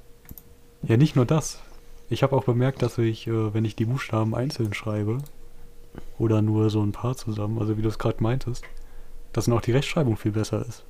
Ja, 0.82 0.96
nicht 0.96 1.16
nur 1.16 1.26
das. 1.26 1.60
Ich 2.08 2.22
habe 2.22 2.36
auch 2.36 2.44
bemerkt, 2.44 2.82
dass 2.82 2.98
ich, 2.98 3.26
äh, 3.26 3.54
wenn 3.54 3.64
ich 3.64 3.76
die 3.76 3.84
Buchstaben 3.84 4.34
einzeln 4.34 4.74
schreibe, 4.74 5.18
oder 6.18 6.42
nur 6.42 6.70
so 6.70 6.82
ein 6.82 6.92
paar 6.92 7.16
zusammen, 7.16 7.58
also 7.58 7.76
wie 7.76 7.82
du 7.82 7.88
es 7.88 7.98
gerade 7.98 8.22
meintest, 8.22 8.64
dass 9.32 9.46
dann 9.46 9.54
auch 9.54 9.60
die 9.60 9.72
Rechtschreibung 9.72 10.16
viel 10.16 10.32
besser 10.32 10.64
ist. 10.66 10.84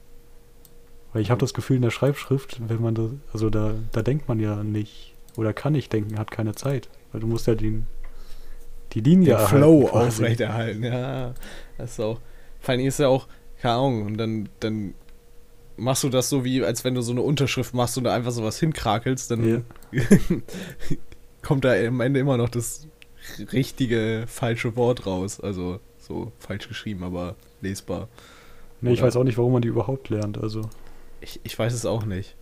Weil 1.13 1.23
ich 1.23 1.31
habe 1.31 1.41
das 1.41 1.55
Gefühl, 1.55 1.77
in 1.77 1.83
der 1.83 1.91
Schreibschrift, 1.91 2.61
wenn 2.69 2.81
man 2.81 2.95
das, 2.95 3.11
also 3.33 3.51
da, 3.51 3.75
da 3.93 4.03
denkt 4.03 4.29
man 4.29 4.39
ja 4.39 4.63
nicht, 4.63 5.15
oder 5.37 5.53
kann 5.53 5.73
nicht 5.73 5.93
denken, 5.93 6.19
hat 6.19 6.31
keine 6.31 6.55
Zeit. 6.55 6.89
Weil 7.13 7.21
du 7.21 7.27
musst 7.27 7.47
ja 7.47 7.55
den, 7.55 7.87
die 8.93 9.01
Linie 9.01 9.37
den 9.37 9.47
Flow 9.47 9.87
quasi. 9.87 10.23
aufrechterhalten, 10.23 10.85
ja. 10.85 11.35
Das 11.79 11.93
ist 11.93 12.01
auch. 12.01 12.21
Vor 12.61 12.73
allem 12.73 12.87
ist 12.87 12.99
ja 12.99 13.09
auch, 13.09 13.27
keine 13.61 13.75
Ahnung, 13.75 14.07
und 14.07 14.19
dann, 14.19 14.49
dann 14.61 14.95
machst 15.81 16.05
du 16.05 16.09
das 16.09 16.29
so 16.29 16.45
wie, 16.45 16.63
als 16.65 16.85
wenn 16.85 16.95
du 16.95 17.01
so 17.03 17.13
eine 17.13 17.23
Unterschrift 17.23 17.75
machst 17.75 17.97
und 17.99 18.05
da 18.05 18.15
einfach 18.15 18.31
sowas 18.33 18.59
hinkrakelst, 18.61 19.31
dann 19.31 19.49
Ja. 19.49 19.63
kommt 21.43 21.65
da 21.65 21.73
am 21.75 22.01
Ende 22.01 22.21
immer 22.21 22.37
noch 22.37 22.49
das 22.49 22.87
richtige 23.53 24.25
falsche 24.27 24.77
Wort 24.77 25.07
raus. 25.07 25.41
Also 25.41 25.81
so 25.99 26.33
falsch 26.39 26.69
geschrieben, 26.69 27.03
aber 27.05 27.35
lesbar. 27.61 28.09
Nee, 28.81 28.93
ich 28.93 28.99
Oder- 29.01 29.09
weiß 29.09 29.17
auch 29.17 29.25
nicht, 29.25 29.39
warum 29.39 29.53
man 29.53 29.63
die 29.63 29.69
überhaupt 29.69 30.09
lernt. 30.09 30.39
Also, 30.39 30.69
Ich, 31.21 31.41
ich 31.43 31.59
weiß 31.59 31.73
es 31.75 31.85
auch 31.87 32.05
nicht. 32.05 32.35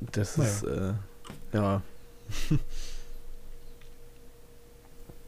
Das 0.00 0.36
Naja. 0.36 0.50
ist, 0.50 0.62
äh, 0.64 0.92
ja. 1.52 1.82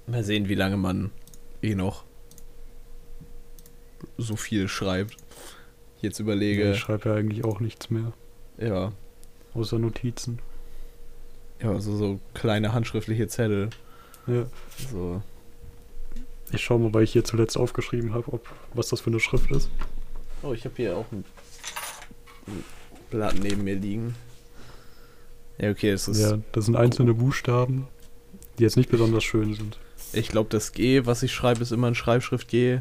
Mal 0.07 0.23
sehen, 0.25 0.49
wie 0.49 0.55
lange 0.55 0.77
man 0.77 1.11
eh 1.63 1.75
noch 1.75 2.05
so 4.19 4.37
viel 4.37 4.69
schreibt. 4.69 5.17
Jetzt 6.05 6.21
überlege, 6.21 6.73
ich 6.73 6.79
schreibe 6.79 7.09
ja 7.09 7.15
eigentlich 7.15 7.47
auch 7.47 7.61
nichts 7.61 7.89
mehr, 7.89 8.13
ja, 8.59 8.93
außer 9.55 9.79
Notizen. 9.79 10.39
ja, 11.63 11.71
also 11.71 11.97
so 11.97 12.21
kleine 12.35 12.75
handschriftliche 12.75 13.27
Zettel. 13.27 13.71
Ja. 14.27 14.45
So. 14.93 15.23
Ich 16.53 16.63
schaue 16.63 16.81
mal, 16.81 16.93
weil 16.93 17.05
ich 17.05 17.13
hier 17.13 17.25
zuletzt 17.25 17.57
aufgeschrieben 17.57 18.13
habe, 18.13 18.31
ob 18.35 18.47
was 18.75 18.89
das 18.89 19.01
für 19.01 19.09
eine 19.09 19.19
Schrift 19.19 19.51
ist. 19.51 19.71
Oh, 20.43 20.53
ich 20.53 20.67
habe 20.67 20.75
hier 20.77 20.95
auch 20.95 21.11
ein, 21.11 21.25
ein 22.49 22.65
Blatt 23.09 23.37
neben 23.43 23.65
mir 23.65 23.77
liegen. 23.77 24.15
Ja, 25.57 25.71
okay, 25.71 25.93
das 25.93 26.07
ist. 26.07 26.21
Ja, 26.21 26.39
das 26.53 26.67
sind 26.67 26.77
einzelne 26.77 27.15
Buchstaben, 27.15 27.89
die 28.59 28.63
jetzt 28.63 28.77
nicht 28.77 28.91
besonders 28.91 29.25
schön 29.25 29.55
sind. 29.55 29.79
Ich 30.13 30.29
glaube, 30.29 30.51
das 30.51 30.73
G, 30.73 31.07
was 31.07 31.23
ich 31.23 31.33
schreibe, 31.33 31.63
ist 31.63 31.73
immer 31.73 31.87
ein 31.87 31.95
Schreibschrift 31.95 32.49
G. 32.49 32.81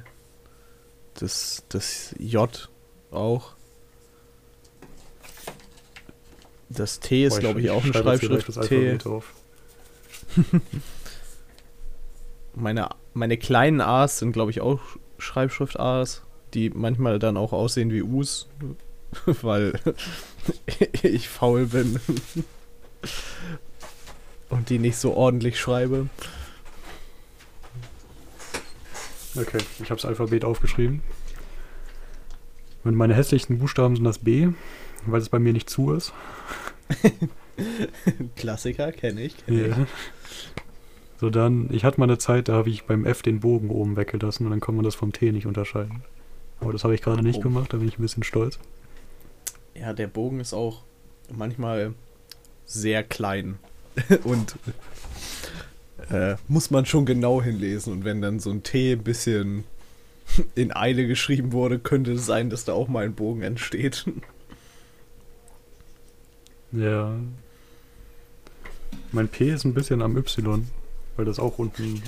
Das, 1.13 1.63
das 1.69 2.13
J 2.19 2.69
auch. 3.13 3.53
Das 6.69 6.99
T 6.99 7.25
ist, 7.25 7.39
glaube 7.39 7.61
ich, 7.61 7.69
auch 7.69 7.83
eine 7.83 7.93
Schreibschrift 7.93 8.61
T. 8.63 8.97
Meine, 12.55 12.89
meine 13.13 13.37
kleinen 13.37 13.81
A's 13.81 14.19
sind, 14.19 14.31
glaube 14.31 14.51
ich, 14.51 14.61
auch 14.61 14.79
Schreibschrift 15.17 15.79
A's, 15.79 16.21
die 16.53 16.69
manchmal 16.69 17.17
dann 17.19 17.35
auch 17.37 17.51
aussehen 17.51 17.91
wie 17.91 18.03
U's, 18.03 18.47
weil 19.25 19.73
ich 21.03 21.29
faul 21.29 21.65
bin 21.65 21.99
und 24.49 24.69
die 24.69 24.79
nicht 24.79 24.97
so 24.97 25.15
ordentlich 25.15 25.59
schreibe. 25.59 26.07
Okay, 29.35 29.57
ich 29.79 29.89
habe 29.89 29.99
das 29.99 30.05
Alphabet 30.05 30.45
aufgeschrieben. 30.45 31.01
Und 32.83 32.95
meine 32.95 33.13
hässlichsten 33.15 33.59
Buchstaben 33.59 33.95
sind 33.95 34.05
das 34.05 34.19
B, 34.19 34.49
weil 35.05 35.21
es 35.21 35.29
bei 35.29 35.39
mir 35.39 35.53
nicht 35.53 35.69
zu 35.69 35.93
ist. 35.93 36.13
Klassiker, 38.35 38.91
kenne 38.91 39.21
ich. 39.21 39.37
Kenn 39.45 39.69
Ja. 39.69 39.87
So 41.19 41.29
dann, 41.29 41.69
ich 41.71 41.85
hatte 41.85 41.99
mal 41.99 42.05
eine 42.05 42.17
Zeit, 42.17 42.49
da 42.49 42.53
habe 42.53 42.69
ich 42.69 42.83
beim 42.85 43.05
F 43.05 43.21
den 43.21 43.39
Bogen 43.39 43.69
oben 43.69 43.95
weggelassen 43.95 44.45
und 44.45 44.51
dann 44.51 44.59
kann 44.59 44.75
man 44.75 44.83
das 44.83 44.95
vom 44.95 45.13
T 45.13 45.31
nicht 45.31 45.45
unterscheiden. 45.47 46.03
Aber 46.59 46.73
das 46.73 46.83
habe 46.83 46.95
ich 46.95 47.01
gerade 47.01 47.23
nicht 47.23 47.39
Oh. 47.39 47.41
gemacht, 47.43 47.71
da 47.71 47.77
bin 47.77 47.87
ich 47.87 47.97
ein 47.97 48.01
bisschen 48.01 48.23
stolz. 48.23 48.59
ich. 49.73 49.81
Ja, 49.81 49.93
der 49.93 50.07
Bogen 50.07 50.39
ist 50.39 50.53
auch 50.53 50.83
manchmal 51.33 51.93
sehr 52.65 53.03
klein 53.03 53.57
und 54.23 54.55
äh, 56.09 56.35
muss 56.47 56.71
man 56.71 56.85
schon 56.85 57.05
genau 57.05 57.41
hinlesen. 57.41 57.93
Und 57.93 58.03
wenn 58.05 58.21
dann 58.21 58.39
so 58.39 58.49
ein 58.49 58.63
T 58.63 58.91
ein 58.93 59.03
bisschen 59.03 59.63
in 60.55 60.75
Eile 60.75 61.07
geschrieben 61.07 61.51
wurde, 61.51 61.79
könnte 61.79 62.13
es 62.13 62.25
sein, 62.25 62.49
dass 62.49 62.65
da 62.65 62.73
auch 62.73 62.87
mal 62.87 63.05
ein 63.05 63.15
Bogen 63.15 63.41
entsteht. 63.41 64.05
Ja. 66.71 67.15
Mein 69.11 69.27
P 69.27 69.51
ist 69.51 69.63
ein 69.63 69.73
bisschen 69.73 70.01
am 70.01 70.17
Y, 70.17 70.67
weil 71.15 71.25
das 71.25 71.39
auch 71.39 71.59
unten 71.59 72.01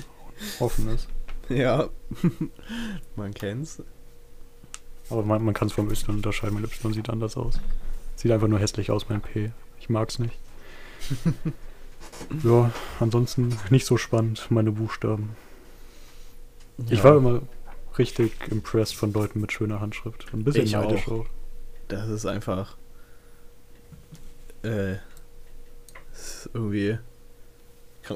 offen 0.58 0.88
ist. 0.88 1.08
ja, 1.48 1.88
man 3.16 3.32
kennt's. 3.32 3.82
Aber 5.08 5.22
man, 5.22 5.44
man 5.44 5.54
kann 5.54 5.68
es 5.68 5.74
vom 5.74 5.88
Y 5.88 6.16
unterscheiden, 6.16 6.54
mein 6.54 6.64
Y 6.64 6.92
sieht 6.92 7.08
anders 7.08 7.36
aus. 7.36 7.60
Sieht 8.16 8.32
einfach 8.32 8.48
nur 8.48 8.58
hässlich 8.58 8.90
aus, 8.90 9.08
mein 9.08 9.20
P. 9.20 9.52
Ich 9.78 9.88
mag's 9.88 10.18
nicht. 10.18 10.34
ja, 12.42 12.72
ansonsten 12.98 13.56
nicht 13.70 13.86
so 13.86 13.96
spannend, 13.98 14.46
meine 14.50 14.72
Buchstaben. 14.72 15.36
Ich 16.90 16.98
Ja, 16.98 17.04
war 17.04 17.16
immer 17.18 17.42
richtig 17.98 18.32
impressed 18.50 18.94
von 18.94 19.12
Leuten 19.12 19.40
mit 19.40 19.52
schöner 19.52 19.80
Handschrift. 19.80 20.26
Ein 20.32 20.44
bisschen 20.44 20.64
Ich 20.64 20.72
neidisch 20.72 21.08
auch. 21.08 21.20
auch. 21.20 21.26
Das 21.88 22.08
ist 22.08 22.26
einfach. 22.26 22.76
Äh. 24.62 24.94
ist 26.12 26.50
irgendwie. 26.52 26.98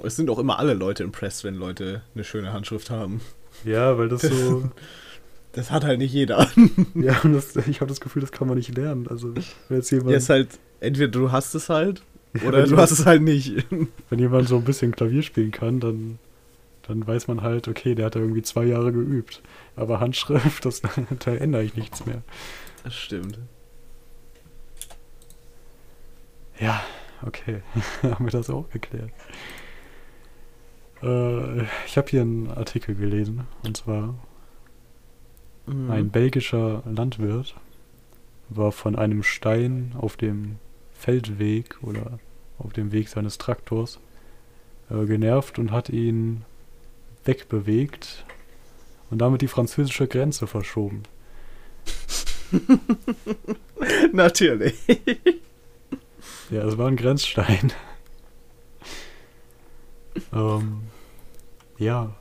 Es 0.05 0.16
sind 0.16 0.31
auch 0.31 0.39
immer 0.39 0.59
alle 0.59 0.74
Leute 0.74 1.03
impressed, 1.03 1.45
wenn 1.45 1.55
Leute 1.57 2.03
eine 2.14 2.24
schöne 2.24 2.53
Handschrift 2.53 2.91
haben. 2.91 3.20
Ja, 3.64 3.99
weil 3.99 4.09
das 4.09 4.22
so. 4.22 4.70
Das 5.53 5.72
hat 5.72 5.83
halt 5.83 5.99
nicht 5.99 6.12
jeder. 6.12 6.49
ja, 6.95 7.18
und 7.24 7.33
das, 7.33 7.57
ich 7.57 7.81
habe 7.81 7.89
das 7.89 8.01
Gefühl, 8.01 8.20
das 8.22 8.31
kann 8.31 8.47
man 8.47 8.57
nicht 8.57 8.76
lernen. 8.76 9.09
Also, 9.09 9.35
wenn 9.35 9.78
jetzt 9.78 9.91
jemand, 9.91 10.11
Jetzt 10.11 10.28
halt, 10.31 10.49
entweder 10.78 11.09
du 11.09 11.33
hast 11.33 11.55
es 11.57 11.68
halt, 11.68 12.03
Ja, 12.35 12.47
oder 12.47 12.64
du 12.68 12.76
hast 12.76 12.93
es 12.93 13.05
halt 13.05 13.22
nicht. 13.22 13.66
wenn 14.11 14.18
jemand 14.20 14.47
so 14.47 14.59
ein 14.59 14.64
bisschen 14.64 14.93
Klavier 14.93 15.22
spielen 15.22 15.51
kann, 15.51 15.81
dann, 15.81 16.20
dann 16.91 17.07
weiß 17.07 17.28
man 17.28 17.43
halt, 17.43 17.68
okay, 17.68 17.95
der 17.95 18.07
hat 18.07 18.14
da 18.16 18.20
irgendwie 18.20 18.43
zwei 18.43 18.64
Jahre 18.64 18.93
geübt. 18.93 19.43
Aber 19.76 20.01
Handschrift, 20.01 20.64
das, 20.64 20.82
da 21.18 21.32
ändere 21.32 21.62
ich 21.62 21.74
nichts 21.76 22.05
mehr. 22.07 22.22
Das 22.84 22.95
stimmt. 22.95 23.38
Ja, 26.59 26.82
okay. 27.26 27.62
Haben 28.03 28.26
wir 28.26 28.32
das 28.32 28.51
auch 28.51 28.68
geklärt. 28.70 29.11
Äh, 31.03 31.62
ich 31.86 31.97
habe 31.97 32.09
hier 32.09 32.22
einen 32.22 32.51
Artikel 32.51 32.95
gelesen. 32.95 33.47
Und 33.64 33.76
zwar 33.76 34.14
Mhm. 35.66 35.91
ein 35.91 36.11
belgischer 36.11 36.82
Landwirt 36.86 37.55
war 38.49 38.72
von 38.72 38.97
einem 38.97 39.22
Stein 39.22 39.95
auf 39.97 40.16
dem 40.16 40.57
Feldweg 40.93 41.78
oder 41.82 42.18
auf 42.59 42.72
dem 42.72 42.93
Weg 42.93 43.09
seines 43.09 43.38
Traktors 43.38 44.01
äh, 44.91 45.05
genervt 45.07 45.59
und 45.59 45.70
hat 45.70 45.88
ihn 45.88 46.45
wegbewegt 47.25 48.25
und 49.11 49.18
damit 49.18 49.43
die 49.43 49.49
französische 49.49 50.07
Grenze 50.07 50.47
verschoben. 50.47 51.03
Natürlich. 54.12 54.75
Ja, 56.51 56.64
es 56.64 56.79
war 56.79 56.89
ein 56.89 56.97
Grenzstein. 56.97 57.73
ähm, 60.33 60.83
ja. 61.79 62.14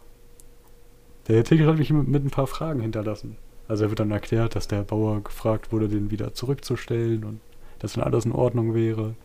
Der 1.28 1.38
Artikel 1.38 1.68
hat 1.68 1.78
mich 1.78 1.91
mit, 1.91 2.08
mit 2.08 2.26
ein 2.26 2.32
paar 2.32 2.47
Fragen 2.47 2.82
hinterlassen. 2.82 3.38
Also 3.68 3.84
er 3.84 3.89
wird 3.91 4.00
dann 4.00 4.12
erklärt, 4.12 4.56
dass 4.56 4.68
der 4.68 4.84
Bauer 4.84 5.22
gefragt 5.24 5.72
wurde, 5.72 5.88
den 5.88 6.10
wieder 6.10 6.34
zurückzustellen 6.34 7.24
und 7.24 7.39
dass 7.78 7.93
dann 7.93 8.04
alles 8.04 8.26
in 8.26 8.32
Ordnung 8.32 8.74
wäre. 8.74 9.16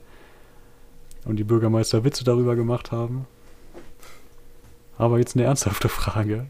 Und 1.25 1.37
die 1.37 1.45
Bürgermeister 1.45 2.05
Witze 2.05 2.25
darüber 2.25 2.55
gemacht 2.55 2.93
haben. 2.93 3.27
Aber 4.99 5.19
jetzt 5.19 5.37
eine 5.37 5.45
ernsthafte 5.45 5.89
Frage. 5.89 6.47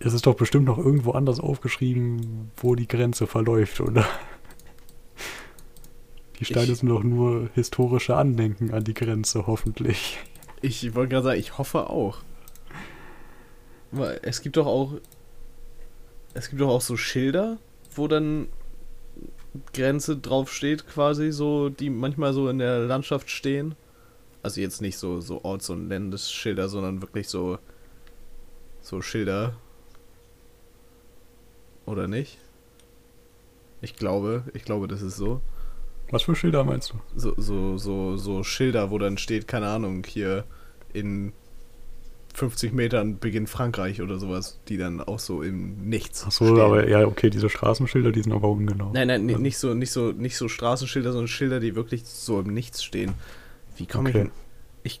Es 0.00 0.12
ist 0.14 0.26
doch 0.26 0.34
bestimmt 0.34 0.64
noch 0.66 0.78
irgendwo 0.78 1.12
anders 1.12 1.40
aufgeschrieben, 1.40 2.50
wo 2.56 2.74
die 2.76 2.86
Grenze 2.88 3.26
verläuft, 3.26 3.80
oder? 3.80 4.06
Die 6.38 6.44
Steine 6.44 6.72
Ich- 6.72 6.78
sind 6.78 6.88
doch 6.88 7.02
nur 7.02 7.50
historische 7.54 8.16
Andenken 8.16 8.72
an 8.72 8.84
die 8.84 8.94
Grenze, 8.94 9.46
hoffentlich. 9.46 10.18
Ich 10.62 10.94
wollte 10.94 11.10
gerade 11.10 11.24
sagen, 11.24 11.40
ich 11.40 11.58
hoffe 11.58 11.90
auch. 11.90 12.18
Weil 13.90 14.20
es 14.22 14.40
gibt 14.42 14.56
doch 14.56 14.66
auch. 14.66 14.94
Es 16.34 16.48
gibt 16.50 16.60
doch 16.60 16.68
auch 16.68 16.80
so 16.80 16.96
Schilder, 16.96 17.58
wo 17.94 18.06
dann 18.06 18.46
Grenze 19.72 20.16
draufsteht, 20.16 20.86
quasi, 20.86 21.32
so, 21.32 21.68
die 21.70 21.90
manchmal 21.90 22.32
so 22.32 22.48
in 22.48 22.58
der 22.58 22.80
Landschaft 22.80 23.30
stehen. 23.30 23.74
Also 24.42 24.60
jetzt 24.60 24.80
nicht 24.80 24.96
so, 24.98 25.20
so 25.20 25.44
Orts- 25.44 25.70
und 25.70 25.88
Landesschilder, 25.88 26.68
sondern 26.68 27.02
wirklich 27.02 27.28
so. 27.28 27.58
So 28.80 29.02
Schilder. 29.02 29.54
Oder 31.86 32.06
nicht? 32.08 32.38
Ich 33.80 33.96
glaube, 33.96 34.44
ich 34.54 34.64
glaube, 34.64 34.88
das 34.88 35.02
ist 35.02 35.16
so. 35.16 35.40
Was 36.10 36.22
für 36.22 36.34
Schilder 36.34 36.64
meinst 36.64 36.92
du? 36.92 37.00
so, 37.16 37.34
so, 37.36 37.76
so, 37.76 38.16
so 38.16 38.42
Schilder, 38.42 38.90
wo 38.90 38.98
dann 38.98 39.18
steht, 39.18 39.46
keine 39.46 39.68
Ahnung, 39.68 40.04
hier 40.06 40.44
in 40.94 41.32
50 42.34 42.72
Metern 42.72 43.18
beginnt 43.18 43.50
Frankreich 43.50 44.00
oder 44.00 44.18
sowas, 44.18 44.58
die 44.68 44.78
dann 44.78 45.00
auch 45.02 45.18
so 45.18 45.42
im 45.42 45.88
Nichts 45.88 46.24
Ach 46.26 46.30
so, 46.32 46.46
stehen. 46.46 46.60
aber 46.60 46.88
ja, 46.88 47.04
okay, 47.06 47.28
diese 47.30 47.50
Straßenschilder, 47.50 48.10
die 48.12 48.22
sind 48.22 48.32
aber 48.32 48.48
ungenau. 48.48 48.90
Nein, 48.94 49.08
nein, 49.08 49.28
Ja. 49.28 49.38
nicht 49.38 49.58
so, 49.58 49.74
nicht 49.74 49.90
so, 49.90 50.12
nicht 50.12 50.36
so 50.36 50.48
Straßenschilder, 50.48 51.12
sondern 51.12 51.28
Schilder, 51.28 51.60
die 51.60 51.74
wirklich 51.76 52.04
so 52.06 52.40
im 52.40 52.54
Nichts 52.54 52.82
stehen. 52.82 53.14
Wie 53.78 53.86
komme 53.86 54.10
Okay. 54.10 54.30
ich, 54.82 55.00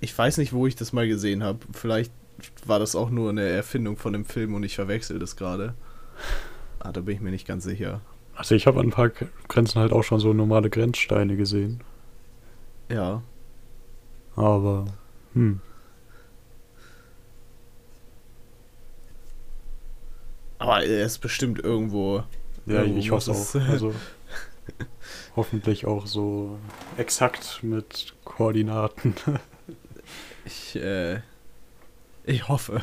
Ich 0.00 0.16
weiß 0.18 0.36
nicht, 0.38 0.52
wo 0.52 0.66
ich 0.66 0.76
das 0.76 0.92
mal 0.92 1.08
gesehen 1.08 1.42
habe. 1.42 1.58
Vielleicht 1.72 2.12
war 2.66 2.78
das 2.78 2.94
auch 2.94 3.10
nur 3.10 3.30
eine 3.30 3.42
Erfindung 3.48 3.96
von 3.96 4.12
dem 4.12 4.24
Film 4.24 4.54
und 4.54 4.62
ich 4.64 4.74
verwechsel 4.74 5.18
das 5.18 5.34
gerade. 5.36 5.74
Ah, 6.80 6.92
da 6.92 7.00
bin 7.00 7.14
ich 7.16 7.20
mir 7.20 7.30
nicht 7.30 7.46
ganz 7.46 7.64
sicher. 7.64 8.00
Also 8.36 8.54
ich 8.54 8.66
habe 8.66 8.80
an 8.80 8.86
ein 8.86 8.90
paar 8.90 9.10
Grenzen 9.48 9.80
halt 9.80 9.92
auch 9.92 10.02
schon 10.02 10.20
so 10.20 10.32
normale 10.32 10.68
Grenzsteine 10.68 11.36
gesehen. 11.36 11.82
Ja. 12.90 13.22
Aber, 14.36 14.86
hm. 15.34 15.60
Aber 20.58 20.84
er 20.84 21.04
ist 21.06 21.18
bestimmt 21.18 21.58
irgendwo. 21.60 22.24
Ja, 22.66 22.80
Irgendwo 22.80 22.98
ich 22.98 23.10
hoffe 23.10 23.30
es- 23.32 23.56
auch. 23.56 23.60
Also 23.68 23.94
hoffentlich 25.36 25.86
auch 25.86 26.06
so 26.06 26.58
exakt 26.96 27.60
mit 27.62 28.14
Koordinaten. 28.24 29.14
Ich, 30.46 30.76
äh. 30.76 31.20
Ich 32.24 32.48
hoffe. 32.48 32.82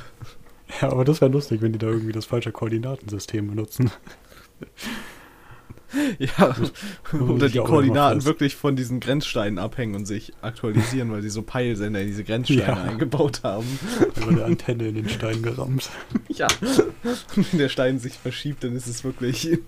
ja, 0.81 0.91
aber 0.91 1.05
das 1.05 1.21
wäre 1.21 1.29
lustig, 1.31 1.61
wenn 1.61 1.71
die 1.73 1.77
da 1.77 1.85
irgendwie 1.85 2.11
das 2.11 2.25
falsche 2.25 2.51
Koordinatensystem 2.51 3.47
benutzen. 3.47 3.91
Ja, 6.19 6.55
oder 7.19 7.49
die 7.49 7.57
Koordinaten 7.59 8.23
wirklich 8.23 8.55
von 8.55 8.77
diesen 8.77 9.01
Grenzsteinen 9.01 9.59
abhängen 9.59 9.93
und 9.95 10.05
sich 10.05 10.31
aktualisieren, 10.41 11.11
weil 11.11 11.21
sie 11.21 11.29
so 11.29 11.41
Peilsender 11.41 11.99
in 11.99 12.07
diese 12.07 12.23
Grenzsteine 12.23 12.61
Ja. 12.61 12.81
eingebaut 12.83 13.41
haben. 13.43 13.67
Über 14.15 14.29
eine 14.29 14.45
Antenne 14.45 14.87
in 14.87 14.95
den 14.95 15.09
Stein 15.09 15.43
gerammt. 15.43 15.89
Ja. 16.29 16.47
Wenn 17.35 17.59
der 17.59 17.67
Stein 17.67 17.99
sich 17.99 18.13
verschiebt, 18.13 18.63
dann 18.63 18.73
ist 18.73 18.87
es 18.87 19.03
wirklich. 19.03 19.59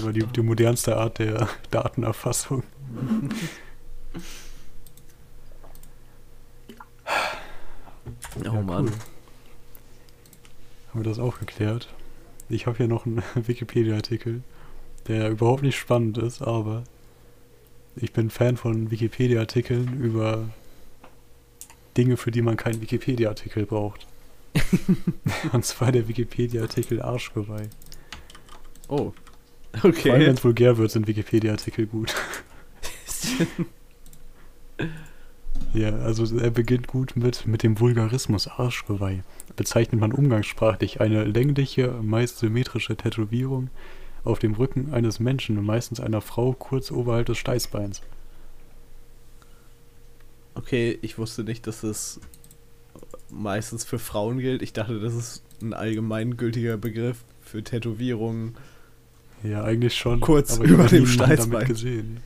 Aber 0.00 0.12
die, 0.12 0.24
die 0.26 0.42
modernste 0.42 0.96
Art 0.96 1.18
der 1.18 1.48
Datenerfassung. 1.70 2.62
Oh 8.36 8.42
Ja, 8.44 8.52
Mann. 8.62 8.86
cool. 8.86 8.92
Haben 10.90 11.00
wir 11.00 11.04
das 11.04 11.18
auch 11.18 11.38
geklärt? 11.38 11.88
Ich 12.48 12.66
habe 12.66 12.76
hier 12.78 12.88
noch 12.88 13.06
einen 13.06 13.22
Wikipedia-Artikel, 13.34 14.42
der 15.08 15.30
überhaupt 15.30 15.62
nicht 15.62 15.76
spannend 15.78 16.18
ist, 16.18 16.42
aber 16.42 16.84
ich 17.96 18.12
bin 18.12 18.30
Fan 18.30 18.56
von 18.56 18.90
Wikipedia-Artikeln 18.90 20.00
über 20.00 20.48
Dinge, 21.96 22.16
für 22.16 22.30
die 22.30 22.42
man 22.42 22.56
keinen 22.56 22.80
Wikipedia-Artikel 22.80 23.66
braucht. 23.66 24.06
Und 25.52 25.64
zwar 25.64 25.92
der 25.92 26.08
Wikipedia-Artikel 26.08 27.02
Arschgeweih. 27.02 27.68
Oh. 28.88 29.12
Vor 29.74 30.12
allem, 30.12 30.26
wenn 30.26 30.30
Okay. 30.30 30.34
es 30.34 30.44
vulgär 30.44 30.76
wird, 30.78 30.90
sind 30.90 31.06
Wikipedia-Artikel 31.06 31.86
gut. 31.86 32.14
Ja, 35.72 35.90
also 35.98 36.38
er 36.38 36.50
beginnt 36.50 36.86
gut 36.88 37.16
mit, 37.16 37.46
mit 37.46 37.62
dem 37.62 37.78
Vulgarismus 37.78 38.48
Arschgeweih. 38.48 39.22
Bezeichnet 39.56 40.00
man 40.00 40.12
umgangssprachlich 40.12 41.00
eine 41.00 41.24
längliche, 41.24 41.92
meist 42.02 42.38
symmetrische 42.38 42.96
Tätowierung 42.96 43.70
auf 44.24 44.38
dem 44.38 44.54
Rücken 44.54 44.92
eines 44.92 45.20
Menschen, 45.20 45.62
meistens 45.64 46.00
einer 46.00 46.20
Frau, 46.20 46.52
kurz 46.54 46.90
oberhalb 46.90 47.26
des 47.26 47.38
Steißbeins. 47.38 48.02
Okay, 50.54 50.98
ich 51.02 51.18
wusste 51.18 51.44
nicht, 51.44 51.66
dass 51.66 51.82
es 51.82 52.20
meistens 53.28 53.84
für 53.84 53.98
Frauen 53.98 54.38
gilt. 54.38 54.62
Ich 54.62 54.72
dachte, 54.72 55.00
das 55.00 55.14
ist 55.14 55.44
ein 55.62 55.74
allgemeingültiger 55.74 56.76
Begriff 56.76 57.24
für 57.40 57.62
Tätowierungen. 57.62 58.56
Ja, 59.42 59.64
eigentlich 59.64 59.94
schon. 59.96 60.20
Kurz 60.20 60.58
über 60.58 60.86
dem 60.86 61.06
damit 61.16 61.66
gesehen. 61.66 62.20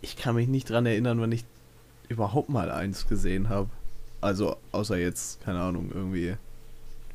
Ich 0.00 0.16
kann 0.16 0.34
mich 0.34 0.48
nicht 0.48 0.70
dran 0.70 0.86
erinnern, 0.86 1.20
wann 1.20 1.32
ich 1.32 1.44
überhaupt 2.08 2.48
mal 2.48 2.70
eins 2.70 3.06
gesehen 3.06 3.48
habe. 3.48 3.68
Also, 4.20 4.56
außer 4.72 4.96
jetzt, 4.96 5.42
keine 5.42 5.60
Ahnung, 5.60 5.90
irgendwie 5.94 6.34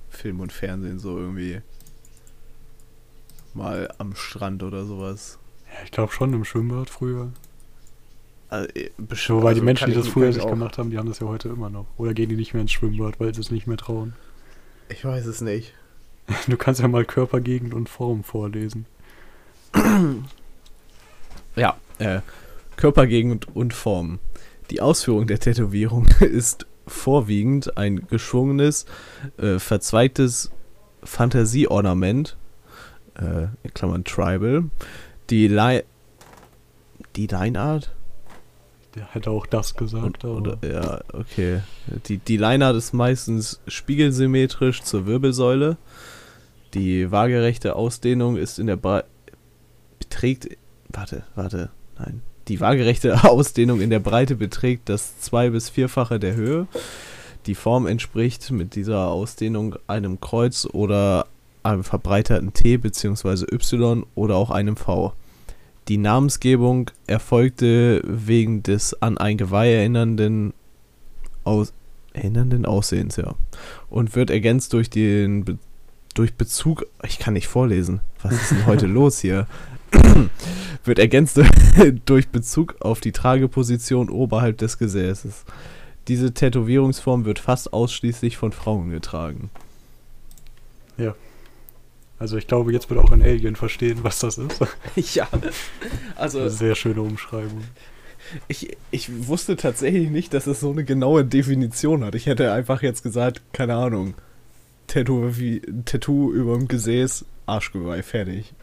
Film 0.09 0.39
und 0.39 0.51
Fernsehen, 0.51 0.99
so 0.99 1.17
irgendwie 1.17 1.61
mal 3.53 3.93
am 3.97 4.15
Strand 4.15 4.63
oder 4.63 4.85
sowas. 4.85 5.39
Ja, 5.73 5.83
ich 5.85 5.91
glaube 5.91 6.13
schon 6.13 6.33
im 6.33 6.45
Schwimmbad 6.45 6.89
früher. 6.89 7.31
Also, 8.49 8.69
äh, 8.75 8.91
bestimmt, 8.97 9.39
Wobei 9.39 9.53
die 9.53 9.59
also 9.59 9.65
Menschen, 9.65 9.89
die 9.89 9.95
das 9.95 10.07
früher 10.07 10.29
auch- 10.43 10.49
gemacht 10.49 10.77
haben, 10.77 10.91
die 10.91 10.97
haben 10.97 11.07
das 11.09 11.19
ja 11.19 11.27
heute 11.27 11.49
immer 11.49 11.69
noch. 11.69 11.87
Oder 11.97 12.13
gehen 12.13 12.29
die 12.29 12.35
nicht 12.35 12.53
mehr 12.53 12.61
ins 12.61 12.71
Schwimmbad, 12.71 13.19
weil 13.19 13.33
sie 13.33 13.41
es 13.41 13.49
nicht 13.51 13.65
mehr 13.65 13.77
trauen. 13.77 14.13
Ich 14.89 15.03
weiß 15.03 15.25
es 15.25 15.41
nicht. 15.41 15.73
Du 16.47 16.57
kannst 16.57 16.81
ja 16.81 16.87
mal 16.87 17.05
Körpergegend 17.05 17.73
und 17.73 17.89
Form 17.89 18.23
vorlesen. 18.23 18.85
Ja, 21.55 21.77
äh, 21.99 22.21
Körpergegend 22.77 23.55
und 23.55 23.75
Form. 23.75 24.17
Die 24.71 24.81
Ausführung 24.81 25.27
der 25.27 25.39
Tätowierung 25.39 26.07
ist 26.19 26.65
vorwiegend 26.87 27.77
ein 27.77 28.07
geschwungenes, 28.07 28.87
äh, 29.37 29.59
verzweigtes 29.59 30.49
Fantasieornament, 31.03 32.37
äh, 33.15 33.49
in 33.61 33.73
Klammern 33.75 34.03
Tribal, 34.03 34.63
die 35.29 35.47
Li 35.47 35.83
die 37.15 37.27
Lineart? 37.27 37.93
Der 38.95 39.13
hätte 39.13 39.31
auch 39.31 39.45
das 39.45 39.75
gesagt. 39.75 40.23
Und, 40.23 40.47
oder, 40.47 40.57
ja, 40.67 41.01
okay. 41.13 41.61
Die, 42.07 42.17
die 42.17 42.37
Lineart 42.37 42.75
ist 42.75 42.93
meistens 42.93 43.59
spiegelsymmetrisch 43.67 44.81
zur 44.81 45.05
Wirbelsäule. 45.05 45.77
Die 46.73 47.11
waagerechte 47.11 47.75
Ausdehnung 47.75 48.37
ist 48.37 48.59
in 48.59 48.67
der 48.67 48.77
Breite. 48.77 49.07
Beträgt. 49.99 50.57
Warte, 50.89 51.23
warte, 51.35 51.69
nein. 51.97 52.21
Die 52.47 52.59
waagerechte 52.59 53.23
Ausdehnung 53.29 53.79
in 53.81 53.89
der 53.89 53.99
Breite 53.99 54.35
beträgt 54.35 54.89
das 54.89 55.19
zwei- 55.19 55.49
bis 55.49 55.69
vierfache 55.69 56.19
der 56.19 56.35
Höhe. 56.35 56.67
Die 57.45 57.55
Form 57.55 57.87
entspricht 57.87 58.51
mit 58.51 58.75
dieser 58.75 59.07
Ausdehnung 59.07 59.75
einem 59.87 60.19
Kreuz 60.21 60.65
oder 60.71 61.27
einem 61.61 61.83
verbreiterten 61.83 62.53
T 62.53 62.77
bzw. 62.77 63.45
Y 63.51 64.05
oder 64.15 64.35
auch 64.35 64.49
einem 64.49 64.75
V. 64.75 65.13
Die 65.87 65.97
Namensgebung 65.97 66.89
erfolgte 67.07 68.01
wegen 68.05 68.63
des 68.63 69.01
an 69.01 69.17
ein 69.17 69.37
Geweih 69.37 69.73
erinnernden, 69.73 70.53
aus, 71.43 71.73
erinnernden 72.13 72.65
Aussehens, 72.65 73.17
ja. 73.17 73.35
Und 73.89 74.15
wird 74.15 74.29
ergänzt 74.29 74.73
durch 74.73 74.89
den 74.89 75.43
Be 75.45 75.57
durch 76.13 76.35
Bezug, 76.35 76.85
ich 77.03 77.19
kann 77.19 77.33
nicht 77.33 77.47
vorlesen, 77.47 78.01
was 78.21 78.33
ist 78.33 78.51
denn 78.51 78.65
heute 78.65 78.85
los 78.87 79.19
hier? 79.19 79.47
Wird 80.85 80.99
ergänzt 80.99 81.39
durch 82.05 82.29
Bezug 82.29 82.75
auf 82.79 82.99
die 82.99 83.11
Trageposition 83.11 84.09
oberhalb 84.09 84.57
des 84.57 84.77
Gesäßes. 84.77 85.45
Diese 86.07 86.33
Tätowierungsform 86.33 87.23
wird 87.23 87.39
fast 87.39 87.71
ausschließlich 87.71 88.35
von 88.35 88.51
Frauen 88.51 88.89
getragen. 88.89 89.49
Ja. 90.97 91.15
Also 92.19 92.37
ich 92.37 92.47
glaube, 92.47 92.73
jetzt 92.73 92.89
wird 92.89 92.99
auch 92.99 93.11
ein 93.11 93.21
Alien 93.21 93.55
verstehen, 93.55 93.99
was 94.01 94.19
das 94.19 94.37
ist. 94.37 94.59
ja. 95.15 95.27
Also. 96.15 96.49
Sehr 96.49 96.75
schöne 96.75 97.01
Umschreibung. 97.01 97.63
Ich, 98.47 98.75
ich 98.91 99.27
wusste 99.27 99.55
tatsächlich 99.55 100.09
nicht, 100.09 100.33
dass 100.33 100.47
es 100.47 100.59
so 100.59 100.71
eine 100.71 100.83
genaue 100.83 101.23
Definition 101.23 102.03
hat. 102.03 102.15
Ich 102.15 102.25
hätte 102.25 102.51
einfach 102.51 102.81
jetzt 102.81 103.03
gesagt, 103.03 103.41
keine 103.53 103.75
Ahnung, 103.75 104.13
Tattoo, 104.93 105.37
wie, 105.39 105.59
Tattoo 105.85 106.31
über 106.31 106.55
dem 106.55 106.67
Gesäß, 106.67 107.25
Arschgeweih, 107.47 108.03
fertig. 108.03 108.53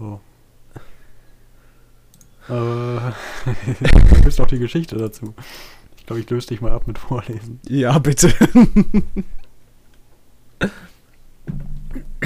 Oh. 0.00 0.18
Äh, 2.48 2.52
du 2.54 4.22
bist 4.24 4.40
auch 4.40 4.46
die 4.46 4.58
Geschichte 4.58 4.96
dazu. 4.96 5.34
Ich 5.98 6.06
glaube, 6.06 6.20
ich 6.20 6.30
löse 6.30 6.46
dich 6.48 6.62
mal 6.62 6.72
ab 6.72 6.86
mit 6.86 6.96
Vorlesen. 6.96 7.60
Ja, 7.68 7.98
bitte. 7.98 8.32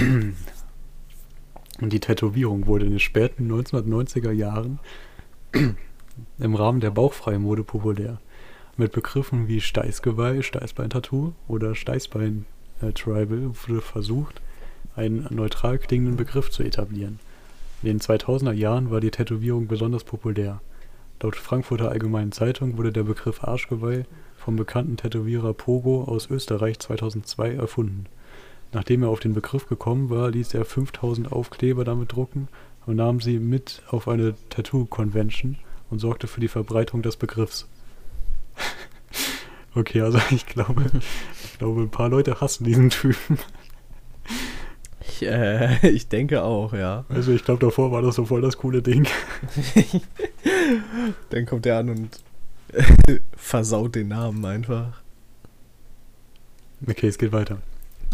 Und 1.81 1.93
die 1.93 1.99
Tätowierung 1.99 2.69
wurde 2.69 2.85
in 2.85 2.93
den 2.93 3.01
späten 3.01 3.51
1990er 3.51 4.31
Jahren 4.31 4.79
im 6.39 6.55
Rahmen 6.55 6.79
der 6.79 6.93
Bauchfreimode 6.93 7.65
populär. 7.65 8.21
Mit 8.77 8.91
Begriffen 8.91 9.47
wie 9.47 9.61
Steißgeweih, 9.61 10.43
Steißbein-Tattoo 10.43 11.33
oder 11.47 11.77
Steißbein-Tribal 11.77 13.53
wurde 13.55 13.81
versucht, 13.81 14.43
einen 14.97 15.29
neutral 15.31 15.79
klingenden 15.79 16.17
Begriff 16.17 16.51
zu 16.51 16.65
etablieren. 16.65 17.21
In 17.83 17.87
den 17.87 18.01
2000er 18.01 18.51
Jahren 18.51 18.91
war 18.91 19.01
die 19.01 19.13
Tätowierung 19.13 19.69
besonders 19.69 20.03
populär. 20.03 20.61
Laut 21.23 21.37
Frankfurter 21.37 21.91
Allgemeinen 21.91 22.33
Zeitung 22.33 22.77
wurde 22.77 22.93
der 22.93 23.05
Begriff 23.05 23.45
Arschgeweih 23.45 24.07
vom 24.37 24.57
bekannten 24.57 24.97
Tätowierer 24.97 25.55
Pogo 25.55 26.03
aus 26.03 26.29
Österreich 26.29 26.81
2002 26.81 27.55
erfunden. 27.55 28.07
Nachdem 28.73 29.05
er 29.05 29.09
auf 29.09 29.21
den 29.21 29.35
Begriff 29.35 29.69
gekommen 29.69 30.11
war, 30.11 30.33
ließ 30.33 30.53
er 30.53 30.65
5000 30.65 31.31
Aufkleber 31.31 31.85
damit 31.85 32.13
drucken 32.13 32.49
und 32.87 32.97
nahm 32.97 33.21
sie 33.21 33.39
mit 33.39 33.85
auf 33.89 34.09
eine 34.09 34.35
Tattoo-Convention 34.51 35.59
und 35.91 36.01
sorgte 36.01 36.27
für 36.27 36.41
die 36.41 36.49
Verbreitung 36.49 37.03
des 37.03 37.17
Begriffs. 37.17 37.69
okay, 39.75 40.01
also 40.01 40.19
ich 40.31 40.47
glaube, 40.47 40.85
ich 41.43 41.59
glaube, 41.59 41.83
ein 41.83 41.91
paar 41.91 42.09
Leute 42.09 42.41
hassen 42.41 42.65
diesen 42.65 42.91
Typen. 42.91 43.39
Ich, 45.01 45.27
äh, 45.27 45.89
ich 45.89 46.09
denke 46.09 46.43
auch, 46.43 46.73
ja. 46.73 47.05
Also 47.09 47.33
ich 47.33 47.45
glaube, 47.45 47.61
davor 47.61 47.93
war 47.93 48.03
das 48.03 48.17
so 48.17 48.25
voll 48.25 48.41
das 48.41 48.57
coole 48.57 48.83
Ding. 48.83 49.07
Dann 51.31 51.47
kommt 51.47 51.67
er 51.67 51.79
an 51.79 51.91
und 51.91 52.21
versaut 53.37 53.95
den 53.95 54.09
Namen 54.09 54.45
einfach. 54.45 55.03
Okay, 56.87 57.07
es 57.07 57.19
geht 57.19 57.33
weiter. 57.33 57.59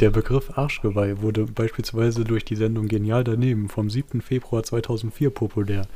Der 0.00 0.10
Begriff 0.10 0.56
Arschgeweih 0.56 1.20
wurde 1.20 1.44
beispielsweise 1.44 2.24
durch 2.24 2.44
die 2.44 2.56
Sendung 2.56 2.88
Genial 2.88 3.24
daneben 3.24 3.68
vom 3.68 3.90
7. 3.90 4.22
Februar 4.22 4.62
2004 4.62 5.30
populär, 5.30 5.86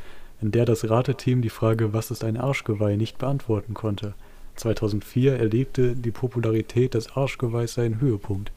in 0.42 0.50
der 0.50 0.64
das 0.64 0.88
Rateteam 0.88 1.40
die 1.40 1.50
Frage 1.50 1.92
Was 1.92 2.10
ist 2.10 2.24
ein 2.24 2.36
Arschgeweih 2.36 2.96
nicht 2.96 3.18
beantworten 3.18 3.74
konnte. 3.74 4.14
2004 4.56 5.38
erlebte 5.38 5.96
die 5.96 6.10
Popularität 6.10 6.94
des 6.94 7.16
Arschgeweihs 7.16 7.74
seinen 7.74 8.00
Höhepunkt. 8.00 8.52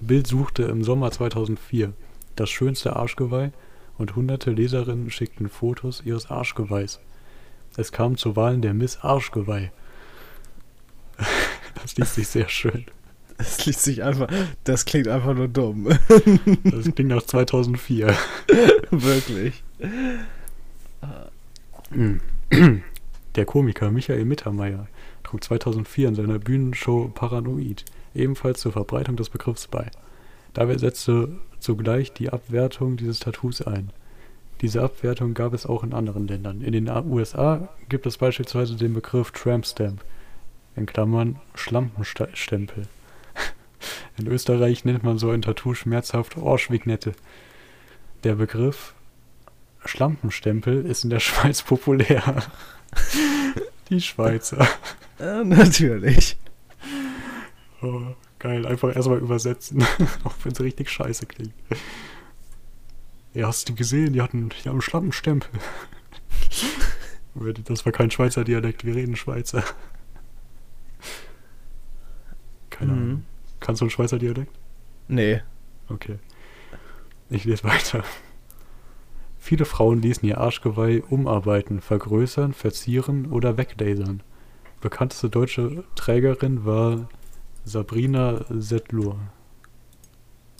Bild 0.00 0.26
suchte 0.26 0.64
im 0.64 0.84
Sommer 0.84 1.10
2004 1.10 1.92
das 2.34 2.50
schönste 2.50 2.96
Arschgeweih 2.96 3.52
und 3.98 4.14
hunderte 4.14 4.50
Leserinnen 4.50 5.10
schickten 5.10 5.48
Fotos 5.48 6.02
ihres 6.04 6.30
Arschgeweihs. 6.30 7.00
Es 7.76 7.92
kam 7.92 8.16
zu 8.16 8.36
Wahlen 8.36 8.62
der 8.62 8.74
Miss 8.74 8.98
Arschgeweih. 8.98 9.72
Das 11.82 11.94
liest 11.98 12.14
sich 12.14 12.26
sehr 12.26 12.48
schön. 12.48 12.86
Das 13.36 13.64
liest 13.66 13.82
sich 13.82 14.02
einfach, 14.02 14.28
das 14.64 14.86
klingt 14.86 15.08
einfach 15.08 15.34
nur 15.34 15.46
dumm. 15.46 15.88
Das 16.64 16.94
klingt 16.94 17.10
nach 17.10 17.22
2004. 17.22 18.16
Wirklich. 18.90 19.62
Der 23.36 23.44
Komiker 23.44 23.90
Michael 23.90 24.24
Mittermeier 24.24 24.88
trug 25.36 25.44
2004 25.44 26.08
in 26.08 26.14
seiner 26.14 26.38
Bühnenshow 26.38 27.10
Paranoid 27.14 27.84
ebenfalls 28.14 28.60
zur 28.60 28.72
Verbreitung 28.72 29.16
des 29.16 29.28
Begriffs 29.28 29.66
bei. 29.66 29.90
Dabei 30.54 30.78
setzte 30.78 31.28
zugleich 31.58 32.12
die 32.12 32.30
Abwertung 32.30 32.96
dieses 32.96 33.18
Tattoos 33.18 33.60
ein. 33.62 33.90
Diese 34.62 34.82
Abwertung 34.82 35.34
gab 35.34 35.52
es 35.52 35.66
auch 35.66 35.84
in 35.84 35.92
anderen 35.92 36.26
Ländern. 36.26 36.62
In 36.62 36.72
den 36.72 36.88
USA 36.88 37.68
gibt 37.90 38.06
es 38.06 38.16
beispielsweise 38.16 38.76
den 38.76 38.94
Begriff 38.94 39.30
Tramp 39.32 39.66
Stamp, 39.66 40.02
in 40.76 40.86
Klammern 40.86 41.38
Schlampenstempel. 41.54 42.86
In 44.18 44.26
Österreich 44.28 44.86
nennt 44.86 45.04
man 45.04 45.18
so 45.18 45.30
ein 45.30 45.42
Tattoo 45.42 45.74
schmerzhaft 45.74 46.38
Orschwignette. 46.38 47.12
Der 48.24 48.36
Begriff 48.36 48.94
Schlampenstempel 49.84 50.86
ist 50.86 51.04
in 51.04 51.10
der 51.10 51.20
Schweiz 51.26 51.62
populär. 51.62 52.42
Die 53.90 54.00
Schweizer. 54.00 54.66
Ja, 55.18 55.44
natürlich. 55.44 56.36
Oh, 57.82 58.14
geil, 58.38 58.66
einfach 58.66 58.94
erstmal 58.94 59.18
übersetzen, 59.18 59.82
auch 60.24 60.34
wenn 60.42 60.52
es 60.52 60.60
richtig 60.60 60.90
scheiße 60.90 61.26
klingt. 61.26 61.54
Ja, 63.34 63.48
hast 63.48 63.68
du 63.68 63.74
gesehen? 63.74 64.12
Die 64.14 64.22
hatten, 64.22 64.48
die 64.48 64.68
haben 64.68 64.76
einen 64.76 64.82
Schlampenstempel. 64.82 65.50
das 67.64 67.84
war 67.84 67.92
kein 67.92 68.10
Schweizer 68.10 68.44
Dialekt, 68.44 68.84
wir 68.84 68.94
reden 68.94 69.16
Schweizer. 69.16 69.62
Keine 72.70 72.92
mhm. 72.92 72.98
Ahnung. 72.98 73.24
Kannst 73.60 73.80
du 73.80 73.84
einen 73.84 73.90
Schweizer 73.90 74.18
Dialekt? 74.18 74.52
Nee. 75.08 75.42
Okay. 75.88 76.18
Ich 77.28 77.44
lese 77.44 77.64
weiter. 77.64 78.04
Viele 79.38 79.64
Frauen 79.64 80.02
ließen 80.02 80.26
ihr 80.26 80.38
Arschgeweih 80.38 81.02
umarbeiten, 81.08 81.80
vergrößern, 81.80 82.52
verzieren 82.52 83.26
oder 83.26 83.56
weglasern. 83.56 84.22
Bekannteste 84.80 85.30
deutsche 85.30 85.84
Trägerin 85.94 86.64
war 86.64 87.08
Sabrina 87.64 88.44
Settlur. 88.50 89.18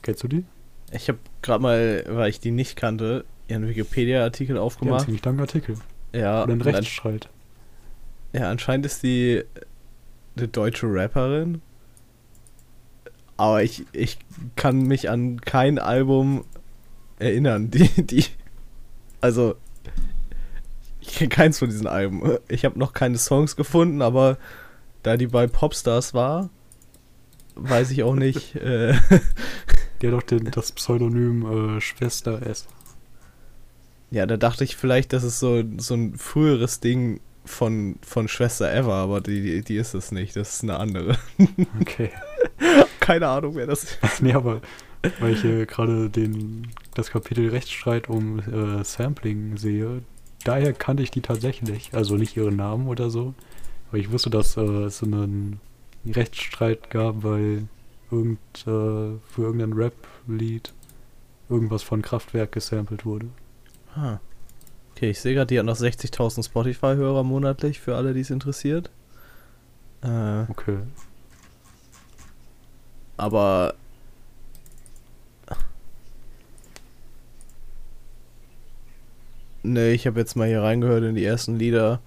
Kennst 0.03 0.23
du 0.23 0.29
die? 0.29 0.45
Ich 0.93 1.09
habe 1.09 1.19
gerade 1.43 1.63
mal, 1.63 2.05
weil 2.09 2.31
ich 2.31 2.41
die 2.41 2.51
nicht 2.51 2.77
kannte, 2.77 3.25
ihren 3.49 3.69
Wikipedia-Artikel 3.69 4.59
aufgemacht. 4.59 4.93
Ja, 4.93 5.03
ein 5.03 5.05
ziemlich 5.05 5.25
langer 5.25 5.43
Artikel. 5.43 5.77
Ja. 6.13 6.43
Oder 6.45 6.53
ein 6.53 6.61
Rechtsstreit. 6.61 7.29
Ja, 8.33 8.51
anscheinend 8.51 8.87
ist 8.87 9.03
die 9.03 9.45
eine 10.37 10.49
deutsche 10.49 10.87
Rapperin. 10.89 11.63
Aber 13.37 13.63
ich, 13.63 13.85
ich 13.93 14.19
kann 14.55 14.83
mich 14.83 15.11
an 15.11 15.41
kein 15.41 15.79
Album 15.79 16.45
erinnern, 17.19 17.71
die, 17.71 17.89
die. 18.03 18.25
Also. 19.21 19.57
Ich 21.07 21.15
kenne 21.17 21.29
keins 21.29 21.59
von 21.59 21.69
diesen 21.69 21.87
Alben. 21.87 22.39
Ich 22.49 22.65
habe 22.65 22.79
noch 22.79 22.93
keine 22.93 23.19
Songs 23.19 23.57
gefunden, 23.57 24.03
aber 24.03 24.39
da 25.03 25.17
die 25.17 25.29
bei 25.29 25.47
Popstars 25.47 26.15
war, 26.15 26.51
weiß 27.55 27.91
ich 27.91 28.03
auch 28.03 28.15
nicht. 28.15 28.55
äh, 28.57 28.95
Die 30.03 30.09
hat 30.09 30.15
doch 30.15 30.23
den, 30.23 30.51
das 30.51 30.73
Pseudonym 30.73 31.77
äh, 31.77 31.81
Schwester 31.81 32.47
S. 32.47 32.67
Ja, 34.11 34.27
da 34.27 34.37
dachte 34.37 34.65
ich 34.65 34.77
vielleicht, 34.77 35.13
das 35.13 35.25
ist 35.25 35.41
so, 35.41 35.65
so 35.79 35.95
ein 35.95 36.17
früheres 36.17 36.81
Ding 36.81 37.21
von, 37.45 37.97
von 38.03 38.29
Schwester 38.29 38.73
Eva, 38.73 39.03
aber 39.03 39.21
die, 39.21 39.63
die 39.63 39.77
ist 39.77 39.95
es 39.95 40.13
nicht. 40.13 40.37
Das 40.37 40.55
ist 40.55 40.63
eine 40.63 40.79
andere. 40.79 41.17
Okay. 41.81 42.11
Keine 43.01 43.29
Ahnung, 43.29 43.55
wer 43.55 43.67
das 43.67 43.85
ist. 43.85 43.99
Nee, 44.21 44.33
aber 44.33 44.61
weil 45.21 45.35
ich 45.35 45.43
hier 45.43 45.67
gerade 45.67 46.11
das 46.95 47.11
Kapitel 47.11 47.49
Rechtsstreit 47.51 48.09
um 48.09 48.41
äh, 48.41 48.83
Sampling 48.83 49.57
sehe, 49.57 50.03
daher 50.47 50.73
kannte 50.73 51.03
ich 51.03 51.11
die 51.11 51.21
tatsächlich. 51.21 51.91
Also 51.93 52.17
nicht 52.17 52.37
ihren 52.37 52.57
Namen 52.57 52.89
oder 52.89 53.11
so. 53.11 53.35
Aber 53.89 53.99
ich 53.99 54.11
wusste, 54.11 54.31
dass 54.31 54.57
äh, 54.57 54.61
es 54.61 54.99
so 54.99 55.07
einen 55.07 55.61
Rechtsstreit 56.07 56.91
gab, 56.91 57.23
weil 57.23 57.69
irgend, 58.11 58.39
äh, 58.61 58.65
für 59.29 59.39
irgendein 59.39 59.73
Rap-Lied 59.73 60.73
irgendwas 61.49 61.83
von 61.83 62.03
Kraftwerk 62.03 62.53
gesampelt 62.53 63.05
wurde. 63.05 63.27
Ah. 63.95 64.19
Okay, 64.93 65.11
ich 65.11 65.21
sehe 65.21 65.35
gerade, 65.35 65.49
die 65.49 65.59
hat 65.59 65.67
noch 65.67 65.77
60.000 65.77 66.45
Spotify-Hörer 66.45 67.23
monatlich, 67.23 67.81
für 67.81 67.97
alle, 67.97 68.15
die 68.15 68.21
es 68.21 68.31
interessiert. 68.31 68.91
Äh, 70.03 70.43
okay. 70.49 70.79
Aber. 73.17 73.75
Ne, 79.67 79.91
ich 79.91 80.07
habe 80.07 80.21
jetzt 80.21 80.37
mal 80.37 80.47
hier 80.47 80.63
reingehört 80.63 81.03
in 81.03 81.17
die 81.17 81.25
ersten 81.25 81.57
Lieder. 81.57 82.01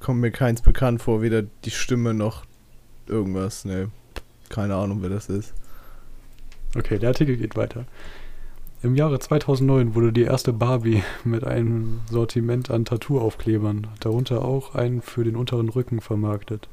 Kommt 0.00 0.20
mir 0.20 0.30
keins 0.30 0.60
bekannt 0.60 1.00
vor, 1.00 1.22
weder 1.22 1.42
die 1.64 1.70
Stimme 1.70 2.12
noch 2.12 2.44
irgendwas, 3.06 3.64
ne. 3.64 3.90
Keine 4.50 4.74
Ahnung, 4.74 4.98
wer 5.00 5.08
das 5.08 5.30
ist. 5.30 5.54
Okay, 6.76 6.98
der 6.98 7.10
Artikel 7.10 7.38
geht 7.38 7.56
weiter. 7.56 7.86
Im 8.82 8.96
Jahre 8.96 9.18
2009 9.18 9.94
wurde 9.94 10.12
die 10.12 10.22
erste 10.22 10.52
Barbie 10.52 11.02
mit 11.24 11.44
einem 11.44 12.00
Sortiment 12.10 12.70
an 12.70 12.84
Tattoo-Aufklebern, 12.84 13.86
darunter 14.00 14.44
auch 14.44 14.74
einen 14.74 15.00
für 15.00 15.24
den 15.24 15.36
unteren 15.36 15.70
Rücken, 15.70 16.02
vermarktet. 16.02 16.68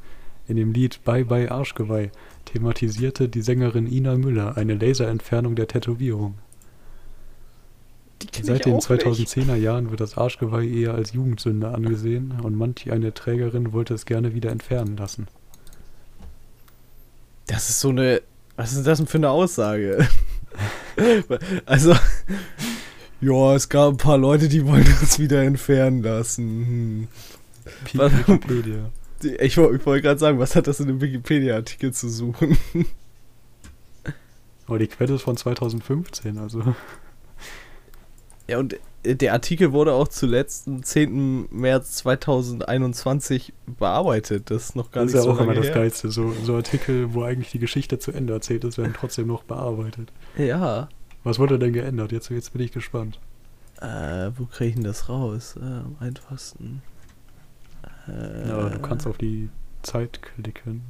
In 0.49 0.57
dem 0.57 0.73
Lied 0.73 1.03
Bye 1.05 1.23
Bye 1.23 1.51
Arschgeweih 1.51 2.11
thematisierte 2.45 3.29
die 3.29 3.41
Sängerin 3.41 3.87
Ina 3.87 4.17
Müller 4.17 4.57
eine 4.57 4.75
Laserentfernung 4.75 5.55
der 5.55 5.69
Tätowierung. 5.69 6.35
Seit 8.41 8.65
den 8.65 8.76
auch 8.76 8.89
nicht. 8.89 9.05
2010er 9.05 9.55
Jahren 9.55 9.89
wird 9.91 9.99
das 9.99 10.18
Arschgeweih 10.18 10.65
eher 10.65 10.93
als 10.93 11.13
Jugendsünde 11.13 11.70
angesehen 11.70 12.34
und 12.41 12.55
manch 12.55 12.91
eine 12.91 13.13
Trägerin 13.13 13.74
wollte 13.74 13.93
es 13.93 14.05
gerne 14.05 14.34
wieder 14.34 14.51
entfernen 14.51 14.97
lassen. 14.97 15.28
Das 17.47 17.70
ist 17.70 17.80
so 17.80 17.89
eine. 17.89 18.22
Was 18.55 18.74
ist 18.74 18.88
das 18.88 18.97
denn 18.97 19.07
für 19.07 19.18
eine 19.18 19.30
Aussage? 19.30 20.07
also. 21.65 21.95
Ja, 23.22 23.55
es 23.55 23.70
gab 23.70 23.93
ein 23.93 23.97
paar 23.97 24.18
Leute, 24.18 24.47
die 24.47 24.65
wollen 24.65 24.86
das 24.99 25.20
wieder 25.20 25.41
entfernen 25.43 26.03
lassen. 26.03 27.07
Was? 27.93 28.11
Wikipedia. 28.13 28.76
Hm. 28.76 29.34
Ich, 29.39 29.57
ich 29.57 29.57
wollte 29.57 30.01
gerade 30.01 30.20
sagen, 30.20 30.38
was 30.38 30.55
hat 30.55 30.68
das 30.68 30.80
in 30.80 30.88
dem 30.88 31.01
Wikipedia-Artikel 31.01 31.91
zu 31.91 32.07
suchen? 32.09 32.55
Aber 34.68 34.78
die 34.78 34.88
Quelle 34.88 35.15
ist 35.15 35.24
von 35.24 35.38
2015, 35.38 36.38
also. 36.38 36.76
Ja, 38.47 38.59
und 38.59 38.75
äh, 39.03 39.15
der 39.15 39.33
Artikel 39.33 39.71
wurde 39.73 39.93
auch 39.93 40.07
zuletzt 40.07 40.67
am 40.67 40.83
10. 40.83 41.47
März 41.51 41.95
2021 41.97 43.53
bearbeitet. 43.65 44.49
Das 44.51 44.69
ist 44.69 44.75
noch 44.75 44.91
gar 44.91 45.03
Das 45.03 45.13
ist 45.13 45.15
nicht 45.15 45.25
ja 45.25 45.31
so 45.33 45.37
auch 45.37 45.41
immer 45.43 45.53
das. 45.53 45.73
Geilste. 45.73 46.09
So, 46.11 46.31
so 46.31 46.55
Artikel, 46.55 47.13
wo 47.13 47.23
eigentlich 47.23 47.51
die 47.51 47.59
Geschichte 47.59 47.99
zu 47.99 48.11
Ende 48.11 48.33
erzählt 48.33 48.63
ist, 48.63 48.77
werden 48.77 48.93
trotzdem 48.97 49.27
noch 49.27 49.43
bearbeitet. 49.43 50.11
Ja. 50.37 50.89
Was 51.23 51.39
wurde 51.39 51.59
denn 51.59 51.73
geändert? 51.73 52.11
Jetzt, 52.11 52.29
jetzt 52.29 52.53
bin 52.53 52.61
ich 52.61 52.71
gespannt. 52.71 53.19
Äh, 53.81 54.31
wo 54.37 54.45
kriege 54.45 54.69
ich 54.69 54.75
denn 54.75 54.83
das 54.85 55.09
raus? 55.09 55.55
Äh, 55.57 55.63
am 55.65 55.95
einfachsten. 55.99 56.81
Äh, 58.07 58.47
Ja, 58.47 58.69
du 58.69 58.79
kannst 58.79 59.05
auf 59.07 59.17
die 59.17 59.49
Zeit 59.83 60.21
klicken. 60.21 60.81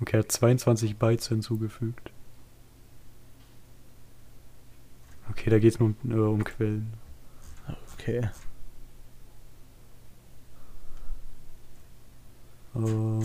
Okay, 0.00 0.16
er 0.18 0.20
hat 0.20 0.30
22 0.30 0.96
Bytes 0.96 1.28
hinzugefügt. 1.28 2.10
Okay, 5.30 5.50
da 5.50 5.58
geht 5.58 5.74
es 5.74 5.80
nur 5.80 5.94
um, 6.02 6.10
äh, 6.10 6.14
um 6.14 6.44
Quellen. 6.44 6.92
Okay. 7.94 8.28
Äh, 12.74 13.20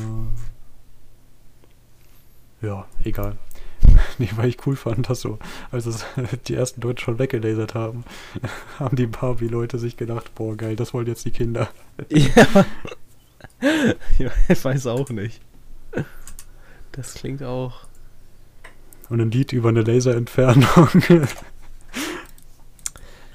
ja, 2.65 2.85
egal. 3.03 3.37
Nee, 4.17 4.29
weil 4.35 4.49
ich 4.49 4.65
cool 4.65 4.75
fand, 4.75 5.09
dass 5.09 5.21
so, 5.21 5.39
als 5.71 5.85
es 5.85 6.05
die 6.47 6.53
ersten 6.53 6.81
Leute 6.81 7.01
schon 7.01 7.19
weggelasert 7.19 7.73
haben, 7.73 8.03
haben 8.79 8.95
die 8.95 9.07
Barbie-Leute 9.07 9.79
sich 9.79 9.97
gedacht, 9.97 10.33
boah, 10.35 10.55
geil, 10.55 10.75
das 10.75 10.93
wollen 10.93 11.07
jetzt 11.07 11.25
die 11.25 11.31
Kinder. 11.31 11.69
Ja. 12.09 12.65
ja. 14.19 14.31
Ich 14.47 14.63
weiß 14.63 14.87
auch 14.87 15.09
nicht. 15.09 15.41
Das 16.91 17.15
klingt 17.15 17.43
auch. 17.43 17.87
Und 19.09 19.19
ein 19.19 19.31
Lied 19.31 19.51
über 19.51 19.69
eine 19.69 19.81
Laserentfernung. 19.81 20.89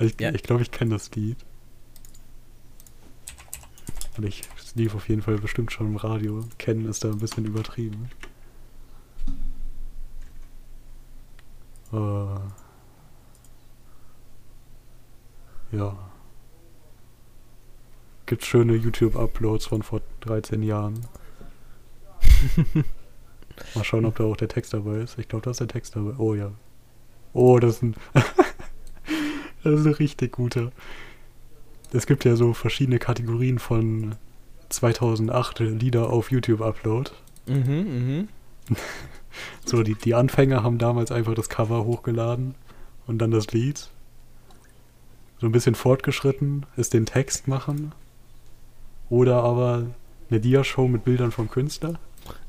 Ich 0.01 0.21
Ja. 0.21 0.33
ich 0.35 0.43
glaube, 0.43 0.63
ich 0.63 0.71
kenne 0.71 0.91
das 0.93 1.11
Lied. 1.15 1.37
Und 4.17 4.25
ich 4.25 4.43
es 4.69 4.75
lief 4.75 4.95
auf 4.95 5.09
jeden 5.09 5.23
Fall 5.23 5.39
bestimmt 5.39 5.73
schon 5.73 5.87
im 5.87 5.97
Radio. 5.97 6.45
Kennen 6.59 6.85
ist 6.87 7.03
da 7.03 7.09
ein 7.09 7.19
bisschen 7.19 7.47
übertrieben. 7.47 8.11
Äh, 11.91 11.97
ja. 15.73 15.97
Gibt 18.27 18.45
schöne 18.45 18.75
YouTube-Uploads 18.75 19.67
von 19.67 19.83
vor 19.83 20.03
13 20.21 20.63
Jahren. 20.63 21.01
Mal 23.75 23.85
schauen, 23.85 24.05
ob 24.05 24.17
da 24.17 24.25
auch 24.25 24.37
der 24.37 24.49
Text 24.49 24.75
dabei 24.75 24.99
ist. 24.99 25.19
Ich 25.19 25.29
glaube, 25.29 25.45
da 25.45 25.53
ist 25.53 25.61
der 25.61 25.69
Text 25.69 25.97
dabei. 25.97 26.15
Oh 26.19 26.35
ja. 26.35 26.53
Oh, 27.33 27.59
das 27.59 27.77
ist 27.77 27.83
ein. 27.83 27.97
das 29.65 29.81
ist 29.81 29.87
ein 29.87 29.95
richtig 29.95 30.33
guter. 30.33 30.73
Es 31.93 32.07
gibt 32.07 32.25
ja 32.25 32.37
so 32.37 32.53
verschiedene 32.53 32.99
Kategorien 32.99 33.59
von 33.59 34.17
2008 34.69 35.61
Lieder 35.61 36.11
auf 36.11 36.31
YouTube-Upload. 36.31 37.11
Mhm, 37.47 37.65
mhm. 37.65 38.29
So, 39.65 39.83
die, 39.83 39.95
die 39.95 40.15
Anfänger 40.15 40.63
haben 40.63 40.79
damals 40.79 41.13
einfach 41.13 41.35
das 41.35 41.49
Cover 41.49 41.85
hochgeladen 41.85 42.55
und 43.07 43.19
dann 43.19 43.31
das 43.31 43.53
Lied. 43.53 43.89
So 45.41 45.47
ein 45.47 45.53
bisschen 45.53 45.75
fortgeschritten 45.75 46.67
ist 46.77 46.95
den 46.95 47.07
Text 47.07 47.47
machen. 47.47 47.93
Oder 49.11 49.43
aber 49.45 49.87
eine 50.31 50.41
Dia-Show 50.41 50.89
mit 50.89 51.05
Bildern 51.05 51.31
vom 51.31 51.51
Künstler. 51.51 51.99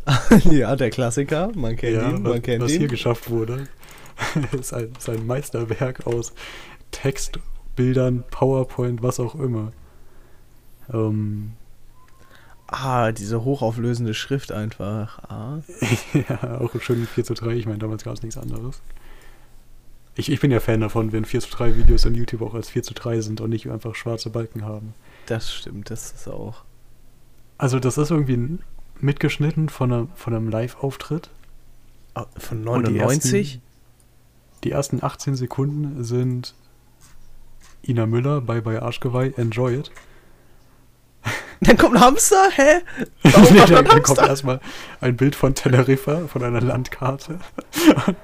ja, 0.45 0.75
der 0.75 0.89
Klassiker. 0.89 1.51
Man 1.55 1.75
kennt 1.75 2.01
ihn, 2.01 2.23
was, 2.23 2.31
man 2.31 2.41
kennt 2.41 2.63
was 2.63 2.71
ihn. 2.71 2.79
hier 2.79 2.87
geschafft 2.87 3.29
wurde, 3.29 3.67
ist 4.59 4.73
ein, 4.73 4.91
ist 4.97 5.09
ein 5.09 5.25
Meisterwerk 5.25 6.07
aus 6.07 6.33
Text, 6.91 7.39
Bildern, 7.75 8.23
PowerPoint, 8.29 9.01
was 9.03 9.19
auch 9.19 9.35
immer. 9.35 9.71
Ähm, 10.91 11.53
Ah, 12.71 13.11
diese 13.11 13.43
hochauflösende 13.43 14.13
Schrift 14.13 14.51
einfach. 14.51 15.19
Ah. 15.27 15.61
ja, 16.13 16.59
auch 16.59 16.69
schön 16.81 17.07
4 17.07 17.23
zu 17.23 17.33
3. 17.33 17.53
Ich 17.53 17.65
meine, 17.65 17.79
damals 17.79 18.03
gab 18.03 18.13
es 18.13 18.21
nichts 18.21 18.37
anderes. 18.37 18.81
Ich, 20.15 20.31
ich 20.31 20.39
bin 20.39 20.51
ja 20.51 20.59
Fan 20.59 20.81
davon, 20.81 21.11
wenn 21.11 21.25
4 21.25 21.39
zu 21.39 21.49
3 21.49 21.77
Videos 21.77 22.05
on 22.05 22.13
YouTube 22.13 22.43
auch 22.43 22.53
als 22.53 22.69
4 22.69 22.83
zu 22.83 22.93
3 22.93 23.21
sind 23.21 23.41
und 23.41 23.49
nicht 23.49 23.69
einfach 23.71 23.95
schwarze 23.95 24.29
Balken 24.29 24.65
haben. 24.65 24.93
Das 25.25 25.51
stimmt, 25.51 25.89
das 25.89 26.11
ist 26.11 26.27
auch. 26.27 26.63
Also, 27.57 27.79
das 27.79 27.97
ist 27.97 28.11
irgendwie 28.11 28.59
mitgeschnitten 28.99 29.69
von, 29.69 29.91
einer, 29.91 30.07
von 30.13 30.35
einem 30.35 30.49
Live-Auftritt. 30.49 31.31
Ah, 32.13 32.27
Von 32.37 32.67
Und 32.67 32.87
die 32.87 32.93
99? 32.93 33.61
Die 34.63 34.71
ersten 34.71 35.03
18 35.03 35.35
Sekunden 35.35 36.03
sind 36.03 36.53
Ina 37.83 38.05
Müller 38.05 38.41
bei 38.41 38.61
bei 38.61 38.81
Arschgeweih, 38.81 39.33
Enjoy 39.37 39.75
It. 39.79 39.91
Dann 41.61 41.77
kommt 41.77 41.95
ein 41.95 42.01
Hamster? 42.01 42.49
Hä? 42.51 42.81
nee, 43.23 43.31
Warum 43.33 43.57
macht 43.57 43.71
dann, 43.71 43.85
dann 43.85 44.03
kommt 44.03 44.19
erstmal 44.19 44.61
ein 45.01 45.17
Bild 45.17 45.35
von 45.35 45.55
Teneriffa, 45.55 46.27
von 46.27 46.43
einer 46.43 46.61
Landkarte. 46.61 47.39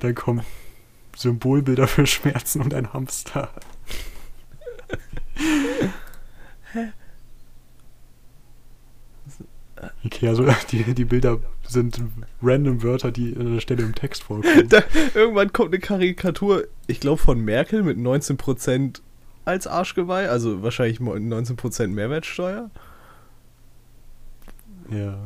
dann 0.00 0.14
kommen 0.16 0.44
Symbolbilder 1.16 1.86
für 1.86 2.06
Schmerzen 2.06 2.60
und 2.60 2.74
ein 2.74 2.92
Hamster. 2.92 3.50
Okay, 10.04 10.28
also 10.28 10.46
die, 10.70 10.94
die 10.94 11.04
Bilder 11.04 11.38
sind 11.66 12.00
random 12.42 12.82
Wörter, 12.82 13.10
die 13.10 13.34
an 13.36 13.54
der 13.54 13.60
Stelle 13.60 13.82
im 13.82 13.94
Text 13.94 14.22
vorkommen. 14.22 14.66
Da, 14.68 14.82
irgendwann 15.14 15.52
kommt 15.52 15.72
eine 15.72 15.80
Karikatur, 15.80 16.64
ich 16.86 17.00
glaube 17.00 17.20
von 17.20 17.40
Merkel 17.40 17.82
mit 17.82 17.98
19% 17.98 19.00
als 19.44 19.66
Arschgeweih, 19.66 20.28
also 20.28 20.62
wahrscheinlich 20.62 21.00
mo- 21.00 21.14
19% 21.14 21.88
Mehrwertsteuer. 21.88 22.70
Ja. 24.90 25.18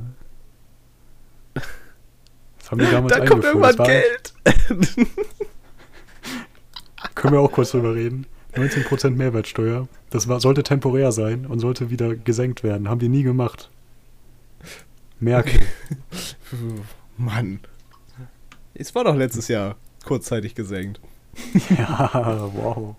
Das 1.55 2.71
haben 2.71 2.79
die 2.79 2.91
damals 2.91 3.13
Da 3.15 3.25
kommt 3.25 3.45
irgendwann 3.45 3.77
Geld. 3.77 4.35
Können 7.15 7.35
wir 7.35 7.41
auch 7.41 7.53
kurz 7.53 7.71
drüber 7.73 7.95
reden. 7.95 8.27
19% 8.55 9.11
Mehrwertsteuer. 9.11 9.87
Das 10.11 10.29
war, 10.29 10.41
sollte 10.41 10.63
temporär 10.63 11.13
sein 11.13 11.47
und 11.47 11.61
sollte 11.61 11.91
wieder 11.91 12.15
gesenkt 12.15 12.63
werden. 12.63 12.89
Haben 12.89 13.01
die 13.01 13.09
nie 13.09 13.23
gemacht. 13.23 13.71
Merkel. 15.21 15.61
Mann. 17.17 17.61
Es 18.75 18.95
war 18.95 19.05
doch 19.05 19.17
letztes 19.17 19.49
Jahr 19.49 19.77
kurzzeitig 20.05 20.55
gesenkt. 20.55 21.01
ja, 21.77 22.51
wow. 22.55 22.97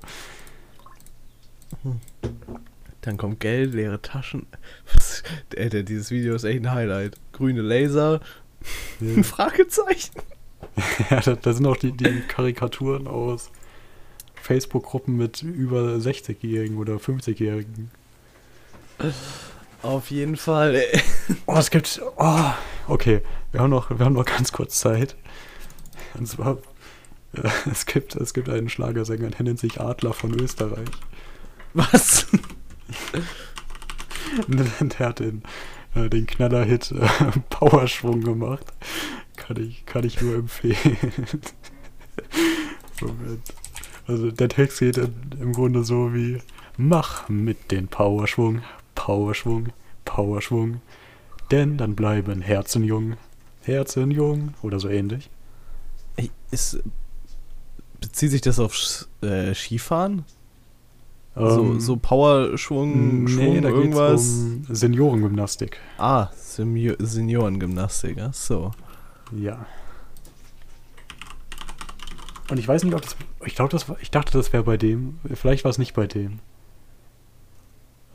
Dann 3.02 3.18
kommt 3.18 3.40
Geld, 3.40 3.74
leere 3.74 4.02
Taschen. 4.02 4.48
Was, 4.94 5.24
Alter, 5.56 5.84
dieses 5.84 6.12
Video 6.12 6.36
ist 6.36 6.44
echt 6.44 6.62
ein 6.66 6.72
Highlight. 6.72 7.18
Grüne 7.32 7.62
Laser, 7.62 8.22
ein 9.00 9.18
Ja, 9.18 9.24
Fragezeichen. 9.24 10.16
ja 11.10 11.20
da, 11.22 11.36
da 11.36 11.54
sind 11.54 11.66
auch 11.66 11.78
die, 11.78 11.92
die 11.92 12.22
Karikaturen 12.28 13.08
aus 13.08 13.52
Facebook-Gruppen 14.36 15.18
mit 15.18 15.42
über 15.42 15.96
60-Jährigen 15.96 16.78
oder 16.78 16.96
50-Jährigen. 16.96 17.92
Auf 19.82 20.12
jeden 20.12 20.38
Fall. 20.38 20.76
ey. 20.76 21.02
Oh, 21.46 21.56
es 21.56 21.70
gibt. 21.70 22.02
Oh, 22.18 22.52
okay, 22.88 23.22
wir 23.52 23.62
haben 23.62 23.70
noch, 23.70 23.90
wir 23.90 24.06
haben 24.06 24.14
noch 24.14 24.26
ganz 24.26 24.52
kurz 24.52 24.80
Zeit. 24.80 25.16
Und 26.16 26.28
zwar, 26.28 26.58
äh, 27.34 27.50
es 27.72 27.86
gibt, 27.86 28.16
es 28.16 28.34
gibt 28.34 28.50
einen 28.50 28.70
Schlagersänger, 28.70 29.30
der 29.30 29.44
nennt 29.44 29.60
sich 29.60 29.80
Adler 29.80 30.14
von 30.14 30.34
Österreich. 30.40 30.90
Was? 31.74 32.28
der 34.48 35.08
hat 35.08 35.20
in, 35.20 35.44
äh, 35.96 36.10
den 36.10 36.26
Knaller-Hit 36.28 36.92
äh, 36.92 37.08
Powerschwung 37.50 38.22
gemacht. 38.22 38.66
Kann 39.36 39.58
ich, 39.58 39.86
kann 39.86 40.04
ich 40.04 40.22
nur 40.22 40.36
empfehlen. 40.36 40.98
Moment. 43.02 43.54
Also 44.08 44.32
der 44.32 44.50
Text 44.50 44.80
geht 44.80 44.98
im, 44.98 45.14
im 45.40 45.54
Grunde 45.54 45.84
so 45.84 46.14
wie 46.14 46.40
Mach 46.78 47.28
mit 47.28 47.72
den 47.72 47.88
Powerschwung, 47.88 48.62
Powerschwung, 49.08 49.70
Powerschwung. 50.04 50.82
Denn 51.50 51.78
dann 51.78 51.96
bleiben 51.96 52.42
Herzen 52.42 52.84
jung, 52.84 53.16
Herzen 53.62 54.12
jung 54.12 54.54
oder 54.62 54.82
so 54.82 54.90
ähnlich. 54.90 55.30
Ey, 56.18 56.30
Ist, 56.52 56.80
bezieht 58.02 58.32
sich 58.32 58.42
das 58.42 58.60
auf 58.60 58.74
äh, 59.22 59.54
Skifahren? 59.56 60.26
so, 61.38 61.62
Ähm, 61.62 61.80
so 61.80 61.96
Powerschwung, 61.96 63.30
Schwung, 63.30 63.54
nee, 63.54 63.62
da 63.62 63.70
geht's 63.70 63.80
irgendwas? 63.96 64.28
um 64.28 64.66
Seniorengymnastik. 64.76 65.80
Ah, 65.98 66.28
Seniorengymnastik, 66.36 68.18
ach 68.20 68.34
so. 68.34 68.72
Ja. 69.32 69.66
Und 72.50 72.58
ich 72.60 72.68
weiß 72.68 72.84
nicht, 72.84 72.94
ob 72.94 73.02
das. 73.04 73.16
Ich 73.46 73.56
glaube, 73.56 73.72
das 73.72 73.88
war, 73.88 73.96
ich 74.02 74.12
dachte, 74.12 74.34
das 74.38 74.52
wäre 74.52 74.64
bei 74.64 74.76
dem. 74.76 75.20
Vielleicht 75.34 75.64
war 75.64 75.72
es 75.72 75.78
nicht 75.78 75.94
bei 75.94 76.08
dem. 76.08 76.40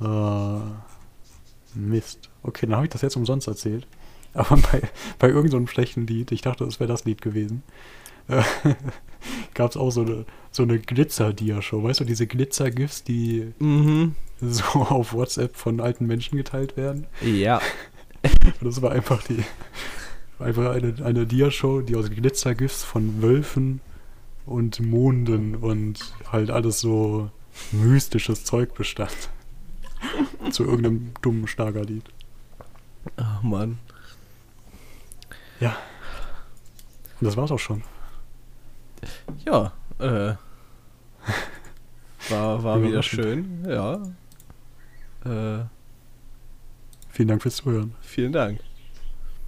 Äh, 0.03 1.79
Mist. 1.79 2.29
Okay, 2.43 2.67
dann 2.67 2.77
habe 2.77 2.87
ich 2.87 2.93
das 2.93 3.03
jetzt 3.03 3.17
umsonst 3.17 3.49
erzählt. 3.49 3.87
Aber 4.35 4.57
bei, 4.57 4.83
bei 5.19 5.29
irgendeinem 5.29 5.67
schlechten 5.67 6.07
Lied, 6.07 6.33
ich 6.33 6.43
dachte, 6.43 6.65
das 6.65 6.81
wäre 6.81 6.89
das 6.89 7.05
Lied 7.05 7.21
gewesen, 7.23 7.63
äh, 8.29 8.43
gab 9.55 9.71
es 9.71 9.77
auch 9.77 9.91
so 9.91 10.03
eine, 10.03 10.25
so 10.51 10.63
eine 10.63 10.79
Glitzer-Dia-Show. 10.79 11.83
Weißt 11.83 12.01
du, 12.01 12.05
diese 12.05 12.27
Glitzer-GIFs, 12.27 13.05
die 13.05 13.53
Mhm. 13.59 14.17
so 14.41 14.65
auf 14.75 15.13
WhatsApp 15.13 15.57
von 15.57 15.81
alten 15.81 16.07
Menschen 16.07 16.37
geteilt 16.37 16.77
werden? 16.77 17.07
Ja. 17.23 17.61
Und 18.23 18.65
das 18.67 18.81
war 18.83 18.93
einfach 18.93 19.23
die 19.23 19.43
einfach 20.39 20.75
eine, 20.75 20.95
eine 21.05 21.27
Dia-Show, 21.27 21.83
die 21.83 21.95
aus 21.97 22.11
Glitzer-GIFs 22.11 22.83
von 22.85 23.23
Wölfen 23.23 23.81
und 24.45 24.81
Monden 24.81 25.55
und 25.55 26.01
halt 26.33 26.51
alles 26.51 26.81
so 26.81 27.31
mystisches 27.71 28.45
Zeug 28.45 28.75
bestand. 28.75 29.31
Zu 30.51 30.65
irgendeinem 30.65 31.13
dummen 31.23 31.47
Schlagerlied. 31.47 32.05
Ach 33.17 33.43
Mann. 33.43 33.79
Ja. 35.61 35.77
Und 37.21 37.27
das 37.27 37.37
war's 37.37 37.51
auch 37.53 37.59
schon. 37.59 37.83
Ja, 39.45 39.73
äh. 39.99 40.35
War, 42.29 42.63
war 42.63 42.83
wieder 42.83 43.03
schön, 43.03 43.65
ja. 43.69 43.95
Äh, 45.25 45.65
Vielen 47.11 47.29
Dank 47.29 47.43
fürs 47.43 47.57
Zuhören. 47.57 47.95
vielen 48.01 48.33
Dank. 48.33 48.61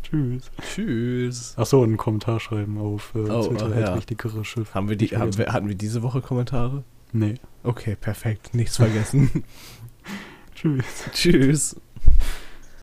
Tschüss. 0.02 0.50
Tschüss. 0.60 1.54
Achso, 1.56 1.82
einen 1.82 1.96
Kommentar 1.96 2.38
schreiben 2.38 2.76
auf 2.78 3.12
äh, 3.14 3.20
Oh, 3.20 3.46
Twitter, 3.48 3.70
ach 3.74 3.80
ja. 3.80 3.96
wichtigere 3.96 4.44
Schiff. 4.44 4.74
Haben 4.74 4.88
wir 4.88 4.96
die, 4.96 5.08
haben 5.16 5.36
wir, 5.38 5.52
hatten 5.52 5.66
wir 5.68 5.74
diese 5.74 6.02
Woche 6.02 6.20
Kommentare? 6.20 6.84
Nee. 7.12 7.34
Okay, 7.62 7.96
perfekt. 7.96 8.54
Nichts 8.54 8.76
vergessen. 8.76 9.44
Tschüss. 10.64 11.10
Tschüss. 11.12 11.76